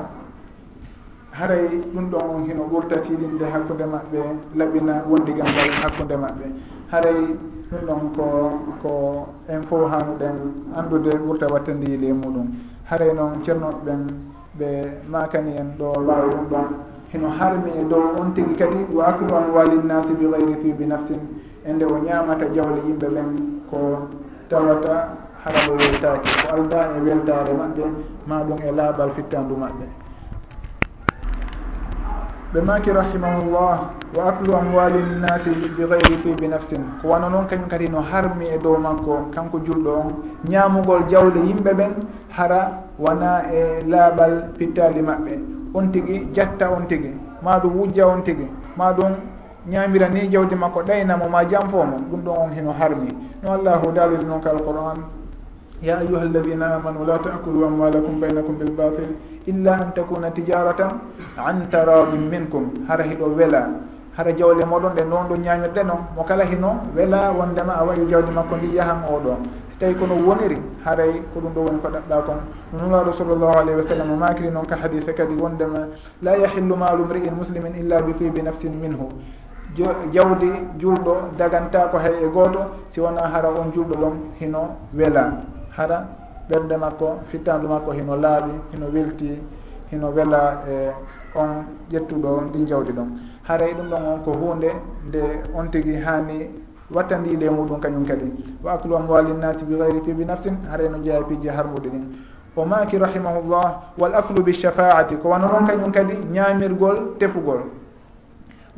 Haray 1.33 1.67
ɗum 1.93 2.11
ɗon 2.11 2.23
on 2.35 2.45
hino 2.47 2.63
ɓurtatiɗinde 2.71 3.45
hakkude 3.53 3.85
maɓɓe 3.85 4.19
laɓina 4.57 5.03
wondigal 5.11 5.47
ngal 5.47 5.71
hakkude 5.83 6.17
maɓɓe. 6.17 6.47
Haray 6.93 7.21
ɗum 7.71 7.83
ɗon 7.87 8.01
ko 8.17 8.25
ko 8.83 8.93
en 9.49 9.63
fo 9.63 9.87
hanuɗen 9.87 10.37
andude 10.77 11.11
ɓurta 11.19 11.47
wattande 11.53 11.85
yiile 11.91 12.13
muɗum. 12.13 12.47
Haray 12.85 13.13
noon 13.15 13.43
ceernoɓe 13.45 13.83
ɓen 13.87 14.01
ɓe 14.59 14.69
makani 15.11 15.53
en 15.61 15.69
ɗo 15.79 15.93
wawi 16.07 16.31
ɗum 16.31 16.47
ɗon. 16.51 16.67
Hino 17.13 17.29
harmi 17.31 17.71
e 17.81 17.85
dow 17.89 18.03
on 18.21 18.33
tigui 18.35 18.55
kadi 18.57 18.85
wa 18.93 19.05
akru 19.07 19.35
an 19.35 19.51
walinnasi 19.55 20.13
bi 20.19 20.27
gayri 20.27 20.55
fi 20.63 20.73
bi 20.73 20.85
nafsin. 20.87 21.21
e 21.69 21.73
nde 21.73 21.85
o 21.85 21.99
ñamata 22.07 22.47
jawle 22.55 22.81
yimɓe 22.87 23.07
ɓen 23.15 23.29
ko 23.71 24.09
tawata 24.49 24.95
haraba 25.45 25.73
weltaki 25.79 26.31
ko 26.41 26.47
alda 26.55 26.81
e 26.97 27.01
weltare 27.07 27.53
maɓɓe 27.61 27.85
ma 28.29 28.37
ɗum 28.47 28.59
e 28.69 28.71
laaɓal 28.79 29.11
fittandu 29.17 29.55
maɓɓe. 29.63 29.87
Ɓe 32.53 32.61
maki 32.69 32.91
rahimahullah 32.91 33.77
wa 34.17 34.23
aklu 34.31 34.55
amwali 34.57 34.99
nnasi 35.03 35.51
bi 35.51 35.85
gayri 35.91 36.17
tibi 36.23 36.49
nafsin. 36.49 36.81
Ko 37.03 37.09
wana 37.09 37.29
noon 37.29 37.47
kañum 37.47 37.69
kadi 37.69 37.89
no 37.91 38.01
harmi 38.01 38.47
e 38.49 38.59
dow 38.59 38.77
makko 38.79 39.29
kanko 39.35 39.59
julɗo 39.61 39.91
on. 39.93 40.09
Ñamugol 40.49 41.05
jawle 41.11 41.37
yimɓe 41.49 41.73
ɓen 41.77 41.93
hara 42.37 42.61
wona 42.99 43.45
e 43.53 43.85
laaɓal 43.87 44.33
pittali 44.57 45.03
maɓɓe. 45.03 45.33
On 45.75 45.89
tigui 45.93 46.29
jatta 46.35 46.71
on 46.71 46.87
tigui 46.89 47.13
ma 47.43 47.59
ɗum 47.59 47.77
wujja 47.77 48.07
on 48.09 48.23
tigui 48.25 48.49
ma 48.77 48.93
ɗum 48.93 49.13
ñaamira 49.69 50.09
ni 50.09 50.29
jawdi 50.31 50.55
makko 50.55 50.83
ɗaynamo 50.83 51.29
ma 51.29 51.45
jamfomo 51.45 51.97
ɗum 52.11 52.21
ɗon 52.25 52.37
on 52.39 52.51
hino 52.57 52.73
harmi. 52.73 53.09
No 53.43 53.53
allahu 53.53 53.93
daaliri 53.93 54.25
noon 54.25 54.41
ka 54.41 54.51
alquran. 54.51 54.99
Ya 55.83 55.99
ayuha 55.99 56.23
alladina 56.23 56.75
amanu 56.77 57.05
la 57.07 57.19
taakulu 57.19 57.65
amwalakum 57.67 58.19
baynakum 58.21 58.57
bilbatil 58.59 59.15
illa 59.47 59.73
an 59.75 59.93
takuna 59.95 60.31
tijaratan 60.31 60.91
an 61.37 61.69
taradin 61.71 62.29
minkum. 62.31 62.73
Hara 62.89 63.05
hiɗo 63.05 63.27
wela. 63.37 63.69
Hara 64.17 64.33
jawle 64.33 64.65
moɗon 64.65 64.95
ɗe 64.97 65.05
noon 65.05 65.29
ɗo 65.29 65.37
ñamirɗe 65.37 65.83
noon 65.85 66.01
mo 66.17 66.25
kala 66.25 66.45
hino 66.45 66.81
wela 66.97 67.31
wondema 67.33 67.75
a 67.79 67.85
wayi 67.85 68.07
jawdi 68.11 68.33
makko 68.33 68.57
ndi 68.57 68.75
yahan 68.75 69.03
oɗo 69.07 69.37
so 69.79 69.85
tawi 69.85 69.95
kono 69.95 70.15
woniri 70.27 70.59
haray 70.85 71.23
ko 71.33 71.39
ɗum 71.41 71.53
ɗo 71.55 71.61
woni 71.61 71.79
ko 71.81 71.89
ɗaɓɓa 71.89 72.23
kon 72.27 72.39
nunulaɗo 72.73 73.13
sallllahu 73.13 73.59
alayhi 73.59 73.79
wa 73.81 73.87
sallam 73.87 74.19
makiri 74.19 74.51
noon 74.51 74.67
ka 74.67 74.75
hadise 74.77 75.15
kadi 75.15 75.35
wondema 75.41 75.87
la 76.23 76.33
yahillu 76.37 76.75
malu 76.77 77.05
mri'in 77.05 77.31
muslimin 77.39 77.77
illa 77.79 78.03
bi 78.03 78.13
tibi 78.15 78.43
nafsin 78.43 78.73
minhu. 78.75 79.07
jawdi 80.13 80.51
julɗo 80.79 81.15
daganta 81.39 81.89
ko 81.91 81.99
hay 81.99 82.15
e 82.25 82.29
gooto 82.29 82.61
si 82.91 83.01
wona 83.01 83.23
hara 83.29 83.49
on 83.51 83.71
julɗo 83.73 83.95
ɗon 84.01 84.15
hino 84.41 84.77
wela. 84.95 85.33
Hara 85.77 86.07
ɓerde 86.51 86.77
makko 86.77 87.19
fittandu 87.31 87.69
makko 87.69 87.93
hino 87.93 88.17
laaɓi 88.17 88.51
hino 88.73 88.87
welti 88.93 89.39
hino 89.91 90.09
wela 90.11 90.63
e 90.69 90.91
on 91.35 91.65
ƴettuɗo 91.91 92.51
ɗin 92.53 92.67
jawdi 92.67 92.93
ɗon. 92.93 93.09
Haray 93.49 93.71
e 93.71 93.75
ɗum 93.75 93.89
ɗon 93.91 94.03
on 94.07 94.19
ko 94.25 94.33
hunde 94.33 94.69
nde 95.09 95.21
on 95.55 95.69
tigui 95.71 95.97
hani 96.05 96.51
wattandile 96.93 97.47
e 97.47 97.51
muɗum 97.51 97.81
kañum 97.81 98.05
kadi. 98.07 98.33
Wa 98.63 98.73
aklu 98.73 98.97
amwalinnasi 98.97 99.65
bi 99.65 99.77
gayri 99.77 100.01
fi 100.05 100.13
bi 100.13 100.25
nafsin 100.25 100.57
haray 100.71 100.89
no 100.89 100.99
jeeya 100.99 101.21
e 101.21 101.25
piiji 101.25 101.49
harmude 101.49 101.89
ɗin. 101.91 102.05
O 102.57 102.65
maki 102.65 102.99
rahimahullah 102.99 103.95
wal 103.99 104.15
aklu 104.15 104.43
bi 104.43 104.53
shafaati 104.53 105.17
ko 105.23 105.29
wano 105.29 105.47
noon 105.47 105.67
kañum 105.67 105.93
kadi 105.93 106.15
ñamirgol 106.33 107.17
tefugol. 107.19 107.78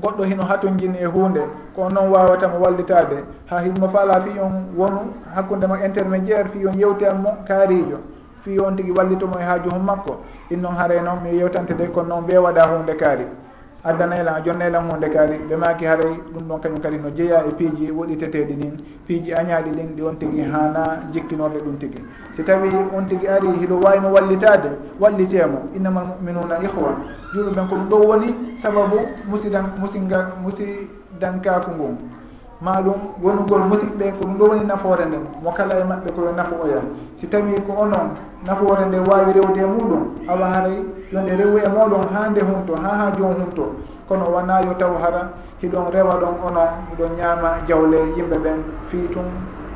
goɗɗo 0.02 0.24
hino 0.24 0.42
hatojini 0.44 0.98
e 0.98 1.04
hunde 1.04 1.40
ko 1.74 1.88
noon 1.88 2.08
wawatamo 2.12 2.58
wallitade. 2.60 3.24
Ha 3.46 3.60
himo 3.60 3.88
faala 3.88 4.20
fi 4.22 4.38
on 4.40 4.52
wonu 4.76 5.00
hakkudema 5.34 5.84
intermédiaire 5.84 6.48
fi 6.48 6.66
on 6.66 6.74
yewtiyan 6.78 7.24
kaarijo 7.48 7.98
fi 8.44 8.58
on 8.60 8.76
tigui 8.76 8.92
wallitomo 8.96 9.38
e 9.40 9.42
haaju 9.44 9.70
hum 9.70 9.84
makko. 9.84 10.16
In 10.50 10.60
noon 10.62 10.74
haare 10.76 11.00
noon 11.02 11.20
mi 11.22 11.36
yewtante 11.38 11.74
de 11.74 11.86
kono 11.88 12.08
noon 12.08 12.26
ɓe 12.26 12.38
waɗa 12.38 12.66
hunde 12.66 12.94
kaari. 12.96 13.26
addanaylan 13.84 14.42
jonnaylan 14.44 14.90
hunde 14.90 15.08
kaari. 15.08 15.38
Ɓe 15.48 15.56
maaki 15.56 15.84
haray 15.84 16.14
ɗum 16.32 16.44
ɗon 16.48 16.60
kañum 16.60 16.80
kadi 16.80 16.98
no 16.98 17.10
jeeya 17.10 17.44
e 17.48 17.52
piiji 17.58 17.90
woɗiteteɗi 17.90 18.54
ɗin 18.60 18.72
piiji 19.06 19.32
añaaɗi 19.32 19.70
ɗin 19.70 19.88
ɗi 19.96 20.02
on 20.02 20.16
tigi 20.18 20.42
hana 20.42 20.82
jikkinorde 21.12 21.58
ɗum 21.64 21.78
tigi. 21.78 21.98
Si 22.36 22.42
tawi 22.44 22.68
on 22.96 23.04
tigi 23.08 23.26
ari 23.28 23.48
hiɗo 23.60 23.80
wawimo 23.82 24.08
wallitade 24.12 24.68
wallitemo 25.00 25.58
innama 25.76 26.00
almuminuna 26.00 26.58
ihwa 26.62 26.92
julɓen 27.34 27.68
ko 27.68 27.74
ɗum 27.76 27.88
ɗo 27.88 27.96
woni 28.08 28.34
sababu 28.58 28.98
musidan 29.30 29.64
musinga 29.80 30.28
musidankaku 30.42 31.70
ngun 31.70 31.96
maɗum 32.60 33.00
wonugol 33.22 33.62
musidɓe 33.70 34.12
ko 34.18 34.24
ɗum 34.28 34.36
ɗo 34.38 34.44
woni 34.48 34.64
nafoore 34.66 35.04
nden 35.06 35.24
mo 35.42 35.50
kala 35.52 35.74
e 35.80 35.84
maɓɓe 35.84 36.10
koyo 36.16 36.32
nafooya 36.36 36.80
si 37.20 37.26
tawi 37.26 37.54
ko 37.66 37.72
onon 37.82 38.08
nafoore 38.46 38.84
nde 38.88 38.98
wawi 39.08 39.32
rewde 39.32 39.60
e 39.60 39.64
muɗum 39.66 40.02
awa 40.28 40.46
haray 40.52 40.78
yonde 41.12 41.36
rewu 41.36 41.58
e 41.58 41.68
moɗon 41.68 42.06
ha 42.14 42.28
nde 42.30 42.40
hunto 42.40 42.74
ha 42.82 42.90
ha 42.98 43.10
jon 43.18 43.34
hunto 43.34 43.74
kono 44.08 44.24
wona 44.30 44.60
yo 44.62 44.74
taw 44.78 44.94
hara 45.02 45.30
hiɗon 45.62 45.90
rewa 45.92 46.14
ɗon 46.22 46.34
onon 46.46 46.68
hiɗon 46.90 47.16
ñaama 47.18 47.48
jawle 47.68 47.98
yimɓe 48.16 48.36
ɓen 48.38 48.58
fii 48.88 49.08
tun 49.12 49.26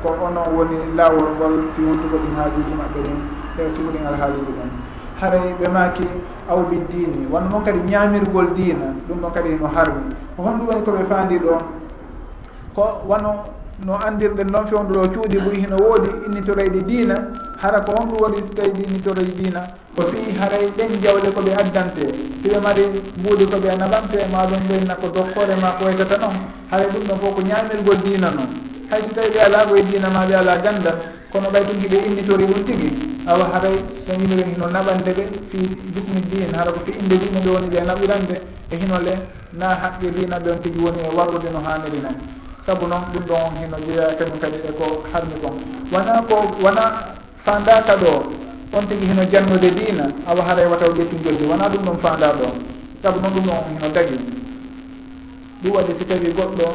ko 0.01 0.09
onon 0.25 0.47
woni 0.55 0.77
laawol 0.95 1.27
ngol 1.35 1.53
fi 1.75 1.81
wuttugo 1.81 2.17
ɗin 2.23 2.35
haajuji 2.37 2.73
maɓɓe 2.79 2.99
ɗin 3.05 3.19
e 3.59 3.69
siguɗin 3.75 4.05
alhaaliji 4.07 4.51
ɗen. 4.57 4.69
Haray 5.19 5.53
ɓe 5.59 5.67
maaki 5.71 6.07
awbi 6.49 6.77
diini 6.89 7.27
won 7.31 7.47
noon 7.49 7.63
kadi 7.63 7.79
ñaamirgol 7.91 8.47
diina 8.55 8.87
ɗum 9.07 9.19
ɗon 9.21 9.31
kadi 9.33 9.49
no 9.59 9.67
harmi. 9.67 10.03
Ko 10.35 10.43
honɗum 10.43 10.67
woni 10.67 10.81
koɓe 10.85 11.03
faandi 11.09 11.39
ɗo 11.39 11.57
ko 12.75 12.83
wono 13.07 13.31
no 13.85 13.93
andirɗen 14.07 14.51
noon 14.51 14.67
fewnuɗo 14.67 15.07
cuuɗi 15.13 15.37
ɓuri 15.43 15.57
hino 15.63 15.75
woodi 15.83 16.09
innitoreyɗi 16.27 16.83
diina 16.85 17.15
hara 17.61 17.81
ko 17.81 17.91
honɗum 17.97 18.19
woni 18.21 18.43
so 18.43 18.53
tawi 18.53 18.71
ɗi 18.71 18.83
innitoreyɗi 18.87 19.33
diina 19.43 19.61
ko 19.95 20.01
fii 20.11 20.35
haray 20.39 20.65
ɗen 20.77 20.91
jawle 21.01 21.31
ko 21.31 21.41
ɓe 21.41 21.51
addante. 21.55 22.03
Fiɓe 22.43 22.59
mari 22.59 22.83
mbuuɗi 23.19 23.45
ko 23.51 23.57
ɓe 23.63 23.69
naɓante 23.79 24.17
maɗum 24.31 24.61
ɓenna 24.69 24.95
ko 25.01 25.07
dokkore 25.07 25.55
ma 25.61 25.69
ko 25.79 25.85
waytata 25.85 26.17
noon 26.17 26.35
haray 26.71 26.87
ɗum 26.93 27.03
ɗon 27.07 27.17
fof 27.19 27.35
ko 27.35 27.41
ñaamirgol 27.41 27.99
diina 28.03 28.29
noon 28.31 28.49
hay 28.91 29.01
so 29.01 29.09
tawi 29.15 29.29
ɓe 29.33 29.39
ala 29.47 29.65
koye 29.65 29.83
diina 29.83 30.09
ma 30.09 30.25
ɓe 30.27 30.33
ala 30.35 30.57
gandal 30.57 30.97
kono 31.31 31.47
ɓay 31.49 31.63
ɗum 31.63 31.77
giɓe 31.81 31.97
innitori 32.07 32.45
ɗum 32.45 32.63
tigi. 32.67 32.89
Awa 33.27 33.45
haray 33.53 33.75
so 34.05 34.11
yimɓe 34.13 34.43
hino 34.51 34.65
naɓande 34.69 35.11
ɓe 35.17 35.23
fi 35.49 35.57
bismi 35.95 36.19
din 36.29 36.53
hara 36.53 36.71
ko 36.71 36.79
fi 36.85 36.91
inde 36.99 37.15
ɗum 37.15 37.41
ɓe 37.43 37.49
woni 37.55 37.67
ɓe 37.73 37.79
naɓirande 37.87 38.35
e 38.71 38.75
hino 38.75 38.97
le 38.99 39.13
na 39.53 39.67
haqqillina 39.81 40.37
ɓe 40.43 40.49
on 40.51 40.59
tigi 40.61 40.79
woni 40.83 40.99
e 41.01 41.09
warrude 41.15 41.49
no 41.51 41.59
hanniri 41.65 41.99
noon 42.03 42.17
saabu 42.65 42.85
noon 42.87 43.01
ɗum 43.13 43.23
ɗon 43.25 43.39
on 43.47 43.53
hino 43.63 43.77
jeeya 43.87 44.11
e 44.11 44.15
kañum 44.19 44.37
kadi 44.39 44.57
e 44.59 44.71
ko 44.77 45.03
harmi 45.13 45.35
kon. 45.41 45.55
Wona 45.91 46.21
ko 46.29 46.35
wona 46.61 46.83
fandaka 47.45 47.95
ɗo 47.95 48.44
on 48.75 48.83
tigi 48.87 49.05
hino 49.07 49.23
jannude 49.31 49.69
diina 49.71 50.05
awa 50.27 50.43
haray 50.43 50.65
e 50.65 50.67
wataw 50.67 50.91
ɓettugoldi 50.91 51.43
wona 51.49 51.69
ɗum 51.69 51.83
ɗon 51.85 51.97
fanda 52.03 52.27
ɗo 52.35 52.47
saabu 53.01 53.19
noon 53.23 53.33
ɗum 53.33 53.49
on 53.49 53.63
hino 53.71 53.87
dagi 53.95 54.17
ɗum 55.63 55.71
waɗi 55.75 55.91
si 55.99 56.05
tawi 56.05 56.29
goɗɗo 56.35 56.65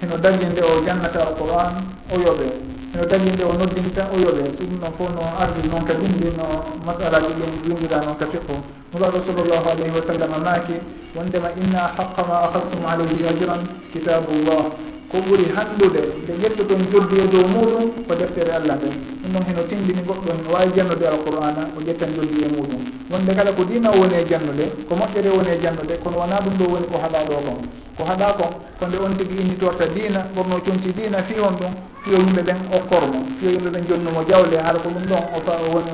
hino 0.00 0.16
daginde 0.16 0.60
o 0.64 0.80
jannata 0.86 1.20
alquran 1.28 1.74
o 2.08 2.14
yoɓe. 2.18 2.46
Hino 2.92 3.04
daginde 3.06 3.42
o 3.44 3.52
noddinta 3.52 4.08
o 4.12 4.16
yoɓe. 4.18 4.42
Ɗum 4.58 4.80
ɗon 4.80 4.92
fof 4.96 5.08
no 5.14 5.22
ardi 5.38 5.68
noon 5.68 5.84
ka 5.84 5.94
bindi 5.94 6.28
no 6.36 6.46
masalaji 6.86 7.32
ɗin 7.38 7.52
windira 7.68 8.00
noon 8.00 8.16
ka 8.16 8.26
fiqu 8.32 8.56
nuraɗo 8.92 9.18
sallllahu 9.26 9.66
alayhi 9.70 9.92
wa 9.94 10.02
sallam 10.08 10.30
maaki 10.42 10.76
wondema 11.14 11.48
inna 11.60 11.92
haqa 11.96 12.22
ma 12.28 12.34
ahadtum 12.48 12.82
alayhi 12.88 13.22
ajran 13.28 13.62
kitabu 13.92 14.32
llah 14.46 14.89
ko 15.10 15.18
ɓuri 15.26 15.44
hallude 15.56 16.02
nde 16.22 16.32
ƴettuɗon 16.42 16.82
joddi 16.92 17.16
e 17.18 17.26
dow 17.32 17.42
muɗum 17.50 17.84
ko 18.06 18.14
deftere 18.14 18.52
allah 18.54 18.76
nden 18.78 18.94
ɗum 19.22 19.32
noon 19.32 19.44
heno 19.48 19.62
tindini 19.66 20.02
goɗɗo 20.06 20.30
heno 20.30 20.48
wawi 20.54 20.70
jannude 20.76 21.02
alqur'ana 21.06 21.62
o 21.76 21.78
ƴettan 21.82 22.10
joddi 22.14 22.38
e 22.46 22.48
muɗum. 22.54 22.82
Wonde 23.10 23.34
kala 23.34 23.50
ko 23.52 23.64
dina 23.64 23.90
woni 23.90 24.14
e 24.14 24.24
jannude 24.30 24.64
ko 24.86 24.94
moƴƴere 24.94 25.30
woni 25.34 25.50
e 25.50 25.58
jannude 25.58 25.94
kono 26.02 26.16
wona 26.22 26.38
ɗum 26.44 26.54
ɗo 26.58 26.64
woni 26.72 26.86
ko 26.86 26.96
haɗa 27.02 27.20
ɗo 27.26 27.34
kon. 27.42 27.58
Ko 27.98 28.02
haɗa 28.06 28.26
kon 28.38 28.50
ko 28.78 28.84
nde 28.86 28.96
on 29.02 29.12
tigui 29.18 29.40
innitorta 29.42 29.86
dina 29.90 30.20
ɓorno 30.34 30.62
comci 30.62 30.92
dina 30.94 31.18
fi 31.26 31.34
on 31.42 31.54
ɗum 31.58 31.72
fiyo 32.06 32.16
yimɓe 32.22 32.42
ɓen 32.46 32.58
okkormo 32.70 33.18
fiyo 33.40 33.50
yimɓe 33.50 33.68
ɓen 33.74 33.84
jonnumo 33.90 34.20
jawle 34.30 34.56
haɗa 34.62 34.78
ko 34.78 34.88
ɗum 34.94 35.04
ɗon 35.10 35.22
o 35.26 35.66
woni 35.74 35.92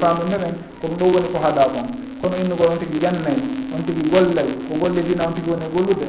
famuderen 0.00 0.54
ko 0.80 0.84
ɗum 0.88 0.96
ɗo 0.96 1.04
woni 1.12 1.28
ko 1.28 1.38
haɗa 1.44 1.62
kon. 1.76 1.86
Kono 2.24 2.34
innugol 2.40 2.72
on 2.72 2.78
tigui 2.80 2.98
jannayi 3.04 3.36
on 3.76 3.84
tigui 3.84 4.08
gollay 4.08 4.48
ko 4.64 4.72
golle 4.80 5.00
dina 5.04 5.28
on 5.28 5.34
tigui 5.36 5.52
woni 5.52 5.64
e 5.68 5.72
gollude 5.76 6.08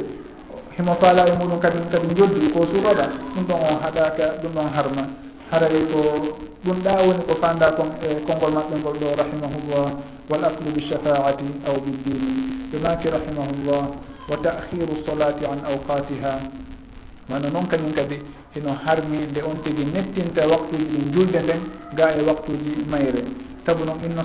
himo 0.77 0.93
faala 1.01 1.25
e 1.27 1.31
muɗum 1.37 1.59
kadi 1.59 1.79
kadi 1.91 2.13
joddi 2.15 2.51
ko 2.53 2.65
suroɗa 2.69 3.05
ɗum 3.35 3.43
ɗon 3.49 3.59
on 3.69 3.77
haɗaka 3.81 4.25
ɗum 4.41 4.51
ɗon 4.53 4.67
harma. 4.75 5.03
Haray 5.51 5.73
e 5.75 5.85
ko 5.91 5.99
ɗum 6.65 6.77
ɗa 6.83 6.91
woni 7.01 7.23
ko 7.27 7.33
fanda 7.41 7.71
kon 7.73 7.89
e 8.01 8.21
konngol 8.25 8.51
maɓɓe 8.53 8.75
ngol 8.79 8.95
ɗo 9.01 9.07
rahimahullah 9.17 9.85
wal 10.29 10.43
aklu 10.45 10.69
bishafaati 10.75 11.45
aw 11.67 11.75
biddini 11.81 12.31
ɓe 12.71 12.77
maki 12.83 13.07
rahimahullah 13.09 13.83
wa 14.29 14.35
tahiru 14.37 14.93
solati 15.05 15.45
an 15.45 15.59
awqatiha 15.65 16.33
mana 17.29 17.49
noon 17.49 17.65
kañum 17.67 17.91
kadi 17.93 18.19
eno 18.55 18.71
harmi 18.85 19.17
nde 19.29 19.41
on 19.43 19.57
tigi 19.63 19.83
nettinta 19.85 20.45
waktuji 20.47 20.85
ɗi 20.85 20.99
julde 21.13 21.39
nden 21.41 21.61
ga 21.95 22.11
e 22.13 22.21
waktuji 22.23 22.85
mayre. 22.89 23.23
Saabu 23.65 23.83
noon 23.85 23.97
inna 24.05 24.23